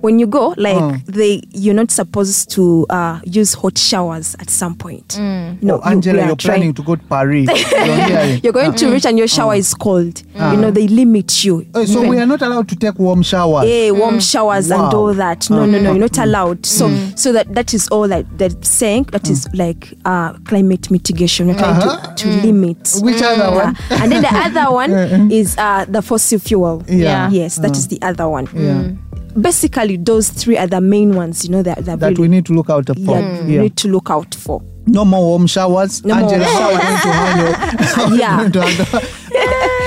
when 0.00 0.18
you 0.18 0.26
go, 0.26 0.54
like 0.56 0.76
Oh. 0.76 0.96
they 1.06 1.42
you're 1.50 1.74
not 1.74 1.90
supposed 1.90 2.50
to 2.52 2.86
uh, 2.90 3.20
use 3.24 3.54
hot 3.54 3.76
showers 3.78 4.36
at 4.38 4.50
some 4.50 4.74
point. 4.74 5.08
Mm. 5.08 5.48
Oh, 5.50 5.58
you 5.60 5.66
know, 5.68 5.80
oh, 5.84 5.90
Angela, 5.90 6.20
we 6.22 6.26
you're 6.26 6.36
planning 6.36 6.74
to 6.74 6.82
go 6.82 6.96
to 6.96 7.02
Paris. 7.04 7.48
You're. 7.72 8.38
You're 8.42 8.52
going 8.52 8.74
to 8.74 8.86
mm. 8.86 8.92
reach 8.92 9.06
and 9.06 9.18
your 9.18 9.28
shower 9.28 9.54
oh. 9.54 9.56
is 9.56 9.74
cold. 9.74 10.20
You 10.20 10.40
ah. 10.40 10.54
know, 10.54 10.70
they 10.70 10.88
limit 10.88 11.44
you. 11.44 11.66
Oh, 11.74 11.84
so 11.84 11.98
Even- 11.98 12.10
we 12.10 12.18
are 12.18 12.26
not 12.26 12.42
allowed 12.42 12.68
to 12.68 12.76
take 12.76 12.98
warm 12.98 13.22
showers. 13.22 13.68
yeah, 13.68 13.90
mm. 13.90 13.98
warm 13.98 14.20
showers 14.20 14.70
and 14.70 14.80
all 14.80 15.12
that. 15.14 15.48
No, 15.50 15.66
no, 15.66 15.80
no, 15.80 15.92
you're 15.92 16.00
not 16.00 16.18
allowed. 16.18 16.64
So, 16.66 16.88
so 17.16 17.32
that 17.32 17.54
that 17.54 17.74
is 17.74 17.88
all 17.88 18.08
that 18.08 18.26
they're 18.38 18.50
saying. 18.62 19.04
That 19.12 19.28
is 19.28 19.48
like 19.54 19.94
uh, 20.04 20.34
climate 20.44 20.90
mitigation. 20.90 21.48
We're 21.48 21.58
trying 21.58 21.82
Uh-huh. 21.82 22.14
to, 22.14 22.24
to 22.24 22.46
limit. 22.46 22.98
Which 23.00 23.22
other 23.22 23.50
one? 23.56 23.76
Yeah. 23.90 24.02
and 24.02 24.12
then 24.12 24.22
the 24.22 24.34
other 24.34 24.72
one 24.82 25.30
is 25.30 25.56
uh, 25.58 25.84
the 25.88 26.02
fossil 26.02 26.38
fuel. 26.38 26.84
Yeah. 26.88 27.30
Yes, 27.30 27.56
that 27.56 27.72
is 27.76 27.86
uh. 27.86 27.88
the 27.90 27.98
other 28.02 28.28
one. 28.28 28.48
Yeah. 28.54 28.92
Basically, 29.40 29.96
those 29.96 30.28
three 30.30 30.56
are 30.56 30.66
the 30.66 30.80
main 30.80 31.14
ones. 31.14 31.44
You 31.44 31.50
know 31.52 31.62
that 31.62 31.84
that, 31.84 32.00
That 32.00 32.10
really, 32.10 32.22
we 32.22 32.28
need 32.28 32.46
to 32.46 32.52
look 32.52 32.70
out 32.70 32.86
for. 32.86 32.94
yeah, 32.96 33.42
you 33.44 33.54
Yeah. 33.56 33.62
need 33.62 33.76
to 33.76 33.88
look 33.88 34.10
out 34.10 34.34
for. 34.34 34.62
No 34.86 35.04
more 35.04 35.20
warm 35.20 35.46
showers. 35.46 36.02
No 36.04 36.14
more 36.14 36.32
Angela, 36.32 36.44
warm 36.44 36.54
how 36.54 36.66
are 36.66 36.72
you 36.72 36.78
going 36.78 36.98
to 36.98 37.88
handle? 37.88 38.18
Yeah. 38.18 38.36
going 38.38 38.52
to 38.52 38.62
handle- 38.62 39.08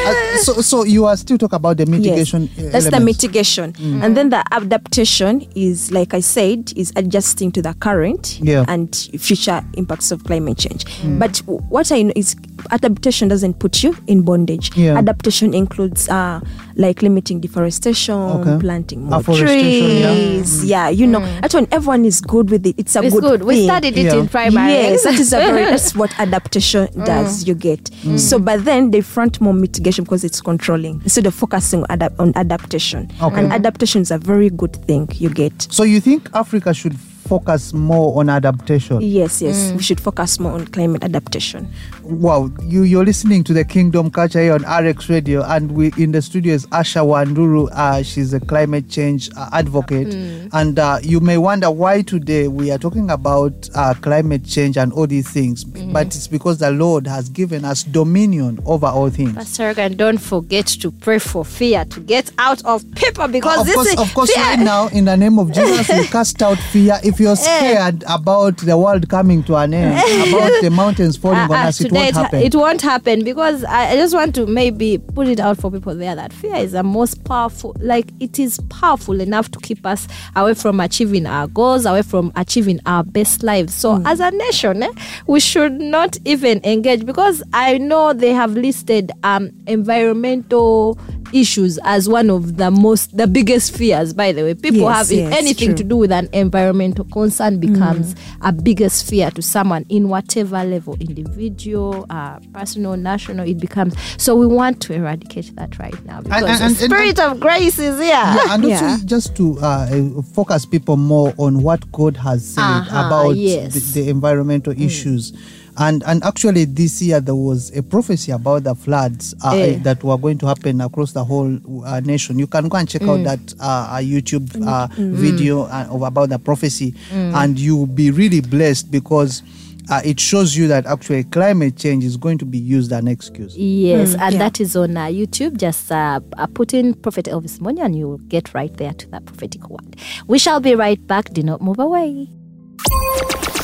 Uh, 0.03 0.37
so, 0.37 0.53
so 0.61 0.83
you 0.83 1.05
are 1.05 1.15
still 1.15 1.37
talking 1.37 1.57
about 1.57 1.77
the 1.77 1.85
mitigation. 1.85 2.49
Yes, 2.55 2.67
uh, 2.67 2.71
that's 2.71 2.85
the 2.85 2.95
elements. 2.95 3.21
mitigation, 3.23 3.75
and 4.01 4.17
then 4.17 4.29
the 4.29 4.43
adaptation 4.51 5.45
is, 5.55 5.91
like 5.91 6.13
I 6.15 6.21
said, 6.21 6.73
is 6.75 6.91
adjusting 6.95 7.51
to 7.51 7.61
the 7.61 7.73
current 7.75 8.39
Yeah. 8.41 8.65
and 8.67 8.95
future 9.19 9.61
impacts 9.75 10.11
of 10.11 10.23
climate 10.23 10.57
change. 10.57 10.85
But 11.19 11.37
what 11.45 11.91
I 11.91 12.01
know 12.03 12.13
is 12.15 12.35
adaptation 12.71 13.27
doesn't 13.27 13.59
put 13.59 13.83
you 13.83 13.95
in 14.07 14.21
bondage. 14.21 14.75
Yeah. 14.77 14.97
Adaptation 14.97 15.53
includes 15.53 16.07
uh, 16.09 16.39
like 16.75 17.01
limiting 17.01 17.39
deforestation, 17.39 18.15
Okay. 18.15 18.57
planting 18.59 19.05
more 19.05 19.19
Afforestation, 19.19 19.97
yeah. 19.97 20.13
trees. 20.13 20.63
Mm. 20.63 20.67
Yeah, 20.67 20.89
you 20.89 21.07
know, 21.07 21.19
mm. 21.19 21.41
that's 21.41 21.53
when 21.53 21.67
everyone 21.71 22.05
is 22.05 22.21
good 22.21 22.49
with 22.49 22.65
it. 22.65 22.75
It's 22.77 22.95
a 22.95 23.03
It's 23.03 23.13
good. 23.13 23.21
good. 23.21 23.43
We 23.43 23.65
studied 23.65 23.97
it 23.97 24.05
Yeah. 24.05 24.15
in 24.19 24.27
primary. 24.27 24.71
Yes, 24.73 25.03
that 25.03 25.15
is 25.19 25.33
a 25.33 25.37
very 25.37 25.63
that's 25.65 25.95
what 26.01 26.11
adaptation 26.19 26.87
mm. 26.87 27.05
does. 27.05 27.47
You 27.47 27.55
get 27.55 27.89
so, 28.17 28.39
but 28.39 28.65
then 28.65 28.91
they 28.91 29.01
front 29.01 29.39
more 29.41 29.53
mitigation 29.53 30.03
because 30.03 30.23
it's 30.23 30.41
controlling 30.41 31.01
instead 31.03 31.25
of 31.25 31.33
focusing 31.33 31.83
on, 31.83 31.97
adap- 31.99 32.19
on 32.19 32.33
adaptation. 32.35 33.09
Okay. 33.21 33.39
And 33.39 33.51
adaptation 33.53 34.01
is 34.01 34.11
a 34.11 34.17
very 34.17 34.49
good 34.49 34.75
thing. 34.87 35.09
You 35.13 35.29
get 35.29 35.67
So 35.71 35.83
you 35.83 35.99
think 35.99 36.29
Africa 36.33 36.73
should 36.73 36.97
focus 36.97 37.71
more 37.73 38.19
on 38.19 38.29
adaptation? 38.29 38.99
yes, 39.01 39.41
yes. 39.41 39.71
We 39.73 39.81
should 39.83 39.99
focus 40.01 40.39
more 40.39 40.51
on 40.53 40.65
climate 40.67 41.03
adaptation. 41.03 41.71
Wow, 42.11 42.51
you 42.63 42.83
you're 42.83 43.05
listening 43.05 43.41
to 43.45 43.53
the 43.53 43.63
Kingdom 43.63 44.11
Culture 44.11 44.41
here 44.41 44.53
on 44.53 44.63
RX 44.85 45.07
Radio, 45.09 45.43
and 45.45 45.71
we 45.71 45.93
in 45.97 46.11
the 46.11 46.21
studio 46.21 46.53
is 46.53 46.65
Asha 46.67 47.05
Wandulu. 47.05 47.69
Uh, 47.71 48.03
she's 48.03 48.33
a 48.33 48.39
climate 48.41 48.89
change 48.89 49.29
uh, 49.37 49.49
advocate, 49.53 50.13
and 50.51 50.77
uh, 50.77 50.99
you 51.01 51.21
may 51.21 51.37
wonder 51.37 51.71
why 51.71 52.01
today 52.01 52.49
we 52.49 52.69
are 52.69 52.77
talking 52.77 53.09
about 53.09 53.69
uh, 53.75 53.93
climate 54.01 54.43
change 54.43 54.75
and 54.77 54.91
all 54.91 55.07
these 55.07 55.29
things, 55.29 55.63
but 55.63 56.07
it's 56.07 56.27
because 56.27 56.57
the 56.57 56.69
Lord 56.71 57.07
has 57.07 57.29
given 57.29 57.63
us 57.63 57.83
dominion 57.83 58.59
over 58.65 58.87
all 58.87 59.09
things. 59.09 59.33
Pastor 59.33 59.67
Regan, 59.67 59.95
don't 59.95 60.17
forget 60.17 60.67
to 60.67 60.91
pray 60.91 61.17
for 61.17 61.45
fear 61.45 61.85
to 61.85 62.01
get 62.01 62.29
out 62.37 62.61
of 62.65 62.83
people 62.95 63.29
because 63.29 63.61
of 63.61 63.65
this 63.67 63.75
course, 63.75 63.87
is 63.87 63.99
of 63.99 64.13
course, 64.13 64.33
fear. 64.33 64.43
right 64.43 64.59
now, 64.59 64.89
in 64.89 65.05
the 65.05 65.15
name 65.15 65.39
of 65.39 65.53
Jesus, 65.53 65.87
we 65.87 66.05
cast 66.07 66.41
out 66.41 66.57
fear. 66.57 66.99
If 67.05 67.21
you're 67.21 67.37
scared 67.37 68.03
about 68.09 68.57
the 68.57 68.77
world 68.77 69.07
coming 69.07 69.43
to 69.43 69.55
an 69.55 69.73
end, 69.73 69.93
about 70.33 70.61
the 70.61 70.69
mountains 70.69 71.15
falling 71.15 71.39
on 71.39 71.51
ah, 71.53 71.67
us, 71.67 71.79
it 71.79 71.85
today 71.85 72.00
won't 72.01 72.33
it, 72.33 72.43
it 72.43 72.55
won't 72.55 72.81
happen 72.81 73.23
because 73.23 73.63
I, 73.63 73.91
I 73.91 73.95
just 73.95 74.13
want 74.13 74.35
to 74.35 74.45
maybe 74.45 74.97
put 74.97 75.27
it 75.27 75.39
out 75.39 75.57
for 75.57 75.69
people 75.71 75.95
there 75.95 76.15
that 76.15 76.33
fear 76.33 76.55
is 76.55 76.71
the 76.73 76.83
most 76.83 77.23
powerful, 77.23 77.75
like 77.79 78.09
it 78.19 78.39
is 78.39 78.59
powerful 78.69 79.19
enough 79.21 79.49
to 79.51 79.59
keep 79.59 79.85
us 79.85 80.07
away 80.35 80.53
from 80.53 80.79
achieving 80.79 81.25
our 81.25 81.47
goals, 81.47 81.85
away 81.85 82.01
from 82.01 82.31
achieving 82.35 82.79
our 82.85 83.03
best 83.03 83.43
lives. 83.43 83.73
So, 83.73 83.95
Hmm. 83.95 84.07
as 84.07 84.19
a 84.19 84.31
nation, 84.31 84.83
eh, 84.83 84.91
we 85.27 85.39
should 85.39 85.79
not 85.79 86.17
even 86.25 86.61
engage 86.63 87.05
because 87.05 87.43
I 87.53 87.77
know 87.77 88.13
they 88.13 88.33
have 88.33 88.53
listed 88.53 89.11
um, 89.23 89.51
environmental 89.67 90.97
issues 91.33 91.79
as 91.85 92.09
one 92.09 92.29
of 92.29 92.57
the 92.57 92.69
most, 92.69 93.15
the 93.15 93.25
biggest 93.27 93.75
fears, 93.77 94.13
by 94.13 94.33
the 94.33 94.43
way. 94.43 94.53
People 94.53 94.81
Yes, 94.81 94.97
have 95.09 95.11
yes, 95.17 95.33
anything 95.37 95.69
true. 95.69 95.75
to 95.77 95.83
do 95.85 95.95
with 95.97 96.11
an 96.11 96.27
environmental 96.33 97.05
concern 97.05 97.57
becomes 97.59 98.15
a 98.41 98.51
biggest 98.51 99.07
fear 99.09 99.31
to 99.31 99.41
someone 99.41 99.85
in 99.87 100.09
whatever 100.09 100.61
level 100.65 100.97
individual 100.99 101.80
uh, 102.09 102.39
personal 102.53 102.95
national 102.97 103.47
it 103.47 103.59
becomes 103.59 103.93
so 104.17 104.35
we 104.35 104.45
want 104.47 104.79
to 104.81 104.93
eradicate 104.93 105.55
that 105.55 105.77
right 105.79 105.99
now 106.05 106.21
because 106.21 106.43
and- 106.43 106.61
and- 106.63 106.75
the 106.75 106.85
spirit 106.85 107.19
of 107.19 107.39
grace 107.39 107.79
is 107.79 107.97
here 107.99 108.09
yeah, 108.09 108.53
and 108.53 108.63
also 108.65 108.85
Yeah. 108.85 108.97
just 109.05 109.35
to 109.35 109.57
uh, 109.59 110.21
focus 110.33 110.65
people 110.65 110.97
more 110.97 111.33
on 111.37 111.61
what 111.63 111.81
God 111.91 112.17
has 112.17 112.45
said 112.55 112.61
Uh-huh, 112.63 113.07
about 113.07 113.35
yes. 113.35 113.73
the, 113.73 114.01
the 114.01 114.09
environmental 114.09 114.73
issues. 114.73 115.33
And 115.77 116.03
and 116.05 116.21
actually 116.25 116.65
this 116.65 117.01
year 117.01 117.21
there 117.21 117.33
was 117.35 117.71
a 117.77 117.81
prophecy 117.81 118.31
about 118.33 118.65
the 118.65 118.75
floods 118.75 119.33
uh, 119.43 119.55
Eh. 119.55 119.79
that 119.83 120.03
were 120.03 120.17
going 120.17 120.37
to 120.39 120.45
happen 120.47 120.81
across 120.81 121.13
the 121.13 121.23
whole 121.23 121.57
uh, 121.85 122.01
nation. 122.01 122.37
You 122.37 122.47
can 122.47 122.67
go 122.67 122.77
and 122.77 122.89
check 122.89 123.01
Mm. 123.03 123.09
out 123.09 123.23
that 123.23 123.43
uh, 123.59 123.97
YouTube 124.03 124.47
uh, 124.67 124.87
video 124.97 125.63
uh, 125.63 125.87
of 125.89 126.01
about 126.01 126.27
the 126.29 126.39
prophecy, 126.39 126.93
and 127.13 127.57
you'll 127.57 127.87
be 127.87 128.11
really 128.11 128.41
blessed 128.41 128.91
because. 128.91 129.43
Uh, 129.91 130.01
it 130.05 130.19
shows 130.19 130.55
you 130.55 130.67
that 130.67 130.85
actually 130.85 131.23
climate 131.25 131.75
change 131.75 132.03
is 132.05 132.15
going 132.17 132.37
to 132.37 132.45
be 132.45 132.57
used 132.57 132.91
as 132.93 132.99
an 132.99 133.07
excuse. 133.09 133.55
yes 133.57 134.15
and 134.15 134.33
yeah. 134.33 134.39
that 134.39 134.59
is 134.61 134.75
on 134.75 134.95
uh, 134.95 135.05
youtube 135.05 135.57
just 135.57 135.91
uh, 135.91 136.19
uh, 136.37 136.47
put 136.47 136.73
in 136.73 136.93
prophet 136.93 137.25
elvis 137.25 137.59
Mbonye 137.59 137.83
and 137.83 137.95
you'll 137.97 138.17
get 138.29 138.53
right 138.53 138.75
there 138.77 138.93
to 138.93 139.09
that 139.09 139.25
prophetic 139.25 139.69
word 139.69 139.95
we 140.27 140.39
shall 140.39 140.59
be 140.61 140.75
right 140.75 141.05
back 141.07 141.25
do 141.33 141.43
not 141.43 141.61
move 141.61 141.79
away 141.79 142.27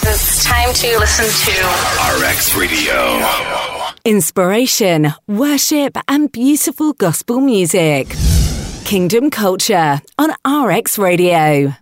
It's 0.09 0.43
time 0.45 0.73
to 0.73 0.99
listen 0.99 1.25
to 1.25 1.55
RX 2.23 2.55
Radio. 2.55 3.27
Inspiration, 4.05 5.13
worship, 5.27 5.97
and 6.07 6.31
beautiful 6.31 6.93
gospel 6.93 7.41
music. 7.41 8.07
Kingdom 8.85 9.29
Culture 9.29 9.99
on 10.17 10.29
RX 10.45 10.97
Radio. 10.97 11.73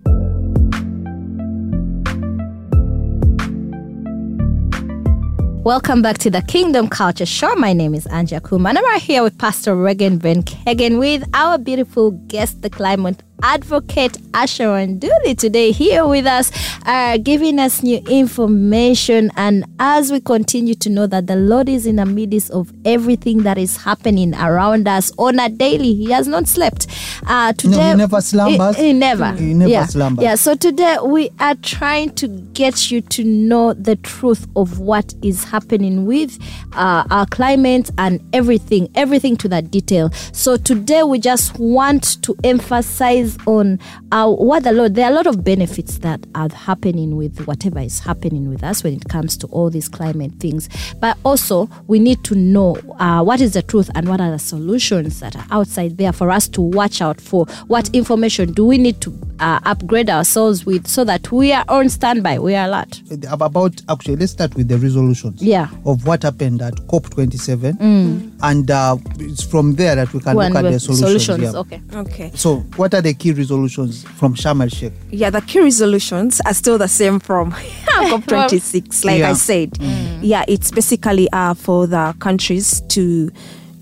Welcome 5.66 6.04
back 6.04 6.20
to 6.20 6.30
the 6.30 6.44
Kingdom 6.44 6.88
Culture 6.88 7.26
Show. 7.26 7.56
My 7.56 7.74
name 7.74 7.96
is 7.96 8.06
Anja 8.06 8.40
Kuma, 8.48 8.70
and 8.70 8.78
I'm 8.78 8.86
right 8.86 9.02
here 9.02 9.24
with 9.24 9.36
Pastor 9.40 9.76
Regan 9.76 10.20
Ben 10.20 10.44
Kagan 10.44 11.00
with 11.00 11.28
our 11.34 11.58
beautiful 11.58 12.12
guest, 12.28 12.62
the 12.62 12.70
climate 12.70 13.24
advocate 13.42 14.14
Asha 14.32 14.66
Wandulu, 14.66 15.38
today 15.38 15.72
here 15.72 16.06
with 16.06 16.26
us, 16.26 16.52
uh, 16.86 17.18
giving 17.18 17.60
us 17.60 17.84
new 17.84 18.00
information. 18.10 19.32
And 19.38 19.66
as 19.80 20.12
we 20.12 20.20
continue 20.20 20.76
to 20.76 20.90
know 20.90 21.08
that 21.08 21.28
the 21.28 21.36
Lord 21.36 21.70
is 21.70 21.86
in 21.86 21.98
the 21.98 22.06
midst 22.06 22.52
of 22.52 22.72
everything 22.86 23.44
that 23.44 23.58
is 23.58 23.78
happening 23.78 24.36
around 24.36 24.88
us 24.88 25.12
on 25.18 25.40
a 25.40 25.50
daily, 25.50 25.94
He 25.94 26.12
has 26.12 26.28
not 26.28 26.48
slept. 26.48 26.88
Uh, 27.28 27.54
today, 27.54 27.92
he 27.92 27.96
never 27.96 28.22
slumbers. 28.22 28.76
He, 28.76 28.88
he 28.88 28.94
never. 28.94 29.32
He 29.34 29.54
never 29.54 29.72
yeah. 29.72 29.86
slumbers. 29.86 30.24
Yeah. 30.24 30.36
So 30.36 30.56
today 30.56 30.98
we 31.04 31.32
are 31.40 31.56
trying 31.56 32.14
to 32.16 32.28
get 32.28 32.92
you 32.92 33.02
to 33.02 33.24
know 33.24 33.74
the 33.74 33.96
truth 33.96 34.48
of 34.56 34.80
what 34.80 35.14
is 35.22 35.44
happening 35.44 36.06
with 36.06 36.38
uh, 36.74 37.06
our 37.10 37.26
climate 37.26 37.90
and 37.98 38.22
everything, 38.34 38.90
everything 38.96 39.36
to 39.38 39.48
that 39.50 39.72
detail. 39.72 40.12
So 40.34 40.58
today 40.58 41.04
we 41.04 41.20
just 41.20 41.58
want 41.58 42.22
to 42.24 42.36
emphasize 42.44 43.25
on 43.46 43.80
uh, 44.12 44.30
what 44.32 44.64
the 44.64 44.72
Lord. 44.72 44.96
There 44.96 45.06
are 45.06 45.12
a 45.12 45.16
lot 45.16 45.28
of 45.28 45.44
benefits 45.44 46.00
that 46.00 46.26
are 46.36 46.50
happening 46.54 47.16
with 47.16 47.46
whatever 47.48 47.80
is 47.80 48.00
happening 48.00 48.50
with 48.50 48.64
us 48.64 48.84
when 48.84 48.94
it 48.94 49.06
comes 49.10 49.38
to 49.38 49.48
all 49.48 49.70
these 49.70 49.90
climate 49.90 50.32
things. 50.40 50.70
But 51.00 51.18
also 51.24 51.70
we 51.88 52.00
need 52.00 52.24
to 52.26 52.36
know 52.36 52.78
uh, 53.00 53.24
what 53.24 53.42
is 53.42 53.54
the 53.54 53.62
truth 53.62 53.90
and 53.96 54.08
what 54.10 54.22
are 54.22 54.32
the 54.32 54.40
solutions 54.40 55.20
that 55.20 55.36
are 55.36 55.46
outside 55.52 55.98
there 55.98 56.14
for 56.14 56.32
us 56.32 56.48
to 56.50 56.62
watch 56.62 57.02
out 57.02 57.20
for. 57.22 57.46
What 57.68 57.90
information 57.94 58.54
do 58.54 58.66
we 58.66 58.78
need 58.78 59.02
to 59.02 59.18
uh, 59.40 59.60
upgrade 59.66 60.10
ourselves 60.10 60.66
with 60.66 60.88
so 60.88 61.04
that 61.04 61.32
we 61.32 61.52
are 61.52 61.66
on 61.68 61.90
standby, 61.90 62.40
we 62.40 62.56
are 62.56 62.68
alert. 62.68 63.02
about 63.42 63.82
actually 63.90 64.16
let's 64.16 64.32
start 64.32 64.56
with 64.56 64.68
the 64.68 64.78
resolutions 64.78 65.42
Yeah. 65.44 65.68
of 65.86 66.06
what 66.08 66.24
happened 66.24 66.62
at 66.62 66.88
cop 66.88 67.10
27 67.10 67.78
and 68.42 68.72
uh, 68.72 68.98
it's 69.20 69.44
from 69.44 69.76
there 69.76 69.96
that 69.96 70.14
we 70.14 70.20
can 70.20 70.36
One 70.36 70.54
look 70.54 70.58
at 70.60 70.64
with 70.66 70.74
the 70.74 70.80
solutions, 70.80 71.44
yeah. 71.44 71.52
Okay. 71.60 71.82
Okay. 71.94 72.32
so 72.36 72.58
what 72.78 72.94
are 72.94 73.02
the 73.02 73.14
key 73.16 73.32
resolutions 73.32 74.04
from 74.04 74.36
Sharm 74.36 74.62
el 74.62 74.70
Sheikh 74.70 74.94
Yeah, 75.12 75.30
the 75.32 75.42
key 75.42 75.60
resolutions 75.62 76.42
are 76.46 76.54
still 76.54 76.78
the 76.78 76.88
same 76.88 77.20
from 77.20 77.52
COP26, 78.12 79.06
like 79.06 79.20
Yeah. 79.20 79.30
I 79.32 79.34
said. 79.34 79.78
Yeah, 80.22 80.44
it's 80.48 80.72
basically 80.72 81.28
uh, 81.32 81.54
for 81.54 81.88
the 81.88 82.16
countries 82.20 82.82
to 82.90 83.32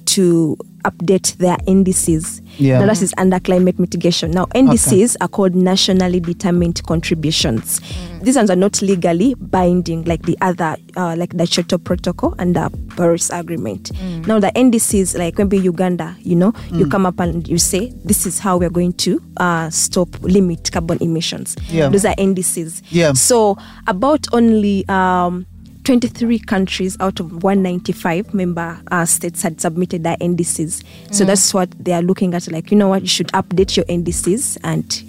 to 0.05 0.57
update 0.83 1.37
their 1.37 1.57
NDCs. 1.57 2.41
Yeah. 2.57 2.79
Now, 2.79 2.87
that 2.87 3.01
is 3.01 3.13
under 3.17 3.39
climate 3.39 3.79
mitigation. 3.79 4.31
Now, 4.31 4.45
NDCs 4.47 5.17
are 5.21 5.27
called 5.27 5.55
nationally 5.55 6.19
determined 6.19 6.83
contributions. 6.85 7.81
These 8.21 8.35
ones 8.35 8.49
are 8.49 8.55
not 8.55 8.81
legally 8.81 9.33
binding 9.35 10.03
like 10.05 10.21
the 10.23 10.37
other, 10.41 10.77
uh, 10.95 11.15
like 11.17 11.35
the 11.37 11.45
Kyoto 11.47 11.77
Protocol 11.77 12.35
and 12.39 12.55
the 12.55 12.71
Paris 12.95 13.29
Agreement. 13.29 13.91
Now, 14.27 14.39
the 14.39 14.51
NDCs, 14.51 15.17
like 15.17 15.37
maybe 15.37 15.57
Uganda, 15.57 16.15
you 16.19 16.35
know, 16.35 16.53
you 16.71 16.87
come 16.87 17.05
up 17.05 17.19
and 17.19 17.47
you 17.47 17.57
say, 17.57 17.91
this 18.03 18.25
is 18.25 18.39
how 18.39 18.57
we're 18.57 18.69
going 18.69 18.93
to 18.93 19.21
uh, 19.37 19.69
stop, 19.69 20.07
limit 20.21 20.71
carbon 20.71 20.97
emissions. 21.01 21.55
Yeah. 21.69 21.89
Those 21.89 22.05
are 22.05 22.15
NDCs. 22.15 22.83
Yeah. 22.89 23.13
So, 23.13 23.57
about 23.87 24.27
only 24.33 24.87
um, 24.87 25.45
23 25.83 26.39
countries 26.39 26.97
out 26.99 27.19
of 27.19 27.43
195 27.43 28.33
member 28.33 28.79
uh, 28.91 29.05
states 29.05 29.41
had 29.41 29.59
submitted 29.59 30.03
their 30.03 30.17
NDCs. 30.17 30.83
So 31.11 31.25
that's 31.25 31.53
what 31.53 31.69
they 31.83 31.93
are 31.93 32.01
looking 32.01 32.33
at. 32.33 32.49
Like, 32.51 32.71
you 32.71 32.77
know 32.77 32.87
what, 32.89 33.01
you 33.01 33.07
should 33.07 33.27
update 33.29 33.75
your 33.77 33.85
NDCs 33.85 34.57
and 34.63 35.03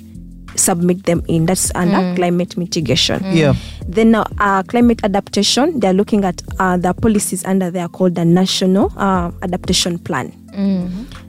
submit 0.59 1.05
them 1.05 1.23
in. 1.29 1.47
That's 1.47 1.73
under 1.75 2.15
climate 2.17 2.57
mitigation. 2.57 3.23
Yeah. 3.33 3.55
Then 3.87 4.13
now, 4.13 4.25
uh, 4.39 4.63
climate 4.63 5.03
adaptation, 5.05 5.81
they're 5.81 5.93
looking 5.93 6.25
at 6.25 6.43
uh, 6.59 6.77
the 6.77 6.95
policies 6.95 7.45
under 7.45 7.71
there 7.71 7.89
called 7.89 8.15
the 8.15 8.25
National 8.25 8.93
uh, 8.97 9.31
Adaptation 9.43 9.99
Plan. 9.99 10.33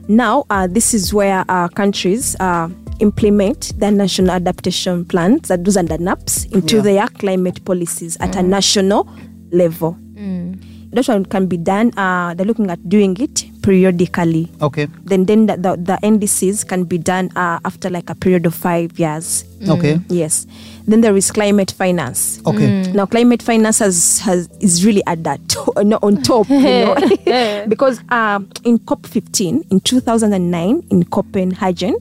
Now, 0.08 0.44
uh, 0.50 0.68
this 0.68 0.94
is 0.94 1.12
where 1.12 1.44
uh, 1.48 1.66
countries 1.68 2.36
uh, 2.38 2.68
implement 3.00 3.72
the 3.80 3.90
national 3.90 4.30
adaptation 4.30 5.04
plans, 5.04 5.48
that 5.48 5.64
those 5.64 5.76
are 5.76 5.82
the 5.82 5.98
NAPs, 5.98 6.44
into 6.46 6.76
Yeah. 6.76 6.82
their 6.82 7.08
climate 7.08 7.64
policies 7.64 8.16
at 8.20 8.36
a 8.36 8.42
national 8.42 9.08
level. 9.50 9.96
Mm. 10.14 10.58
That 10.92 11.06
one 11.08 11.24
can 11.26 11.46
be 11.46 11.56
done. 11.56 11.96
Uh, 11.98 12.34
they're 12.34 12.46
looking 12.46 12.70
at 12.70 12.88
doing 12.88 13.16
it 13.20 13.44
periodically. 13.62 14.48
Okay. 14.62 14.86
Then, 15.04 15.24
then 15.24 15.46
the, 15.46 15.56
the, 15.56 15.76
the 15.76 15.98
NDCs 16.02 16.66
can 16.68 16.84
be 16.84 16.98
done 16.98 17.30
uh, 17.36 17.58
after 17.64 17.90
like 17.90 18.08
a 18.10 18.14
period 18.14 18.46
of 18.46 18.54
five 18.54 18.98
years. 18.98 19.44
Okay. 19.68 19.98
Yes. 20.08 20.46
Then 20.86 21.00
there 21.00 21.16
is 21.16 21.32
climate 21.32 21.72
finance. 21.72 22.40
Okay. 22.46 22.92
Now, 22.92 23.06
climate 23.06 23.42
finance 23.42 23.80
has, 23.80 24.20
has 24.20 24.48
is 24.60 24.84
really 24.86 25.02
at 25.06 25.24
that 25.24 25.40
to- 25.48 25.82
no, 25.84 25.98
on 26.02 26.22
top, 26.22 26.48
you 26.48 26.60
know, 26.60 26.94
because 27.68 28.00
um, 28.10 28.48
in 28.64 28.78
COP 28.80 29.06
15 29.06 29.64
in 29.70 29.80
2009 29.80 30.86
in 30.90 31.04
Copenhagen, 31.04 31.96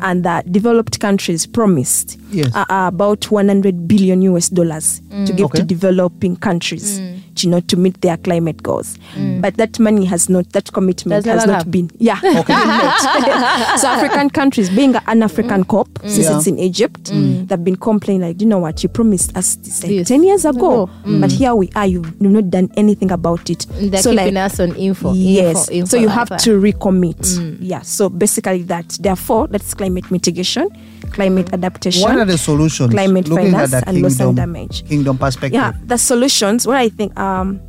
and 0.00 0.24
the 0.24 0.44
developed 0.50 1.00
countries 1.00 1.46
promised 1.46 2.18
Yes. 2.30 2.54
uh, 2.54 2.64
uh, 2.68 2.88
about 2.88 3.30
100 3.30 3.88
billion 3.88 4.20
US 4.22 4.48
dollars 4.50 5.00
to 5.26 5.32
give 5.32 5.46
Okay. 5.46 5.60
to 5.60 5.64
developing 5.64 6.36
countries, 6.36 7.00
you 7.44 7.50
know, 7.50 7.60
to 7.60 7.76
meet 7.76 8.00
their 8.00 8.16
climate 8.16 8.62
goals. 8.62 8.98
Mm. 9.14 9.40
But 9.40 9.56
that 9.56 9.78
money 9.78 10.04
has 10.06 10.28
not, 10.28 10.50
that 10.52 10.72
commitment 10.72 11.24
Does 11.24 11.40
has 11.40 11.46
not 11.46 11.52
not 11.52 11.62
come. 11.64 11.70
been, 11.70 11.90
yeah, 11.98 12.20
been 12.22 12.34
met. 12.48 12.98
so 13.78 13.88
African 13.88 14.30
countries, 14.30 14.70
being 14.70 14.94
an 14.94 15.22
African 15.22 15.64
COP, 15.64 15.88
mm. 15.88 16.08
since 16.08 16.26
Yeah. 16.28 16.36
it's 16.38 16.46
in 16.46 16.58
Egypt, 16.58 17.04
mm. 17.04 17.46
they've 17.48 17.62
been 17.64 17.76
complaining 17.76 18.22
like, 18.28 18.40
you 18.40 18.46
know 18.46 18.58
what, 18.58 18.82
you 18.82 18.88
promised 18.88 19.36
us 19.36 19.56
this 19.56 19.82
like 19.82 19.92
Yes. 19.92 20.08
10 20.08 20.22
years 20.24 20.44
ago, 20.44 20.84
Ago. 20.84 20.90
but 21.20 21.30
here 21.32 21.54
we 21.54 21.70
are, 21.74 21.86
you've 21.86 22.06
you've 22.20 22.32
not 22.32 22.50
done 22.50 22.70
anything 22.76 23.10
about 23.10 23.48
it. 23.50 23.66
They're 23.70 24.00
so 24.02 24.10
keeping 24.10 24.34
like, 24.34 24.44
us 24.52 24.60
on 24.60 24.74
info. 24.76 25.12
Yes, 25.12 25.68
info, 25.68 25.72
info, 25.72 25.86
so 25.88 25.96
you 25.96 26.08
have 26.08 26.30
info. 26.30 26.44
to 26.44 26.60
recommit. 26.60 27.58
Yeah, 27.60 27.82
so 27.82 28.08
basically 28.08 28.62
that. 28.64 28.88
Therefore, 29.00 29.46
that's 29.48 29.74
climate 29.74 30.10
mitigation, 30.10 30.68
climate 31.12 31.52
adaptation. 31.52 32.02
What 32.02 32.18
are 32.18 32.24
the 32.24 32.38
solutions? 32.38 32.90
Climate 32.92 33.28
looking 33.28 33.52
finance 33.52 33.72
at 33.74 33.84
the 33.84 33.90
and 33.90 34.02
loss 34.02 34.20
and 34.20 34.36
damage. 34.36 34.86
kingdom 34.88 35.18
perspective. 35.18 35.54
Yeah, 35.54 35.72
the 35.86 35.98
solutions. 35.98 36.66
What 36.66 36.76
I 36.76 36.88
think 36.88 37.18
um, 37.18 37.60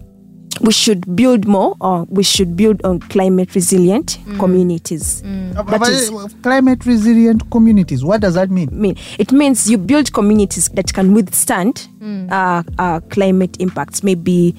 we 0.62 0.72
should 0.74 1.16
build 1.16 1.48
more, 1.48 1.76
or 1.80 2.06
we 2.10 2.24
should 2.24 2.56
build 2.58 2.84
on 2.84 3.00
climate 3.00 3.56
resilient 3.56 4.18
communities. 4.40 5.24
Uh, 5.24 5.64
That 5.64 5.80
but, 5.80 5.90
is- 5.90 6.12
uh, 6.12 6.28
climate 6.42 6.86
resilient 6.86 7.50
communities. 7.52 8.04
What 8.04 8.22
does 8.22 8.34
that 8.34 8.50
mean? 8.50 8.70
mean 8.72 8.96
it 9.18 9.32
means 9.32 9.70
you 9.70 9.78
build 9.78 10.12
communities 10.14 10.70
that 10.70 10.94
can 10.94 11.14
withstand 11.14 11.88
uh, 12.32 12.64
uh, 12.78 13.00
climate 13.10 13.58
impacts 13.60 14.04
maybe 14.04 14.56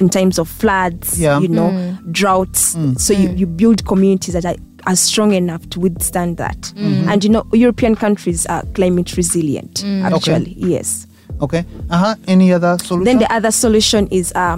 in 0.00 0.08
times 0.08 0.40
of 0.40 0.48
floods 0.48 1.20
Yeah. 1.20 1.38
you 1.38 1.46
know 1.46 1.96
droughts 2.10 2.76
so 2.96 3.12
you, 3.14 3.28
you 3.30 3.46
build 3.46 3.84
communities 3.86 4.34
that 4.34 4.44
are, 4.44 4.56
are 4.86 4.96
strong 4.96 5.32
enough 5.32 5.68
to 5.70 5.80
withstand 5.80 6.36
that 6.36 6.72
and 6.76 7.24
you 7.24 7.30
know 7.30 7.44
european 7.52 7.94
countries 7.94 8.46
are 8.46 8.62
climate 8.74 9.16
resilient 9.16 9.84
actually 10.04 10.54
yes 10.58 11.06
Okay. 11.40 11.64
Uh 11.90 11.98
huh. 11.98 12.14
Any 12.28 12.52
other 12.52 12.78
solution? 12.78 13.04
then 13.04 13.18
the 13.18 13.30
other 13.32 13.50
solution 13.50 14.06
is 14.12 14.32
uh, 14.36 14.56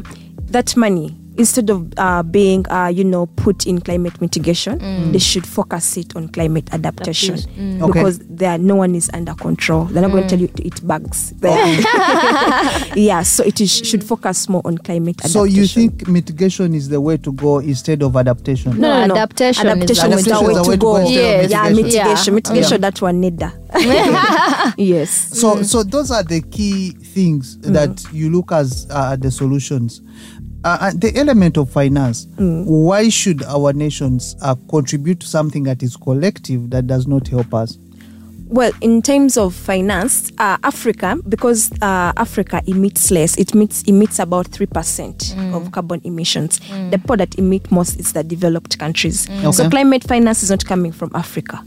that 0.51 0.77
money 0.77 1.16
instead 1.39 1.70
of 1.70 1.93
uh, 1.99 2.22
being 2.22 2.66
uh, 2.70 2.87
you 2.89 3.05
know 3.05 3.26
put 3.26 3.66
in 3.66 3.80
climate 3.80 4.20
mitigation 4.20 4.78
they 5.12 5.18
should 5.18 5.47
focus 5.47 5.97
it 5.97 6.14
on 6.16 6.28
climate 6.28 6.68
adaptation 6.72 7.37
Okay. 7.82 7.87
because 7.87 8.18
there 8.28 8.59
no 8.59 8.76
one 8.76 8.95
is 8.95 9.11
under 9.12 9.34
control 9.34 9.84
they're 9.87 10.03
not 10.03 10.11
going 10.11 10.22
to 10.22 10.28
tell 10.28 10.39
you 10.41 10.49
to 10.49 10.64
eat 10.66 10.87
bugs 10.87 11.32
They're- 11.37 11.53
yeah 12.97 13.22
so 13.22 13.45
it 13.45 13.61
is, 13.61 13.70
should 13.70 14.03
focus 14.05 14.49
more 14.49 14.62
on 14.64 14.78
climate 14.78 15.16
adaptation 15.20 15.30
so 15.32 15.45
you 15.45 15.66
think 15.66 16.09
mitigation 16.09 16.74
is 16.74 16.89
the 16.89 17.01
way 17.01 17.16
to 17.18 17.32
go 17.32 17.59
instead 17.59 18.03
of 18.03 18.16
adaptation? 18.16 18.80
No, 18.80 18.91
adaptation 18.93 19.66
is 19.66 19.72
adaptation 19.72 20.11
the 20.11 20.16
is 20.16 20.26
way 20.26 20.55
the 20.55 20.62
to 20.62 20.70
way 20.70 20.76
go. 20.76 20.76
to 20.76 20.76
go 20.76 20.97
instead 20.97 21.45
of 21.45 21.51
yeah 21.51 21.68
mitigation. 21.68 21.84
mitigation 21.84 22.32
Yeah. 22.32 22.34
mitigation 22.34 22.72
Yeah. 22.82 22.91
that 22.91 23.03
one 23.03 23.20
need 23.20 23.39
that. 23.39 24.74
yes 24.78 25.11
So, 25.11 25.62
so 25.62 25.82
those 25.82 26.11
are 26.11 26.22
the 26.22 26.41
key 26.43 26.91
things 26.93 27.59
that 27.59 28.05
you 28.12 28.30
look 28.30 28.53
as 28.53 28.87
uh, 28.91 29.16
the 29.16 29.30
solutions. 29.30 30.01
Uh, 30.67 30.79
uh, 30.81 30.93
the 30.97 31.17
element 31.17 31.57
of 31.57 31.71
finance. 31.71 32.27
Why 32.39 33.09
should 33.09 33.45
our 33.45 33.73
nations 33.73 34.35
uh, 34.43 34.57
contribute 34.69 35.21
to 35.21 35.27
something 35.29 35.62
that 35.62 35.81
is 35.81 35.97
collective 35.97 36.71
that 36.71 36.89
does 36.89 37.07
not 37.07 37.29
help 37.29 37.55
us? 37.55 37.79
Well, 38.49 38.72
in 38.80 39.03
terms 39.03 39.36
of 39.36 39.55
finance, 39.55 40.30
uh, 40.38 40.57
Africa, 40.62 41.18
because 41.28 41.72
uh, 41.82 42.12
Africa 42.16 42.62
emits 42.66 43.11
less, 43.11 43.36
it 43.38 43.53
emits, 43.53 43.82
emits 43.84 44.18
about 44.18 44.47
3% 44.51 44.68
mm. 44.68 45.55
of 45.57 45.72
carbon 45.72 46.01
emissions. 46.05 46.61
Mm. 46.61 46.92
The 46.92 46.99
part 46.99 47.18
that 47.18 47.38
emit 47.38 47.70
most 47.72 47.99
is 47.99 48.12
the 48.12 48.22
developed 48.22 48.78
countries. 48.78 49.26
Mm. 49.26 49.53
So 49.53 49.64
Okay. 49.64 49.70
climate 49.70 50.05
finance 50.05 50.42
is 50.42 50.51
not 50.51 50.64
coming 50.64 50.92
from 50.92 51.11
Africa. 51.14 51.62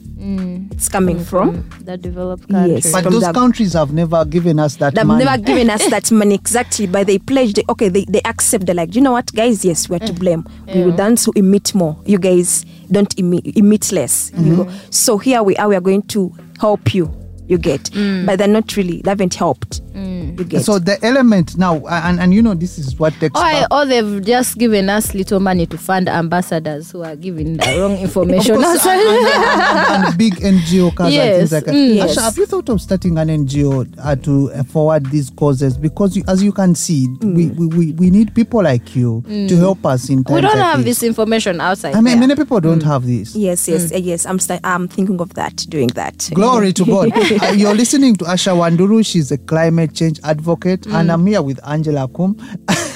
It's 0.72 0.90
coming 0.90 1.20
from. 1.24 1.70
the 1.82 1.98
developed 1.98 2.46
Yes. 2.50 2.60
countries. 2.84 2.92
But 2.92 3.04
those 3.06 3.24
the- 3.24 3.34
countries 3.34 3.74
have 3.74 3.94
never 3.94 4.24
given 4.26 4.60
us 4.60 4.76
that 4.78 4.96
They've 4.96 5.06
money. 5.06 5.24
never 5.26 5.42
given 5.42 5.70
us 5.70 5.86
that 5.90 6.12
money 6.12 6.36
exactly, 6.36 6.88
but 6.88 7.08
they 7.08 7.18
pledged. 7.20 7.56
They, 7.56 7.64
okay, 7.70 7.90
they, 7.90 8.06
they 8.06 8.22
accept. 8.26 8.66
They're 8.66 8.76
like, 8.76 8.96
you 8.96 9.02
know 9.02 9.14
what, 9.14 9.34
guys? 9.34 9.64
Yes, 9.66 9.90
we're 9.90 10.00
to 10.00 10.14
blame. 10.14 10.46
We 10.74 10.84
will 10.84 10.96
dance 10.96 11.26
who 11.26 11.34
emit 11.36 11.74
more. 11.74 11.98
You 12.06 12.18
guys 12.20 12.66
don't 12.92 13.18
emit, 13.18 13.58
emit 13.58 13.92
less. 13.92 14.32
You 14.38 14.54
mm-hmm. 14.54 14.64
go. 14.64 14.72
So 14.90 15.18
here 15.18 15.42
we 15.42 15.56
are. 15.58 15.68
We 15.70 15.76
are 15.76 15.82
going 15.82 16.04
to 16.04 16.34
help 16.60 16.94
you. 16.94 17.19
You 17.50 17.58
get, 17.58 17.90
but 18.26 18.38
they're 18.38 18.48
not 18.48 18.76
really. 18.78 19.02
They 19.02 19.10
haven't 19.12 19.34
helped. 19.34 19.82
You 19.96 20.46
get. 20.46 20.64
so 20.64 20.80
the 20.80 20.98
element 21.04 21.58
now, 21.58 21.86
and, 21.88 22.20
and 22.22 22.34
you 22.34 22.42
know, 22.42 22.54
this 22.54 22.78
is 22.78 22.98
what 22.98 23.12
takes. 23.16 23.38
Or, 23.38 23.44
up- 23.44 23.68
or 23.72 23.86
they've 23.86 24.24
just 24.24 24.58
given 24.58 24.88
us 24.90 25.14
little 25.14 25.40
money 25.42 25.66
to 25.66 25.78
fund 25.78 26.08
ambassadors 26.08 26.92
who 26.92 27.04
are 27.04 27.16
giving 27.18 27.58
the 27.58 27.66
wrong 27.80 27.94
Of 27.96 28.00
information. 28.02 28.56
course, 28.56 28.86
and, 28.86 29.02
and- 29.02 29.28
and- 29.28 30.06
and 30.06 30.18
big 30.18 30.36
NGO 30.54 30.96
causes 30.96 31.16
Yes, 31.16 31.38
things 31.38 31.52
like 31.52 31.66
that. 31.66 31.74
mm. 31.76 31.96
Yes. 31.96 32.16
Asha, 32.18 32.22
have 32.22 32.38
you 32.38 32.46
thought 32.46 32.70
of 32.70 32.80
starting 32.80 33.18
an 33.18 33.28
NGO 33.28 33.94
uh, 33.98 34.16
to 34.18 34.52
uh, 34.54 34.64
forward 34.64 35.08
these 35.08 35.30
causes? 35.32 35.78
Because 35.78 36.16
you, 36.16 36.24
as 36.28 36.42
you 36.44 36.52
can 36.54 36.76
see, 36.76 37.08
we, 37.22 37.48
we, 37.48 37.66
we, 37.68 37.92
we 37.94 38.10
need 38.12 38.34
people 38.36 38.64
like 38.64 38.96
you 38.96 39.22
to 39.28 39.58
help 39.58 39.84
us 39.86 40.08
in 40.10 40.24
times 40.24 40.36
we 40.36 40.42
don't 40.42 40.56
like 40.56 40.64
have 40.64 40.78
this. 40.86 41.00
this 41.00 41.04
information 41.08 41.60
outside. 41.60 41.96
I 41.96 42.02
mean, 42.02 42.20
there. 42.20 42.28
many 42.28 42.36
people 42.36 42.60
don't 42.62 42.84
have 42.84 43.06
this. 43.06 43.36
yes, 43.36 43.68
yes, 43.68 43.92
uh, 43.92 43.98
yes. 43.98 44.26
I'm. 44.28 44.38
St- 44.40 44.62
I'm 44.64 44.88
thinking 44.88 45.20
of 45.20 45.34
that. 45.34 45.58
Doing 45.68 45.88
that. 45.90 46.30
Glory 46.34 46.72
to 46.74 46.86
God. 46.86 47.10
Uh, 47.42 47.52
you're 47.56 47.74
listening 47.76 48.16
to 48.18 48.26
Asha 48.26 48.54
Wandulu. 48.56 49.06
She's 49.06 49.32
a 49.32 49.38
climate 49.38 49.94
change 49.94 50.20
advocate. 50.24 50.86
And 50.88 51.12
I'm 51.12 51.26
here 51.26 51.42
with 51.42 51.60
Angela 51.68 52.08
Kum. 52.08 52.38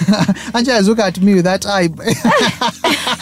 Angela, 0.54 0.82
look 0.82 1.00
at 1.00 1.20
me 1.22 1.36
with 1.36 1.46
that 1.46 1.66
eye. 1.66 1.89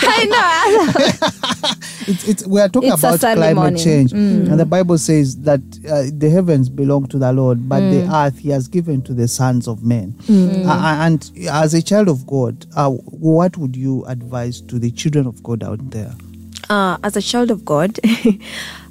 I 0.03 1.75
it's, 2.07 2.27
it's, 2.27 2.47
we 2.47 2.59
are 2.59 2.69
talking 2.69 2.91
It's 2.91 3.03
about 3.03 3.19
climate 3.19 3.55
morning. 3.55 3.83
change. 3.83 4.11
And 4.13 4.59
the 4.59 4.65
Bible 4.65 4.97
says 4.97 5.37
that 5.41 5.61
uh, 5.89 6.03
the 6.13 6.29
heavens 6.29 6.69
belong 6.69 7.07
to 7.07 7.17
the 7.17 7.31
Lord, 7.31 7.69
but 7.69 7.79
the 7.79 8.09
earth 8.13 8.39
he 8.39 8.49
has 8.49 8.67
given 8.67 9.01
to 9.03 9.13
the 9.13 9.27
sons 9.27 9.67
of 9.67 9.83
men. 9.83 10.15
Uh, 10.29 10.97
and 11.01 11.29
as 11.49 11.73
a 11.73 11.81
child 11.81 12.07
of 12.09 12.25
God, 12.25 12.65
uh, 12.75 12.89
what 12.89 13.57
would 13.57 13.75
you 13.75 14.05
advise 14.05 14.61
to 14.61 14.79
the 14.79 14.91
children 14.91 15.27
of 15.27 15.41
God 15.43 15.63
out 15.63 15.91
there? 15.91 16.13
uh, 16.69 16.97
as 17.03 17.17
a 17.17 17.21
child 17.21 17.51
of 17.51 17.65
God, 17.65 17.99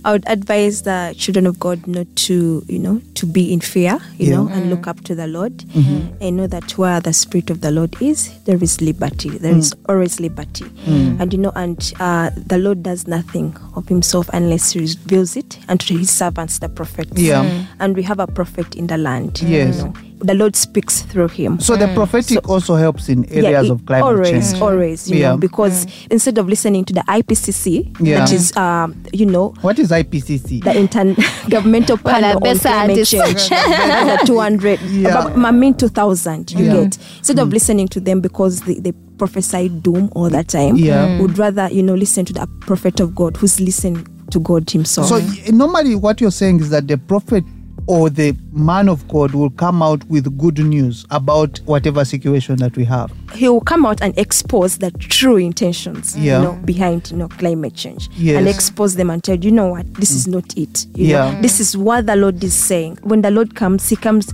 I 0.05 0.13
would 0.13 0.25
advise 0.27 0.83
the 0.83 1.15
children 1.19 1.47
of 1.47 1.59
God 1.61 1.87
not 1.87 2.07
to, 2.27 2.65
you 2.67 2.79
know, 2.79 3.01
to 3.15 3.27
be 3.27 3.53
in 3.53 3.61
fear, 3.61 3.99
you 4.17 4.29
Yeah. 4.31 4.37
know, 4.37 4.49
and 4.49 4.63
mm-hmm. 4.63 4.71
look 4.71 4.87
up 4.87 5.03
to 5.05 5.15
the 5.15 5.27
Lord 5.27 5.59
mm-hmm. 5.59 6.17
and 6.23 6.37
know 6.37 6.47
that 6.47 6.77
where 6.79 7.01
the 7.01 7.13
Spirit 7.13 7.51
of 7.51 7.61
the 7.61 7.71
Lord 7.71 8.01
is, 8.01 8.31
there 8.45 8.63
is 8.63 8.81
liberty. 8.81 9.31
There 9.31 9.55
is 9.57 9.75
mm. 9.75 9.81
always 9.89 10.21
liberty. 10.21 10.65
Mm. 10.65 11.21
And, 11.21 11.33
you 11.33 11.39
know, 11.39 11.53
and 11.55 11.93
uh, 12.01 12.31
the 12.35 12.59
Lord 12.59 12.83
does 12.83 13.07
nothing 13.07 13.57
of 13.77 13.89
himself 13.89 14.31
unless 14.33 14.73
he 14.73 14.81
reveals 14.81 15.37
it 15.37 15.59
unto 15.69 15.97
his 15.99 16.11
servants, 16.11 16.59
the 16.61 16.69
prophets. 16.69 17.13
Yeah. 17.21 17.45
Mm. 17.45 17.67
And 17.81 17.97
we 17.97 18.03
have 18.05 18.21
a 18.21 18.27
prophet 18.27 18.77
in 18.77 18.87
the 18.87 18.97
land. 18.97 19.43
Yes. 19.43 19.79
You 19.79 19.85
know. 19.85 19.95
The 20.23 20.35
Lord 20.35 20.55
speaks 20.55 21.01
through 21.01 21.29
him. 21.29 21.61
So 21.61 21.77
the 21.77 21.89
prophetic 21.95 22.47
also 22.47 22.75
helps 22.75 23.09
in 23.09 23.25
areas 23.33 23.67
it- 23.69 23.71
of 23.73 23.87
climate 23.87 24.05
always, 24.05 24.51
change. 24.51 24.61
always, 24.63 25.09
you 25.11 25.17
Yeah. 25.17 25.31
know, 25.31 25.39
because 25.39 25.87
instead 26.11 26.37
of 26.37 26.47
listening 26.47 26.85
to 26.85 26.93
the 26.93 27.03
IPCC, 27.09 27.91
Yeah. 27.99 28.19
that 28.19 28.31
is, 28.33 28.55
um, 28.55 28.95
you 29.15 29.25
know, 29.25 29.55
What 29.63 29.79
is 29.79 29.90
IPCC? 29.91 30.63
the 30.65 30.71
intergovernmental 30.71 32.03
panel 32.05 32.31
the 32.31 32.37
on 32.37 32.43
best 32.43 32.63
climate 32.63 33.07
scientists. 33.07 33.49
change, 33.49 33.49
the 34.21 34.23
200, 34.27 34.81
Yeah. 34.83 35.09
about, 35.11 35.39
I 35.39 35.51
mean 35.51 35.75
2000, 35.75 36.53
you 36.53 36.65
Yeah. 36.65 36.73
get. 36.85 36.99
Instead 37.19 37.39
of 37.39 37.49
mm. 37.49 37.53
listening 37.53 37.89
to 37.89 38.01
them 38.01 38.21
because 38.21 38.61
they, 38.63 38.75
they 38.75 38.93
prophesy 39.19 39.69
doom 39.69 40.11
all 40.15 40.31
the 40.31 40.45
time, 40.45 40.77
Yeah. 40.77 41.21
would 41.21 41.39
rather, 41.39 41.69
you 41.71 41.83
know, 41.83 41.95
listen 41.95 42.25
to 42.27 42.33
the 42.33 42.47
prophet 42.61 43.01
of 43.01 43.15
God 43.15 43.37
who's 43.37 43.61
listening 43.61 44.07
to 44.31 44.41
God 44.41 44.71
himself. 44.71 45.09
So 45.09 45.21
normally, 45.53 45.95
what 45.95 46.21
you're 46.21 46.31
saying 46.31 46.61
is 46.61 46.71
that 46.71 46.87
the 46.89 46.97
prophet 46.97 47.45
or 47.91 48.09
the 48.09 48.37
man 48.53 48.89
of 48.89 49.07
God 49.09 49.33
will 49.35 49.51
come 49.51 49.83
out 49.83 50.05
with 50.05 50.39
good 50.39 50.59
news 50.61 51.05
about 51.11 51.59
whatever 51.65 52.05
situation 52.05 52.55
that 52.59 52.77
we 52.77 52.85
have. 52.85 53.11
he 53.35 53.49
will 53.49 53.61
come 53.61 53.85
out 53.85 54.01
and 54.01 54.17
expose 54.19 54.79
the 54.79 54.91
true 54.93 55.37
intentions 55.37 56.17
Yeah. 56.17 56.39
you 56.39 56.45
know 56.45 56.53
behind 56.65 57.11
you 57.11 57.17
know 57.17 57.27
climate 57.29 57.75
change 57.75 58.09
Yes. 58.17 58.37
and 58.39 58.49
expose 58.49 58.95
them 58.95 59.11
and 59.11 59.23
tell 59.25 59.37
you, 59.37 59.51
know 59.51 59.69
what 59.69 59.93
this 59.95 60.13
is 60.13 60.29
not 60.29 60.57
it 60.57 60.87
you 60.95 61.07
Yeah. 61.07 61.33
know 61.33 61.41
this 61.43 61.59
is 61.61 61.77
what 61.77 62.07
the 62.07 62.15
lord 62.17 62.43
is 62.45 62.55
saying 62.55 62.99
when 63.03 63.23
the 63.23 63.31
lord 63.31 63.55
comes 63.57 63.89
he 63.89 63.97
comes 63.97 64.33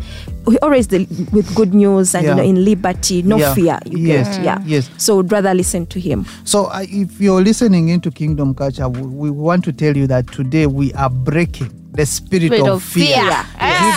he 0.51 0.59
always 0.59 0.87
del- 0.87 1.07
with 1.33 1.55
good 1.55 1.73
news 1.75 2.15
and 2.15 2.25
Yeah. 2.25 2.31
you 2.33 2.37
know 2.37 2.43
in 2.43 2.65
liberty 2.65 3.23
no 3.23 3.39
Yeah. 3.39 3.55
fear 3.55 3.79
you 3.87 3.99
Yes. 3.99 4.37
get 4.37 4.45
yeah 4.45 4.59
Yes. 4.67 4.91
so 4.99 5.17
would 5.17 5.33
rather 5.33 5.55
listen 5.55 5.87
to 5.87 5.99
him 6.01 6.25
So, 6.45 6.67
uh, 6.67 6.85
if 6.89 7.21
you're 7.21 7.43
listening 7.43 7.89
into 7.89 8.11
Kingdom 8.11 8.55
Culture, 8.55 8.89
we, 8.89 9.03
we 9.03 9.31
want 9.31 9.65
to 9.65 9.73
tell 9.73 9.97
you 9.97 10.07
that 10.09 10.27
today 10.33 10.67
we 10.67 10.93
are 10.95 11.11
breaking 11.11 11.71
the 11.97 12.07
spirit, 12.07 12.47
Spirit 12.53 12.61
of, 12.69 12.77
of 12.77 12.83
fear. 12.83 13.17
fear. 13.17 13.45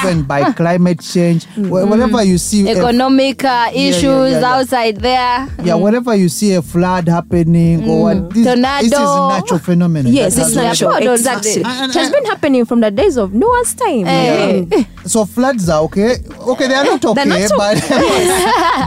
driven 0.02 0.24
by 0.24 0.52
climate 0.62 1.02
change. 1.02 1.46
Wh- 1.56 1.86
Wherever 1.90 2.24
you 2.24 2.38
see 2.38 2.68
Economic 2.70 3.44
uh, 3.44 3.70
yeah, 3.74 3.90
issues 3.90 4.32
yeah, 4.32 4.40
yeah. 4.40 4.54
outside 4.56 4.98
there. 4.98 5.48
yeah, 5.64 5.76
whenever 5.76 6.16
you 6.16 6.30
see 6.30 6.54
a 6.54 6.62
flood 6.62 7.08
happening 7.10 7.88
or 7.90 8.02
what, 8.04 8.30
this, 8.34 8.46
this 8.46 8.48
is 8.48 8.54
Tornado. 8.96 9.30
natural 9.30 9.60
phenomenon. 9.60 10.12
Yes, 10.14 10.38
it's 10.38 10.56
natural. 10.56 11.00
Yeah, 11.00 11.12
Exactly. 11.14 11.52
exactly. 11.58 11.86
It 11.90 11.94
has 11.94 12.12
been 12.12 12.26
happening 12.26 12.66
from 12.66 12.80
the 12.80 12.92
days 12.92 13.18
of 13.18 13.34
Noah's 13.34 13.74
time. 13.74 14.06
Yeah. 14.06 14.84
So 15.06 15.26
floods 15.26 15.68
are 15.70 15.82
okay. 15.84 16.16
Okay, 16.40 16.68
they 16.68 16.74
are 16.76 16.86
not 16.86 17.04
okay, 17.06 17.26
not 17.26 17.42
so- 17.50 17.58
but 17.58 17.78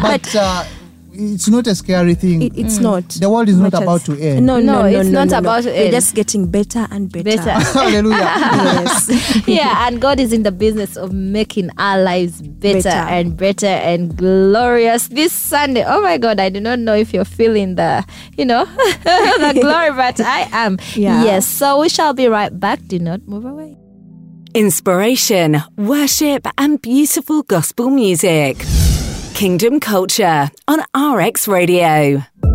but 0.02 0.34
uh, 0.36 0.64
it's 1.14 1.48
not 1.48 1.66
a 1.66 1.74
scary 1.74 2.14
thing. 2.14 2.42
It, 2.42 2.56
it's 2.56 2.78
mm. 2.78 2.82
not. 2.82 3.08
the 3.08 3.28
world 3.28 3.48
is 3.48 3.58
not 3.58 3.74
about 3.74 4.02
to 4.06 4.18
end. 4.18 4.46
No, 4.46 4.58
No, 4.58 4.82
no, 4.82 4.82
no, 4.82 5.00
it's 5.00 5.08
no, 5.08 5.24
not 5.24 5.28
no, 5.28 5.32
no. 5.32 5.38
about 5.38 5.62
to 5.64 5.70
They're 5.70 5.90
just 5.90 6.14
getting 6.14 6.50
better 6.50 6.86
and 6.90 7.10
better. 7.10 7.24
Better. 7.24 7.50
Hallelujah. 7.78 8.16
yes. 8.16 9.46
yeah, 9.46 9.86
and 9.86 10.00
God 10.00 10.20
is 10.20 10.32
in 10.32 10.42
the 10.42 10.52
business 10.52 10.96
of 10.96 11.12
making 11.12 11.70
our 11.78 12.02
lives 12.02 12.40
better, 12.40 12.82
Better. 12.82 12.88
and 12.88 13.36
better 13.36 13.66
and 13.66 14.16
glorious. 14.16 15.08
This 15.08 15.32
Sunday, 15.32 15.84
oh 15.86 16.02
my 16.02 16.18
God, 16.18 16.40
I 16.40 16.48
do 16.48 16.60
not 16.60 16.78
know 16.78 16.94
if 16.94 17.12
you're 17.12 17.24
feeling 17.24 17.74
the, 17.74 18.04
you 18.36 18.44
know, 18.44 18.64
the 18.64 19.58
glory, 19.60 19.90
but 19.92 20.20
I 20.20 20.48
am. 20.52 20.78
Yeah. 20.94 21.24
Yes, 21.24 21.46
so 21.46 21.80
we 21.80 21.88
shall 21.88 22.14
be 22.14 22.28
right 22.28 22.58
back. 22.58 22.80
Do 22.86 22.98
not 22.98 23.26
move 23.28 23.44
away. 23.44 23.76
Inspiration, 24.54 25.62
worship, 25.76 26.46
and 26.58 26.80
beautiful 26.80 27.42
gospel 27.42 27.88
music. 27.88 28.58
Kingdom 29.42 29.80
Culture 29.80 30.52
on 30.68 30.84
RX 30.94 31.48
Radio. 31.48 32.51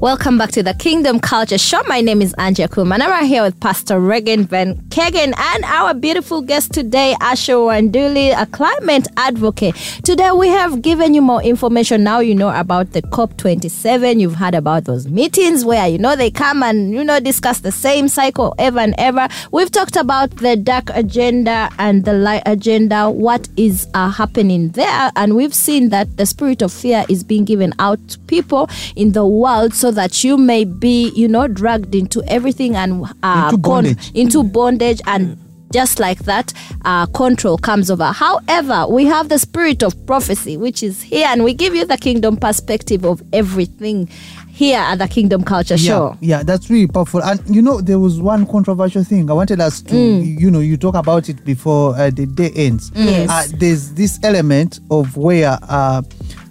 Welcome 0.00 0.36
back 0.36 0.50
to 0.50 0.62
the 0.62 0.74
Kingdom 0.74 1.18
Culture 1.20 1.56
Show. 1.56 1.82
My 1.84 2.02
name 2.02 2.20
is 2.20 2.34
Anja 2.34 2.70
Kum, 2.70 2.92
and 2.92 3.02
I'm 3.02 3.08
right 3.10 3.24
here 3.24 3.42
with 3.42 3.58
Pastor 3.60 3.98
Regan 3.98 4.44
Van 4.44 4.76
Kegen 4.90 5.32
and 5.34 5.64
our 5.64 5.94
beautiful 5.94 6.42
guest 6.42 6.74
today, 6.74 7.14
Asha 7.22 7.54
Wandulu, 7.54 8.38
a 8.38 8.44
climate 8.44 9.08
advocate. 9.16 9.74
Today 10.04 10.32
we 10.32 10.48
have 10.48 10.82
given 10.82 11.14
you 11.14 11.22
more 11.22 11.42
information. 11.42 12.04
Now 12.04 12.20
you 12.20 12.34
know 12.34 12.50
about 12.50 12.92
the 12.92 13.00
COP27. 13.00 14.20
You've 14.20 14.34
heard 14.34 14.54
about 14.54 14.84
those 14.84 15.08
meetings 15.08 15.64
where 15.64 15.88
you 15.88 15.96
know 15.96 16.14
they 16.14 16.30
come 16.30 16.62
and 16.62 16.92
you 16.92 17.02
know 17.02 17.18
discuss 17.18 17.60
the 17.60 17.72
same 17.72 18.06
cycle 18.08 18.54
ever 18.58 18.78
and 18.80 18.94
ever. 18.98 19.28
We've 19.50 19.70
talked 19.70 19.96
about 19.96 20.30
the 20.36 20.56
dark 20.56 20.90
agenda 20.90 21.70
and 21.78 22.04
the 22.04 22.12
light 22.12 22.42
agenda. 22.44 23.10
What 23.10 23.48
is 23.56 23.88
uh, 23.94 24.10
happening 24.10 24.68
there? 24.70 25.10
And 25.16 25.34
we've 25.36 25.54
seen 25.54 25.88
that 25.88 26.18
the 26.18 26.26
spirit 26.26 26.60
of 26.60 26.70
fear 26.70 27.06
is 27.08 27.24
being 27.24 27.46
given 27.46 27.72
out 27.78 28.06
to 28.08 28.18
people 28.20 28.68
in 28.94 29.12
the 29.12 29.26
world 29.26 29.72
so 29.72 29.85
that 29.92 30.24
you 30.24 30.36
may 30.36 30.64
be, 30.64 31.10
you 31.10 31.28
know, 31.28 31.46
dragged 31.48 31.94
into 31.94 32.22
everything 32.28 32.76
and 32.76 33.04
uh, 33.22 33.48
Into 33.50 33.58
bondage. 33.58 34.10
into 34.14 34.42
bondage 34.42 35.00
and 35.06 35.38
just 35.72 35.98
like 35.98 36.20
that, 36.20 36.52
uh, 36.84 37.06
control 37.06 37.58
comes 37.58 37.90
over. 37.90 38.06
However, 38.06 38.86
we 38.88 39.04
have 39.06 39.28
the 39.28 39.38
spirit 39.38 39.82
of 39.82 40.06
prophecy, 40.06 40.56
which 40.56 40.80
is 40.82 41.02
here, 41.02 41.26
and 41.28 41.42
we 41.42 41.54
give 41.54 41.74
you 41.74 41.84
the 41.84 41.96
kingdom 41.98 42.36
perspective 42.36 43.04
of 43.04 43.20
everything 43.32 44.08
here 44.48 44.78
at 44.78 44.96
the 45.00 45.08
Kingdom 45.08 45.42
Culture 45.42 45.76
Show. 45.76 46.16
Yeah, 46.20 46.38
yeah, 46.38 46.42
that's 46.44 46.70
really 46.70 46.86
powerful. 46.86 47.20
And 47.22 47.42
you 47.54 47.60
know, 47.60 47.80
there 47.80 47.98
was 47.98 48.20
one 48.22 48.46
controversial 48.46 49.02
thing 49.04 49.28
I 49.28 49.34
wanted 49.34 49.60
us 49.60 49.82
to, 49.82 49.94
Mm. 49.94 50.40
you 50.40 50.50
know, 50.52 50.60
you 50.60 50.76
talk 50.78 50.94
about 50.94 51.28
it 51.28 51.44
before 51.44 51.94
uh, 51.98 52.10
the 52.10 52.26
day 52.26 52.52
ends. 52.54 52.90
Yes. 52.94 53.28
Uh, 53.28 53.56
there's 53.58 53.90
this 53.92 54.18
element 54.22 54.78
of 54.90 55.16
where 55.16 55.58
uh, 55.68 56.00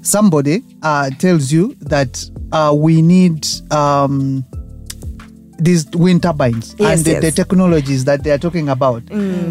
somebody 0.06 0.64
uh, 0.84 1.10
tells 1.12 1.51
you 1.51 1.76
that 1.82 2.24
uh, 2.51 2.74
we 2.76 3.01
need. 3.01 3.45
Um, 3.72 4.45
these 5.58 5.86
wind 5.91 6.22
turbines 6.22 6.76
Yes, 6.78 6.97
and 6.97 7.06
the, 7.06 7.12
yes. 7.12 7.22
the 7.22 7.32
technologies 7.32 8.03
that 8.03 8.26
they 8.26 8.32
are 8.32 8.38
talking 8.38 8.68
about. 8.68 9.03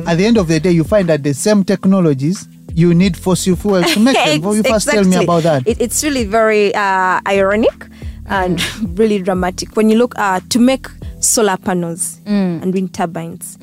At 0.06 0.16
the 0.18 0.26
end 0.26 0.36
of 0.36 0.48
the 0.48 0.60
day, 0.60 0.70
you 0.70 0.84
find 0.84 1.08
that 1.08 1.22
the 1.22 1.32
same 1.32 1.64
technologies 1.64 2.46
you 2.74 2.92
need 2.92 3.16
fossil 3.16 3.56
fuels 3.56 3.90
to 3.94 4.00
make 4.00 4.14
them. 4.14 4.40
Will 4.42 4.54
you 4.54 4.62
first 4.64 4.86
tell 4.86 5.02
me 5.02 5.16
about 5.16 5.44
that? 5.44 5.66
It, 5.66 5.80
it's 5.80 6.04
really 6.04 6.24
very 6.24 6.74
uh, 6.74 7.20
ironic 7.26 7.86
and 8.26 8.60
really 8.98 9.18
dramatic. 9.22 9.76
When 9.76 9.88
you 9.88 9.96
look 9.96 10.12
uh, 10.18 10.40
to 10.50 10.58
make 10.58 10.88
solar 11.20 11.56
panels 11.56 12.20
and 12.26 12.74
wind 12.74 12.92
turbines, 12.92 13.56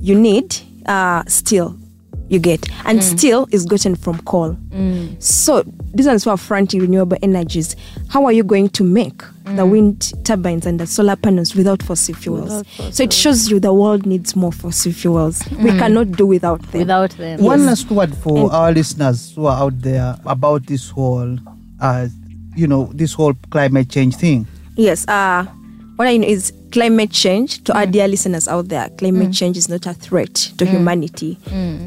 you 0.00 0.14
need 0.18 0.54
uh, 0.86 1.24
steel. 1.26 1.76
You 2.28 2.38
get 2.38 2.66
and 2.86 3.04
steel 3.04 3.46
is 3.52 3.66
gotten 3.66 3.94
from 3.94 4.18
coal. 4.22 4.56
So 5.18 5.64
these 5.94 6.06
ones 6.06 6.24
who 6.24 6.30
are 6.30 6.38
fronting 6.38 6.80
renewable 6.80 7.18
energies, 7.22 7.76
how 8.08 8.24
are 8.24 8.32
you 8.32 8.42
going 8.42 8.70
to 8.70 8.84
make 8.84 9.22
the 9.44 9.66
wind 9.66 10.12
turbines 10.24 10.64
and 10.64 10.80
the 10.80 10.86
solar 10.86 11.16
panels 11.16 11.54
without 11.54 11.82
fossil 11.82 12.14
fuels? 12.14 12.66
So 12.90 13.02
it 13.02 13.12
shows 13.12 13.50
you 13.50 13.60
the 13.60 13.74
world 13.74 14.06
needs 14.06 14.34
more 14.34 14.52
fossil 14.52 14.92
fuels. 14.92 15.42
We 15.58 15.70
cannot 15.72 16.12
do 16.12 16.24
without 16.26 16.62
them. 16.72 16.78
Without 16.80 17.10
them. 17.10 17.42
One 17.42 17.66
last 17.66 17.90
word 17.90 18.14
for 18.16 18.38
And- 18.38 18.50
our 18.50 18.72
listeners 18.72 19.32
who 19.34 19.44
are 19.46 19.58
out 19.60 19.78
there 19.82 20.16
about 20.24 20.66
this 20.66 20.88
whole, 20.88 21.36
uh, 21.80 22.08
you 22.56 22.66
know, 22.66 22.90
this 22.94 23.12
whole 23.12 23.34
climate 23.50 23.90
change 23.90 24.16
thing. 24.16 24.46
Yes, 24.76 25.06
uh, 25.06 25.44
what 25.96 26.08
I 26.08 26.16
know 26.16 26.26
is 26.26 26.52
climate 26.72 27.10
change. 27.10 27.62
To 27.64 27.76
our 27.76 27.86
dear 27.86 28.08
listeners 28.08 28.48
out 28.48 28.68
there, 28.68 28.88
climate 28.90 29.32
change 29.32 29.56
is 29.56 29.68
not 29.68 29.86
a 29.86 29.94
threat 29.94 30.34
to 30.58 30.64
humanity 30.66 31.38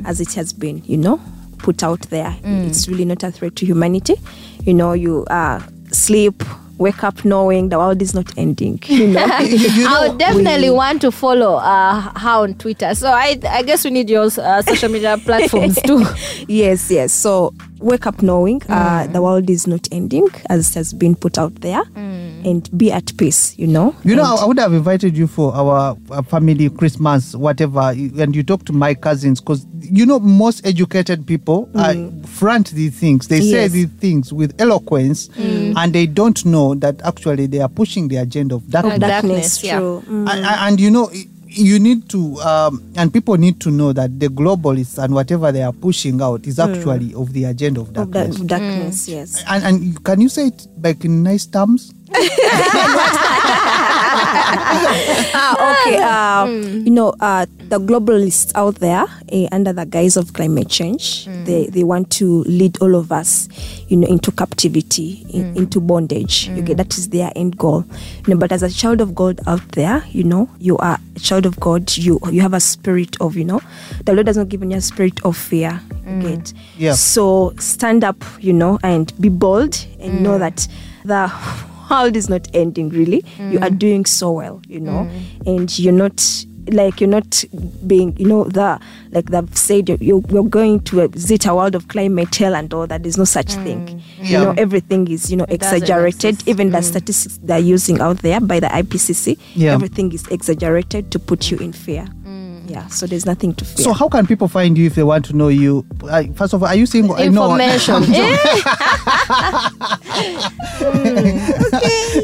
as 0.05 0.21
it 0.21 0.33
has 0.33 0.53
been, 0.53 0.81
you 0.85 0.97
know, 0.97 1.19
put 1.57 1.83
out 1.83 2.01
there. 2.09 2.35
It's 2.43 2.87
really 2.87 3.05
not 3.05 3.23
a 3.23 3.31
threat 3.31 3.55
to 3.57 3.65
humanity. 3.65 4.15
You 4.63 4.73
know, 4.73 4.93
you 4.93 5.25
uh, 5.25 5.61
sleep, 5.91 6.43
wake 6.77 7.03
up 7.03 7.23
knowing 7.25 7.69
the 7.69 7.77
world 7.77 8.01
is 8.01 8.13
not 8.13 8.37
ending. 8.37 8.79
You 8.87 9.07
know, 9.07 9.25
I 9.29 10.07
would 10.07 10.19
definitely 10.19 10.69
we- 10.69 10.75
want 10.75 11.01
to 11.01 11.11
follow 11.11 11.55
uh, 11.55 12.01
her 12.19 12.29
on 12.43 12.53
Twitter. 12.55 12.93
So 12.95 13.07
I, 13.07 13.39
I 13.49 13.63
guess 13.63 13.83
we 13.85 13.91
need 13.91 14.09
your 14.09 14.25
uh, 14.37 14.61
social 14.61 14.89
media 14.89 15.17
platforms 15.23 15.79
too. 15.81 16.05
yes, 16.47 16.89
yes. 16.91 17.11
So 17.13 17.53
wake 17.85 18.07
up 18.07 18.21
knowing 18.21 18.61
uh, 18.67 19.05
the 19.07 19.21
world 19.21 19.49
is 19.49 19.67
not 19.67 19.87
ending 19.91 20.27
as 20.49 20.69
it 20.71 20.73
has 20.75 20.91
been 20.93 21.15
put 21.15 21.37
out 21.37 21.53
there, 21.61 21.81
and 21.95 22.69
be 22.77 22.91
at 22.91 23.15
peace. 23.17 23.57
You 23.57 23.67
know. 23.67 23.95
You 24.03 24.15
know, 24.15 24.23
I 24.23 24.35
I 24.41 24.45
would 24.45 24.59
have 24.59 24.73
invited 24.73 25.15
you 25.17 25.27
for 25.27 25.53
our, 25.55 25.95
uh 26.11 26.21
family 26.23 26.69
Christmas, 26.69 27.35
whatever, 27.35 27.79
and 27.91 28.35
you 28.35 28.43
talk 28.43 28.65
to 28.65 28.73
my 28.73 28.93
cousins 28.95 29.39
because 29.39 29.65
you 29.81 30.05
know 30.05 30.19
most 30.19 30.65
educated 30.65 31.25
people 31.27 31.69
uh, 31.75 31.93
front 32.25 32.71
these 32.71 32.97
things. 32.99 33.27
They 33.27 33.41
say 33.41 33.67
these 33.67 33.87
things 33.99 34.33
with 34.33 34.59
eloquence, 34.59 35.29
and 35.37 35.93
they 35.93 36.07
don't 36.07 36.43
know 36.45 36.75
that 36.75 37.01
actually 37.03 37.45
they 37.47 37.59
are 37.61 37.69
pushing 37.69 38.07
the 38.07 38.17
agenda 38.17 38.55
of 38.55 38.67
darkness. 38.69 38.99
darkness, 38.99 39.63
yeah. 39.63 39.77
true. 39.79 40.03
Mm. 40.07 40.29
and, 40.29 40.45
and 40.45 40.79
you 40.79 40.89
know 40.91 41.09
you 41.57 41.79
need 41.79 42.09
to 42.09 42.35
um, 42.41 42.83
and 42.95 43.11
people 43.13 43.35
need 43.37 43.59
to 43.61 43.71
know 43.71 43.93
that 43.93 44.19
the 44.19 44.27
globalists 44.27 45.01
and 45.01 45.13
whatever 45.13 45.51
they 45.51 45.63
are 45.63 45.73
pushing 45.73 46.21
out 46.21 46.45
is 46.45 46.59
actually 46.59 47.13
of 47.15 47.31
the 47.33 47.45
agenda 47.45 47.81
of 47.81 47.87
Of 47.89 47.93
that 47.95 48.11
darkness. 48.11 48.37
darkness, 48.41 49.07
yes. 49.07 49.43
and, 49.47 49.63
and 49.63 50.03
can 50.03 50.21
you 50.21 50.29
say 50.29 50.47
it 50.47 50.67
like 50.81 51.03
in 51.05 51.23
nice 51.23 51.45
terms 51.45 51.93
ah, 54.35 55.81
okay. 55.81 55.97
Uh, 56.05 56.45
You 56.85 56.91
know, 56.91 57.13
uh, 57.19 57.45
the 57.69 57.79
globalists 57.79 58.51
out 58.55 58.75
there, 58.75 59.05
eh, 59.29 59.47
under 59.51 59.73
the 59.73 59.85
guise 59.85 60.17
of 60.17 60.33
climate 60.33 60.69
change, 60.69 61.25
they, 61.45 61.67
they 61.67 61.83
want 61.83 62.09
to 62.11 62.43
lead 62.43 62.77
all 62.81 62.95
of 62.95 63.11
us, 63.11 63.47
you 63.87 63.97
know, 63.97 64.07
into 64.07 64.31
captivity, 64.31 65.25
in, 65.29 65.55
into 65.57 65.79
bondage. 65.79 66.47
You 66.49 66.61
get 66.61 66.77
that 66.77 66.97
is 66.97 67.09
their 67.09 67.31
end 67.35 67.57
goal. 67.57 67.83
You 68.27 68.33
know, 68.33 68.37
but 68.39 68.51
as 68.51 68.61
a 68.63 68.69
child 68.69 69.01
of 69.01 69.15
God 69.15 69.39
out 69.47 69.67
there, 69.71 70.03
you 70.11 70.23
know, 70.23 70.49
you 70.59 70.77
are 70.77 70.99
a 71.15 71.19
child 71.19 71.45
of 71.45 71.59
God. 71.59 71.95
You 71.97 72.19
you 72.31 72.41
have 72.41 72.53
a 72.53 72.59
spirit 72.59 73.17
of, 73.21 73.35
you 73.35 73.45
know, 73.45 73.61
the 74.05 74.13
Lord 74.13 74.27
has 74.27 74.37
not 74.37 74.49
given 74.49 74.71
you 74.71 74.77
a 74.77 74.81
spirit 74.81 75.23
of 75.25 75.35
fear. 75.37 75.79
You 76.07 76.21
get. 76.21 76.53
Yeah. 76.77 76.93
So 76.93 77.53
stand 77.57 78.03
up, 78.03 78.23
you 78.39 78.53
know, 78.53 78.79
and 78.83 79.11
be 79.19 79.29
bold, 79.29 79.75
and 79.99 80.21
know 80.21 80.37
that 80.37 80.67
the 81.03 81.27
world 81.89 82.15
is 82.15 82.29
not 82.29 82.47
ending 82.53 82.89
really. 82.89 83.23
You 83.37 83.59
are 83.59 83.69
mm. 83.69 83.79
doing 83.79 84.05
so 84.05 84.31
well 84.31 84.61
you 84.67 84.79
know? 84.79 85.09
Mm. 85.45 85.47
And 85.55 85.79
you're 85.79 85.93
not 85.93 86.45
like 86.69 86.99
you're 86.99 87.07
not 87.09 87.43
being 87.85 88.17
you 88.17 88.25
know 88.27 88.43
the 88.45 88.79
like 89.11 89.25
they've 89.29 89.55
said 89.55 89.87
you're, 89.87 89.99
you're, 89.99 90.21
you're 90.29 90.43
going 90.43 90.79
to 90.79 91.07
visit 91.09 91.45
a 91.45 91.53
world 91.53 91.75
of 91.75 91.87
climate 91.89 92.33
hell 92.35 92.55
and 92.55 92.73
all 92.73 92.87
that. 92.87 93.03
There's 93.03 93.19
no 93.19 93.23
such 93.23 93.49
mm. 93.49 93.63
thing. 93.63 94.01
You 94.17 94.39
know 94.39 94.53
everything 94.57 95.07
is 95.09 95.29
you 95.29 95.37
know 95.37 95.45
It 95.45 95.53
exaggerated. 95.55 96.25
exist. 96.25 96.47
even 96.47 96.71
the 96.71 96.81
statistics 96.81 97.39
they're 97.43 97.59
using 97.59 98.01
out 98.01 98.17
there 98.19 98.39
by 98.41 98.59
the 98.59 98.67
ipcc 98.67 99.37
Yeah. 99.53 99.73
everything 99.73 100.11
is 100.11 100.25
exaggerated 100.27 101.11
to 101.11 101.19
put 101.19 101.51
you 101.51 101.57
in 101.59 101.71
fear 101.71 102.07
yeah 102.67 102.87
so 102.87 103.05
there's 103.05 103.25
nothing 103.25 103.53
to 103.55 103.65
fear. 103.65 103.83
So 103.85 103.93
how 103.93 104.09
can 104.09 104.25
people 104.27 104.47
find 104.47 104.77
you 104.77 104.85
if 104.87 104.95
they 104.95 105.03
want 105.03 105.25
to 105.25 105.33
know 105.33 105.47
you? 105.49 105.85
Uh, 106.03 106.23
first 106.35 106.53
of 106.53 106.63
all 106.63 106.69
are 106.69 106.75
you 106.75 106.85
single? 106.85 107.15
I 107.15 107.27
know- 107.27 107.55
Information. 107.55 108.03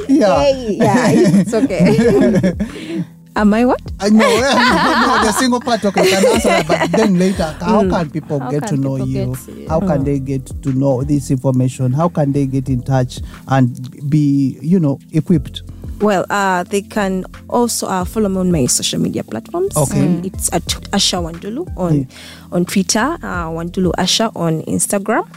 yeah. 0.10 0.50
Yeah 0.68 1.12
it's 1.12 1.54
okay. 1.54 3.04
Am 3.34 3.54
i 3.54 3.64
what? 3.64 3.80
I 4.02 4.10
know, 4.10 4.18
no, 4.28 5.24
the 5.24 5.32
single 5.32 5.62
part, 5.62 5.86
okay, 5.86 6.06
can 6.10 6.26
answer 6.26 6.50
that, 6.50 6.68
but 6.68 6.92
then 6.92 7.18
later, 7.18 7.56
how 7.62 7.88
can 7.90 8.10
people 8.10 8.42
How 8.42 8.52
get 8.52 8.68
to 8.68 8.76
know 8.76 8.98
you? 8.98 9.34
you? 9.48 9.70
How 9.70 9.80
can 9.80 10.04
they 10.04 10.20
get 10.20 10.48
to 10.64 10.74
know 10.74 11.02
this 11.04 11.32
information? 11.32 11.94
How 11.94 12.10
can 12.10 12.34
they 12.34 12.46
get 12.46 12.68
in 12.68 12.82
touch 12.84 13.22
and 13.48 14.10
be, 14.10 14.60
you 14.62 14.82
know, 14.82 15.00
equipped? 15.14 15.62
Well, 16.02 16.26
uh, 16.30 16.64
they 16.64 16.82
can 16.82 17.26
also 17.48 17.86
uh, 17.88 18.06
follow 18.06 18.28
me 18.30 18.38
on 18.38 18.52
my 18.52 18.66
social 18.66 19.00
media 19.00 19.24
platforms. 19.24 19.78
Okay. 19.78 20.00
Mm. 20.02 20.26
It's 20.26 20.52
at 20.52 20.64
Asha 20.92 21.22
Wandulu 21.22 21.68
on 21.78 22.08
on 22.52 22.66
Twitter, 22.66 23.18
uh, 23.22 23.50
Wandulu 23.54 23.92
Asha 23.98 24.32
on 24.36 24.62
Instagram. 24.64 25.28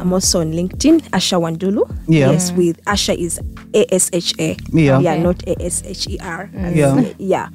I'm 0.00 0.12
also 0.12 0.40
on 0.40 0.52
LinkedIn, 0.52 1.02
Asha 1.10 1.38
Wandulu. 1.38 1.84
Yeah. 2.08 2.30
Yes, 2.32 2.52
with 2.52 2.82
Asha 2.86 3.14
is 3.16 3.38
A 3.74 3.84
S 3.94 4.08
H 4.12 4.34
A. 4.38 4.56
Yeah. 4.72 4.98
Yeah, 5.00 5.12
Okay. 5.12 5.22
not 5.22 5.42
A 5.46 5.62
S 5.62 5.82
H 5.84 6.08
E 6.08 6.18
R. 6.22 6.48
Yeah. 6.72 7.04
Yeah. 7.18 7.48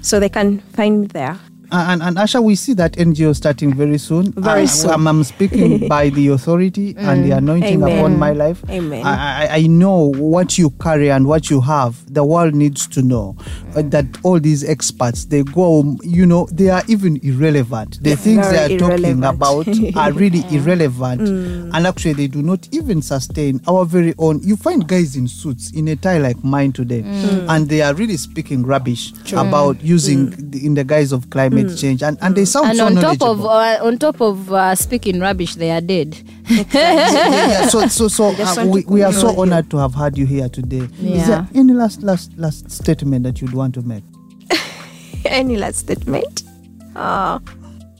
So 0.00 0.20
they 0.20 0.28
can 0.28 0.60
find 0.76 1.00
me 1.02 1.06
there. 1.08 1.38
And, 1.74 2.02
and 2.02 2.16
Asha, 2.16 2.42
we 2.42 2.54
see 2.54 2.72
that 2.74 2.92
NGO 2.92 3.34
starting 3.34 3.74
very 3.74 3.98
soon. 3.98 4.30
Very 4.32 4.62
I, 4.62 4.64
soon. 4.66 4.90
I'm, 4.90 5.06
I'm 5.08 5.24
speaking 5.24 5.88
by 5.88 6.08
the 6.10 6.28
authority 6.28 6.94
and 6.96 7.24
the 7.24 7.32
anointing 7.32 7.82
Amen. 7.82 7.98
upon 7.98 8.18
my 8.18 8.32
life. 8.32 8.62
Amen. 8.70 9.04
I, 9.04 9.46
I, 9.48 9.56
I 9.56 9.66
know 9.66 10.10
what 10.12 10.56
you 10.56 10.70
carry 10.70 11.10
and 11.10 11.26
what 11.26 11.50
you 11.50 11.60
have. 11.60 12.12
The 12.12 12.24
world 12.24 12.54
needs 12.54 12.86
to 12.88 13.02
know 13.02 13.36
uh, 13.74 13.82
that 13.86 14.06
all 14.22 14.38
these 14.38 14.62
experts, 14.62 15.24
they 15.24 15.42
go, 15.42 15.96
you 16.02 16.26
know, 16.26 16.46
they 16.52 16.70
are 16.70 16.82
even 16.86 17.18
irrelevant. 17.24 17.98
The 18.02 18.14
things 18.16 18.48
they 18.50 18.58
are 18.64 18.68
Very 18.68 18.78
talking 18.78 19.24
about 19.24 19.66
are 19.96 20.12
really 20.22 20.44
irrelevant. 20.54 21.22
Mm. 21.22 21.70
And 21.74 21.86
actually, 21.88 22.12
they 22.12 22.28
do 22.28 22.40
not 22.42 22.68
even 22.72 23.02
sustain 23.02 23.60
our 23.66 23.84
very 23.84 24.14
own. 24.18 24.40
You 24.44 24.56
find 24.56 24.86
guys 24.86 25.16
in 25.16 25.26
suits 25.26 25.72
in 25.72 25.88
a 25.88 25.96
tie 25.96 26.18
like 26.18 26.42
mine 26.44 26.72
today, 26.72 27.02
Mm. 27.02 27.46
and 27.48 27.68
they 27.68 27.82
are 27.82 27.94
really 27.94 28.16
speaking 28.16 28.62
rubbish 28.64 29.12
about 29.32 29.82
using 29.82 30.30
the, 30.50 30.64
in 30.64 30.74
the 30.74 30.84
guise 30.84 31.10
of 31.12 31.28
climate 31.30 31.63
Mm. 31.68 31.80
change, 31.80 32.02
and, 32.02 32.18
and 32.20 32.34
they 32.36 32.44
sound 32.44 32.68
and 32.68 32.78
so 32.78 32.86
on 32.86 32.94
top 32.96 33.22
of 33.22 33.44
uh, 33.44 33.78
on 33.82 33.98
top 33.98 34.20
of 34.20 34.52
uh, 34.52 34.74
speaking 34.74 35.20
rubbish, 35.20 35.54
they 35.56 35.70
are 35.70 35.80
dead. 35.80 36.16
yeah, 36.48 36.64
yeah, 36.72 37.66
so 37.68 37.86
so 37.88 38.08
so 38.08 38.24
uh, 38.38 38.66
we, 38.66 38.84
we 38.86 39.02
are 39.02 39.12
so 39.12 39.38
honored 39.40 39.70
to 39.70 39.76
have 39.78 39.94
had 39.94 40.16
you 40.18 40.26
here 40.26 40.48
today. 40.48 40.78
Is 41.00 41.00
Yeah. 41.00 41.26
there 41.26 41.48
any 41.54 41.72
last 41.72 42.02
last 42.02 42.32
last 42.36 42.70
statement 42.70 43.24
that 43.24 43.40
you'd 43.40 43.52
want 43.54 43.74
to 43.74 43.82
make? 43.82 44.04
Any 45.24 45.56
last 45.56 45.78
statement? 45.78 46.42
Uh, 46.94 47.38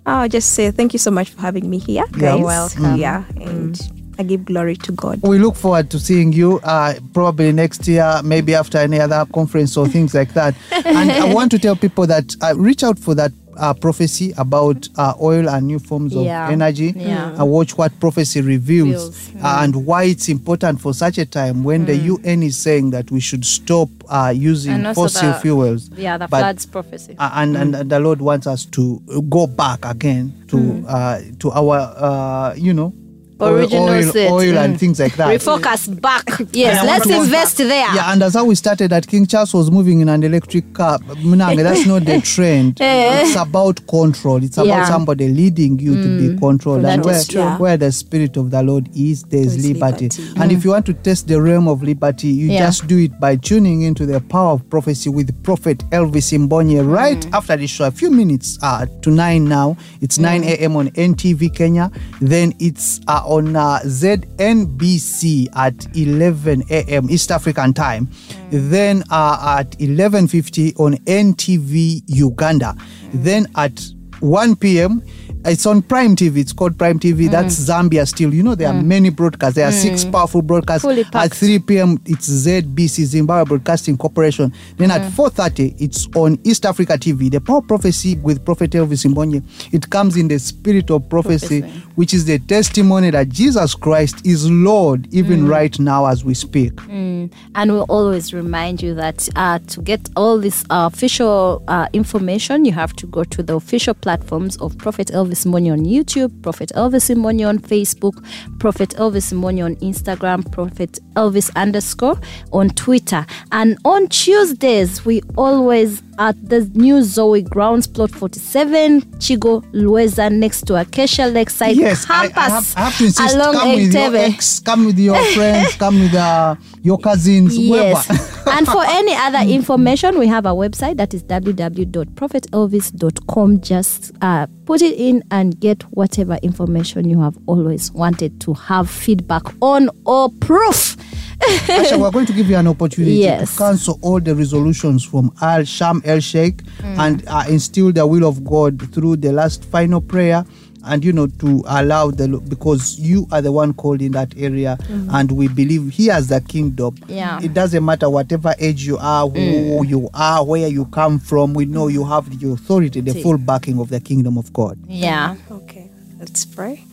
I'll 0.07 0.29
just 0.29 0.51
say 0.51 0.71
thank 0.71 0.93
you 0.93 0.99
so 0.99 1.11
much 1.11 1.31
for 1.31 1.41
having 1.41 1.71
me 1.71 1.79
here, 1.79 2.05
Yeah. 2.15 2.21
guys. 2.21 2.39
You're 2.39 2.47
welcome. 2.47 2.97
Yeah, 2.97 3.25
and 3.41 3.81
I 4.19 4.23
give 4.23 4.45
glory 4.45 4.77
to 4.77 4.93
God. 4.93 5.21
We 5.23 5.39
look 5.39 5.57
forward 5.57 5.91
to 5.91 5.99
seeing 5.99 6.33
you 6.33 6.61
uh, 6.63 6.95
probably 7.15 7.51
next 7.53 7.89
year, 7.89 8.21
maybe 8.23 8.55
after 8.55 8.79
any 8.79 9.01
other 9.01 9.25
conference 9.33 9.77
or 9.77 9.89
things 9.89 10.15
like 10.15 10.35
that. 10.35 10.55
and 10.85 11.11
I 11.11 11.33
want 11.33 11.51
to 11.53 11.59
tell 11.59 11.75
people 11.77 12.07
that 12.07 12.37
uh, 12.43 12.55
reach 12.57 12.85
out 12.85 12.99
for 12.99 13.15
that 13.15 13.33
uh, 13.57 13.75
prophecy 13.75 14.33
about 14.37 14.89
uh, 14.97 15.15
oil 15.21 15.49
and 15.49 15.67
new 15.67 15.79
forms 15.79 16.15
of 16.17 16.25
Yeah. 16.25 16.49
energy. 16.51 16.93
Yeah. 16.97 17.35
Uh, 17.41 17.45
watch 17.45 17.77
what 17.79 17.99
prophecy 18.01 18.41
reveals 18.41 19.31
uh, 19.43 19.59
and 19.63 19.87
why 19.87 20.05
it's 20.05 20.29
important 20.29 20.81
for 20.81 20.93
such 20.95 21.19
a 21.19 21.27
time 21.27 21.65
when 21.65 21.85
the 21.87 21.97
UN 21.97 22.43
is 22.43 22.57
saying 22.57 22.91
that 22.91 23.11
we 23.11 23.21
should 23.21 23.45
stop 23.45 23.89
uh, 24.09 24.33
using 24.35 24.83
fossil 24.95 25.33
the- 25.33 25.39
fuels. 25.41 25.91
Yeah, 25.97 26.19
the 26.19 26.29
But- 26.29 26.41
floods 26.41 26.67
prophecy. 26.67 27.15
Uh, 27.19 27.31
and, 27.35 27.57
and 27.57 27.75
the 27.91 28.01
Lord 28.01 28.21
wants 28.21 28.47
us 28.47 28.65
to 28.67 29.01
go 29.29 29.47
back 29.47 29.85
again 29.85 30.33
to 30.49 30.85
uh, 30.89 31.21
to 31.41 31.51
our 31.53 31.79
uh, 31.97 32.55
you 32.57 32.73
know 32.75 32.93
Original 33.41 33.89
oil, 33.89 34.03
set. 34.13 34.31
oil 34.31 34.59
and 34.59 34.75
Mm. 34.77 34.79
things 34.79 35.01
like 35.01 35.17
that. 35.17 35.29
Refocus 35.41 36.01
back. 36.01 36.25
Yes, 36.53 36.83
I 36.83 36.87
let's 36.87 37.03
to 37.07 37.09
go 37.11 37.23
invest 37.25 37.57
there. 37.59 37.69
Yeah, 37.95 38.13
and 38.13 38.23
that's 38.23 38.35
how 38.35 38.45
we 38.45 38.55
started 38.55 38.91
that 38.91 39.07
King 39.07 39.27
Charles 39.27 39.53
was 39.53 39.71
moving 39.71 40.01
in 40.01 40.09
an 40.09 40.23
electric 40.23 40.73
car. 40.73 40.99
Munanga, 40.99 41.63
that's 41.63 41.85
not 41.87 42.05
the 42.05 42.21
trend. 42.35 42.79
it's 42.81 43.37
about 43.37 43.87
control. 43.89 44.43
It's 44.43 44.57
about 44.57 44.67
Yeah. 44.69 44.89
somebody 44.89 45.29
leading 45.29 45.79
you 45.79 46.01
to 46.01 46.19
be 46.33 46.39
controlled. 46.39 46.85
That 46.85 46.95
and 46.95 47.05
where, 47.05 47.17
is 47.17 47.27
true. 47.29 47.41
Yeah. 47.41 47.59
where 47.59 47.77
the 47.77 47.91
spirit 47.93 48.37
of 48.37 48.51
the 48.51 48.63
Lord 48.63 48.89
is, 48.95 49.23
there's 49.25 49.57
There's 49.57 49.67
liberty. 49.69 50.09
liberty. 50.09 50.41
And 50.41 50.53
if 50.53 50.65
you 50.65 50.71
want 50.71 50.87
to 50.87 50.95
test 50.95 51.27
the 51.29 51.41
realm 51.43 51.67
of 51.69 51.83
liberty, 51.83 52.29
you 52.29 52.51
Yeah. 52.53 52.67
just 52.67 52.87
do 52.87 52.99
it 52.99 53.19
by 53.19 53.37
tuning 53.37 53.83
into 53.83 54.07
the 54.07 54.21
power 54.21 54.53
of 54.53 54.69
prophecy 54.71 55.11
with 55.11 55.31
Prophet 55.43 55.79
Elvis 55.91 56.33
Mbonye 56.39 56.89
right 56.89 57.27
after 57.33 57.57
the 57.57 57.67
show. 57.67 57.85
A 57.87 57.91
few 57.91 58.11
minutes 58.11 58.59
uh, 58.63 58.87
to 59.03 59.11
9 59.11 59.45
now. 59.45 59.77
It's 60.01 60.19
9 60.19 60.45
a.m. 60.45 60.77
on 60.77 60.89
NTV 60.91 61.55
Kenya. 61.55 61.91
Then 62.21 62.55
it's 62.61 63.01
uh, 63.09 63.23
on 63.25 63.57
uh, 63.57 63.81
ZNBC 63.85 65.49
at 65.57 65.97
11 65.97 66.65
a.m. 66.71 67.11
East 67.11 67.31
African 67.31 67.73
time. 67.73 68.09
Then 68.51 69.03
uh, 69.11 69.57
at 69.61 69.71
11.50 69.79 70.79
on 70.79 70.95
NTV 71.05 72.03
Uganda. 72.07 72.77
Then 73.13 73.47
at 73.57 73.85
1 74.21 74.57
p.m. 74.57 75.03
It's 75.47 75.67
on 75.67 75.83
Prime 75.83 76.17
TV. 76.17 76.39
It's 76.39 76.53
called 76.55 76.79
Prime 76.79 76.99
TV. 76.99 77.31
That's 77.31 77.55
Zambia 77.59 78.09
still. 78.09 78.33
You 78.33 78.43
know, 78.43 78.55
there 78.55 78.69
are 78.69 78.83
many 78.83 79.11
broadcasts. 79.11 79.57
There 79.57 79.67
are 79.69 79.73
six 79.73 80.03
powerful 80.05 80.41
broadcasts. 80.41 80.87
At 81.13 81.35
3 81.35 81.59
p.m., 81.59 82.01
it's 82.07 82.29
ZBC, 82.29 83.05
Zimbabwe 83.05 83.45
Broadcasting 83.49 83.99
Corporation. 83.99 84.55
Then 84.79 84.91
at 84.91 85.03
4.30, 85.13 85.81
it's 85.83 86.09
on 86.17 86.39
East 86.45 86.65
Africa 86.65 86.95
TV. 86.95 87.31
The 87.31 87.41
Power 87.43 87.61
Prophecy 87.61 88.17
with 88.17 88.43
Prophet 88.45 88.71
Elvis 88.71 89.05
Mbonye. 89.05 89.43
It 89.75 89.91
comes 89.91 90.17
in 90.17 90.29
the 90.29 90.39
spirit 90.39 90.91
of 90.91 91.09
prophecy, 91.11 91.61
Prophecy. 91.61 91.83
which 91.97 92.15
is 92.15 92.25
the 92.25 92.39
testimony 92.39 93.11
that 93.11 93.29
Jesus 93.29 93.75
Christ 93.75 94.25
is 94.27 94.51
Lord 94.51 95.13
even 95.13 95.47
right 95.47 95.79
now 95.79 96.07
as 96.07 96.25
we 96.25 96.33
speak. 96.33 96.73
And 96.89 97.31
we'll 97.73 97.83
always 97.91 98.33
remind 98.33 98.83
you 98.83 98.95
that 98.95 99.29
uh, 99.37 99.59
to 99.69 99.83
get 99.83 100.09
all 100.17 100.39
this 100.39 100.65
uh, 100.71 100.89
official 100.93 101.63
uh, 101.69 101.89
information, 101.93 102.65
you 102.65 102.73
have 102.73 102.95
to 102.97 103.07
go 103.07 103.25
to 103.25 103.43
the 103.43 103.55
official 103.57 103.93
platforms 103.95 104.57
of 104.57 104.77
Prophet 104.79 105.09
Elvis 105.09 105.34
Mbonye 105.45 105.73
on 105.73 105.85
YouTube, 105.85 106.31
Prophet 106.43 106.73
Elvis 106.75 107.11
Mbonye 107.15 107.47
on 107.49 107.59
Facebook, 107.59 108.15
Prophet 108.59 108.91
Elvis 108.97 109.33
Mbonye 109.33 109.65
on 109.65 109.77
Instagram, 109.77 110.43
Prophet 110.53 110.99
Elvis 111.17 111.51
underscore 111.57 112.19
on 112.53 112.71
Twitter. 112.71 113.27
And 113.53 113.77
on 113.85 114.09
Tuesdays, 114.09 115.05
we 115.05 115.21
always 115.37 116.03
at 116.19 116.35
the 116.49 116.69
new 116.75 117.03
Zoe 117.03 117.43
Grounds 117.43 117.87
Plot 117.87 118.11
47, 118.11 119.19
Chigo 119.21 119.61
Lweza, 119.73 120.31
next 120.33 120.63
to 120.67 120.81
Acacia 120.81 121.27
Lakeside 121.27 121.77
Yes, 121.77 122.05
I, 122.09 122.29
campus 122.29 122.37
I, 122.37 122.49
have, 122.51 122.75
I 122.77 122.81
have 122.85 122.99
to 122.99 123.05
insist. 123.07 123.35
along 123.35 123.55
Come 123.55 123.69
with 123.75 123.93
your 123.95 124.17
ex, 124.17 124.61
come 124.61 124.85
with 124.87 124.99
your 124.99 125.23
friends, 125.35 125.75
come 125.77 126.01
with 126.01 126.15
uh, 126.15 126.55
your 126.83 126.99
cousins, 126.99 127.57
Yes. 127.59 128.07
whoever. 128.07 128.51
and 128.51 128.67
for 128.67 128.85
any 128.87 129.15
other 129.15 129.39
information, 129.41 130.19
we 130.19 130.27
have 130.27 130.45
a 130.47 130.51
website 130.51 130.97
that 130.99 131.15
is 131.15 131.23
www.prophetelvis.com. 131.25 133.61
Just 133.61 134.13
uh, 134.23 134.47
put 134.67 134.83
it 134.83 134.99
in 134.99 135.23
and 135.31 135.59
get 135.61 135.83
whatever 135.93 136.39
information 136.43 137.09
you 137.09 137.21
have 137.21 137.37
always 137.47 137.91
wanted 137.93 138.41
to 138.43 138.53
have 138.55 138.89
feedback 138.91 139.43
on 139.63 139.89
or 140.07 140.31
proof. 140.41 140.97
Asha, 141.41 141.99
we're 142.01 142.11
going 142.11 142.27
to 142.27 142.33
give 142.33 142.49
you 142.49 142.57
an 142.57 142.67
opportunity 142.67 143.15
Yes. 143.17 143.53
to 143.53 143.59
cancel 143.59 143.99
all 144.03 144.21
the 144.21 144.35
resolutions 144.35 145.05
from 145.05 145.33
Al 145.41 145.61
Sharm 145.63 146.01
El 146.05 146.21
Sheikh 146.21 146.63
Mm. 146.83 146.99
and 146.99 147.25
uh, 147.29 147.45
instill 147.49 147.93
the 147.93 148.07
will 148.07 148.25
of 148.27 148.45
God 148.45 148.93
through 148.93 149.17
the 149.17 149.33
last 149.33 149.65
final 149.65 150.01
prayer. 150.01 150.45
And 150.87 151.03
you 151.03 151.15
know 151.15 151.27
to 151.29 151.65
allow 151.67 152.11
the 152.11 152.29
because 152.29 152.99
you 153.01 153.27
are 153.33 153.41
the 153.41 153.51
one 153.51 153.73
called 153.73 154.03
in 154.03 154.13
that 154.13 154.35
area, 154.37 154.77
and 154.91 155.33
we 155.33 155.49
believe 155.49 155.91
He 155.91 156.09
has 156.09 156.29
the 156.29 156.43
kingdom. 156.43 156.95
Mm-hmm. 156.97 157.11
Yeah. 157.15 157.39
Mm. 157.41 157.45
it 157.45 157.55
doesn't 157.55 157.83
matter 157.83 158.11
whatever 158.11 158.55
age 158.59 158.85
you 158.87 158.99
are, 158.99 159.27
who 159.27 159.83
you 159.87 160.11
are, 160.13 160.45
where 160.45 160.69
you 160.69 160.85
come 160.87 161.19
from. 161.19 161.55
We 161.55 161.65
know 161.65 161.89
you 161.89 162.05
have 162.05 162.39
the 162.39 162.51
authority, 162.53 163.01
the 163.01 163.15
full 163.23 163.39
backing 163.39 163.81
of 163.81 163.89
the 163.89 163.99
kingdom 163.99 164.37
of 164.37 164.53
God. 164.53 164.79
Yeah. 164.87 165.37
Okay, 165.51 165.89
let's 166.19 166.45
pray. 166.45 166.85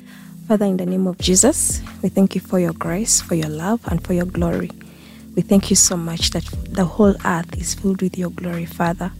Father, 0.52 0.66
in 0.66 0.76
the 0.76 0.86
name 0.86 1.08
of 1.08 1.18
Jesus, 1.18 1.82
we 2.04 2.10
thank 2.10 2.36
you 2.36 2.42
for 2.42 2.60
your 2.60 2.74
grace, 2.74 3.22
for 3.22 3.36
your 3.36 3.48
love, 3.48 3.80
and 3.88 4.06
for 4.06 4.12
your 4.12 4.26
glory. 4.26 4.70
We 5.34 5.44
thank 5.44 5.70
you 5.70 5.78
so 5.78 5.96
much 5.96 6.32
that 6.32 6.44
the 6.70 6.84
whole 6.84 7.16
earth 7.24 7.56
is 7.58 7.74
filled 7.74 8.02
with 8.02 8.18
your 8.18 8.32
glory, 8.32 8.66
Father. 8.66 9.14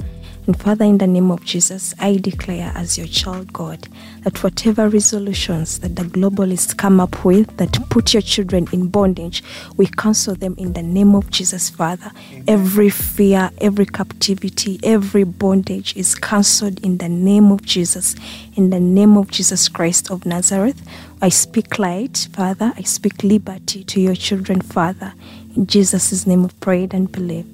And 0.48 0.60
Father, 0.60 0.86
in 0.86 0.98
the 0.98 1.06
name 1.06 1.30
of 1.30 1.46
Jesus, 1.46 1.94
I 2.00 2.18
declare 2.18 2.72
as 2.76 2.98
your 2.98 3.06
child, 3.06 3.54
God, 3.54 3.88
that 4.24 4.44
whatever 4.44 4.90
resolutions 4.90 5.80
that 5.80 5.96
the 5.96 6.02
globalists 6.02 6.76
come 6.76 7.00
up 7.00 7.24
with 7.24 7.56
that 7.58 7.78
put 7.90 8.14
your 8.14 8.24
children 8.24 8.68
in 8.74 8.88
bondage, 8.88 9.44
we 9.78 9.86
cancel 9.86 10.34
them 10.34 10.56
in 10.58 10.74
the 10.74 10.82
name 10.82 11.14
of 11.14 11.30
Jesus, 11.30 11.70
Father. 11.70 12.12
Every 12.48 12.90
fear, 12.90 13.52
every 13.60 13.86
captivity, 13.86 14.80
every 14.82 15.26
bondage 15.26 15.96
is 15.96 16.16
cancelled 16.16 16.84
in 16.84 16.98
the 16.98 17.10
name 17.10 17.52
of 17.52 17.62
Jesus. 17.62 18.16
In 18.56 18.72
the 18.72 18.80
name 18.80 19.18
of 19.18 19.30
Jesus 19.30 19.70
Christ 19.70 20.10
of 20.10 20.26
Nazareth, 20.26 20.82
I 21.22 21.30
speak 21.30 21.78
light, 21.78 22.28
Father. 22.34 22.74
I 22.76 22.82
speak 22.82 23.24
liberty 23.24 23.84
to 23.84 24.02
your 24.02 24.16
children, 24.16 24.62
Father. 24.62 25.14
In 25.56 25.68
Jesus' 25.68 26.26
name, 26.26 26.42
we've 26.42 26.60
prayed 26.62 26.96
and 26.96 27.12
believed. 27.12 27.51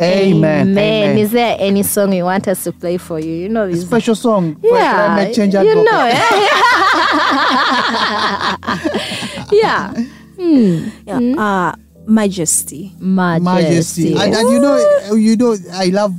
Amen. 0.00 0.68
Amen. 0.70 1.18
Is 1.18 1.32
there 1.32 1.56
any 1.58 1.82
song 1.82 2.12
you 2.12 2.24
want 2.24 2.46
us 2.48 2.64
to 2.64 2.72
play 2.72 2.98
for 2.98 3.18
you? 3.18 3.32
You 3.32 3.48
know, 3.48 3.66
this 3.70 3.82
Special 3.86 4.14
song. 4.14 4.56
for 4.56 4.68
yeah, 4.76 4.94
climate 4.94 5.34
change 5.34 5.54
you 5.54 5.84
know, 5.84 6.06
yeah, 9.52 10.04
Yeah. 11.06 11.18
Uh, 11.38 11.74
majesty. 12.06 12.92
majesty. 12.98 13.44
majesty. 13.44 14.14
And, 14.14 14.34
and 14.34 14.50
you 14.50 14.60
know, 14.60 15.12
you 15.14 15.36
know, 15.36 15.56
I 15.72 15.86
love 15.86 16.14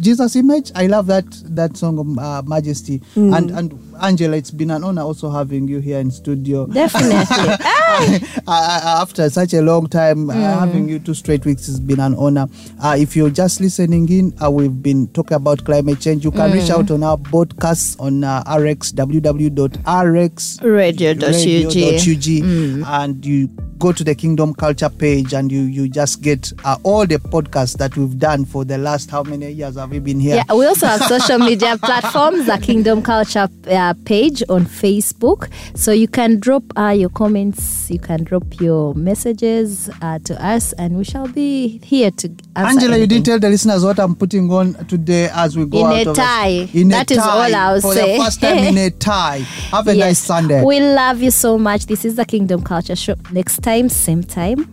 Jesus' 0.00 0.36
image. 0.36 0.72
I 0.74 0.86
love 0.86 1.06
that 1.06 1.26
that 1.44 1.76
song 1.76 1.98
of 1.98 2.18
uh, 2.18 2.42
majesty. 2.46 3.02
And 3.14 3.50
and 3.50 3.87
Angela, 4.00 4.36
it's 4.36 4.50
been 4.50 4.70
an 4.70 4.84
honor 4.84 5.02
also 5.02 5.30
having 5.30 5.66
you 5.68 5.80
here 5.80 5.98
in 5.98 6.10
studio. 6.10 6.66
Definitely. 6.66 7.16
After 8.48 9.28
such 9.30 9.54
a 9.54 9.62
long 9.62 9.86
time, 9.88 10.30
uh, 10.30 10.34
Mm. 10.34 10.58
having 10.60 10.88
you 10.88 10.98
two 10.98 11.14
straight 11.14 11.44
weeks 11.44 11.66
has 11.66 11.80
been 11.80 12.00
an 12.00 12.14
honor. 12.16 12.46
Uh, 12.82 12.96
if 12.98 13.16
you're 13.16 13.30
just 13.30 13.60
listening 13.60 14.08
in, 14.08 14.32
uh, 14.42 14.50
we've 14.50 14.82
been 14.82 15.06
talking 15.08 15.34
about 15.36 15.64
climate 15.64 16.00
change. 16.00 16.24
You 16.24 16.30
can 16.30 16.50
Mm. 16.50 16.54
reach 16.54 16.70
out 16.70 16.90
on 16.90 17.02
our 17.02 17.16
podcasts 17.16 17.98
on 18.00 18.22
uh, 18.24 18.42
RX, 18.46 18.92
www.rx 18.92 20.58
Radio.ug. 20.62 21.22
radio.ug, 21.22 22.84
and 22.86 23.24
you 23.26 23.48
go 23.78 23.92
to 23.92 24.02
the 24.02 24.12
Kingdom 24.14 24.52
Culture 24.54 24.88
page 24.88 25.32
and 25.32 25.52
you, 25.52 25.60
you 25.60 25.88
just 25.88 26.20
get 26.20 26.52
uh, 26.64 26.76
all 26.82 27.06
the 27.06 27.14
podcasts 27.18 27.76
that 27.78 27.96
we've 27.96 28.18
done 28.18 28.44
for 28.44 28.64
the 28.64 28.76
last 28.76 29.08
how 29.08 29.22
many 29.22 29.52
years 29.52 29.76
have 29.76 29.90
we 29.92 30.00
been 30.00 30.18
here? 30.18 30.34
Yeah, 30.48 30.52
we 30.54 30.66
also 30.66 30.86
have 30.88 31.00
social 31.02 31.38
media 31.38 31.78
platforms, 31.82 32.46
the 32.46 32.58
Kingdom 32.58 33.02
Culture 33.02 33.48
uh, 33.68 33.87
page 33.94 34.42
on 34.48 34.64
Facebook. 34.64 35.50
So 35.76 35.92
you 35.92 36.08
can 36.08 36.38
drop 36.40 36.62
uh, 36.78 36.88
your 36.90 37.08
comments, 37.10 37.90
you 37.90 37.98
can 37.98 38.24
drop 38.24 38.44
your 38.60 38.94
messages 38.94 39.90
uh, 40.02 40.18
to 40.20 40.44
us, 40.44 40.72
and 40.74 40.96
we 40.96 41.04
shall 41.04 41.28
be 41.28 41.78
here 41.84 42.10
to 42.12 42.28
answer. 42.56 42.80
Angela, 42.80 42.96
you 42.98 43.06
didn't 43.06 43.26
tell 43.26 43.38
the 43.38 43.48
listeners 43.50 43.84
what 43.84 43.98
I'm 43.98 44.14
putting 44.14 44.50
on 44.52 44.74
today 44.86 45.28
as 45.32 45.56
we 45.56 45.66
go 45.66 45.78
In 45.80 45.86
out 45.86 45.92
a 46.06 46.10
of 46.10 46.16
the- 46.16 46.22
tie. 46.22 46.68
In 46.74 46.88
That 46.88 47.10
a 47.10 47.14
is 47.14 47.20
tie. 47.20 47.28
all 47.28 47.54
I'll 47.54 47.80
For 47.80 47.94
say. 47.94 48.16
the 48.16 48.22
first 48.24 48.40
time 48.40 48.58
in 48.58 48.78
a 48.78 48.90
tie. 49.08 49.38
Have 49.70 49.86
a 49.88 49.94
nice 49.94 50.18
Sunday. 50.18 50.64
We 50.64 50.80
love 50.80 51.22
you 51.22 51.30
so 51.30 51.58
much. 51.58 51.86
This 51.86 52.04
is 52.04 52.16
the 52.16 52.24
Kingdom 52.24 52.62
Culture 52.62 52.96
Show. 52.96 53.14
Next 53.32 53.62
time, 53.62 53.88
same 53.88 54.22
time. 54.22 54.64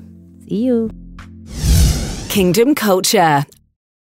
See 0.48 0.66
you. 0.66 0.92
Kingdom 2.30 2.76
Culture 2.76 3.46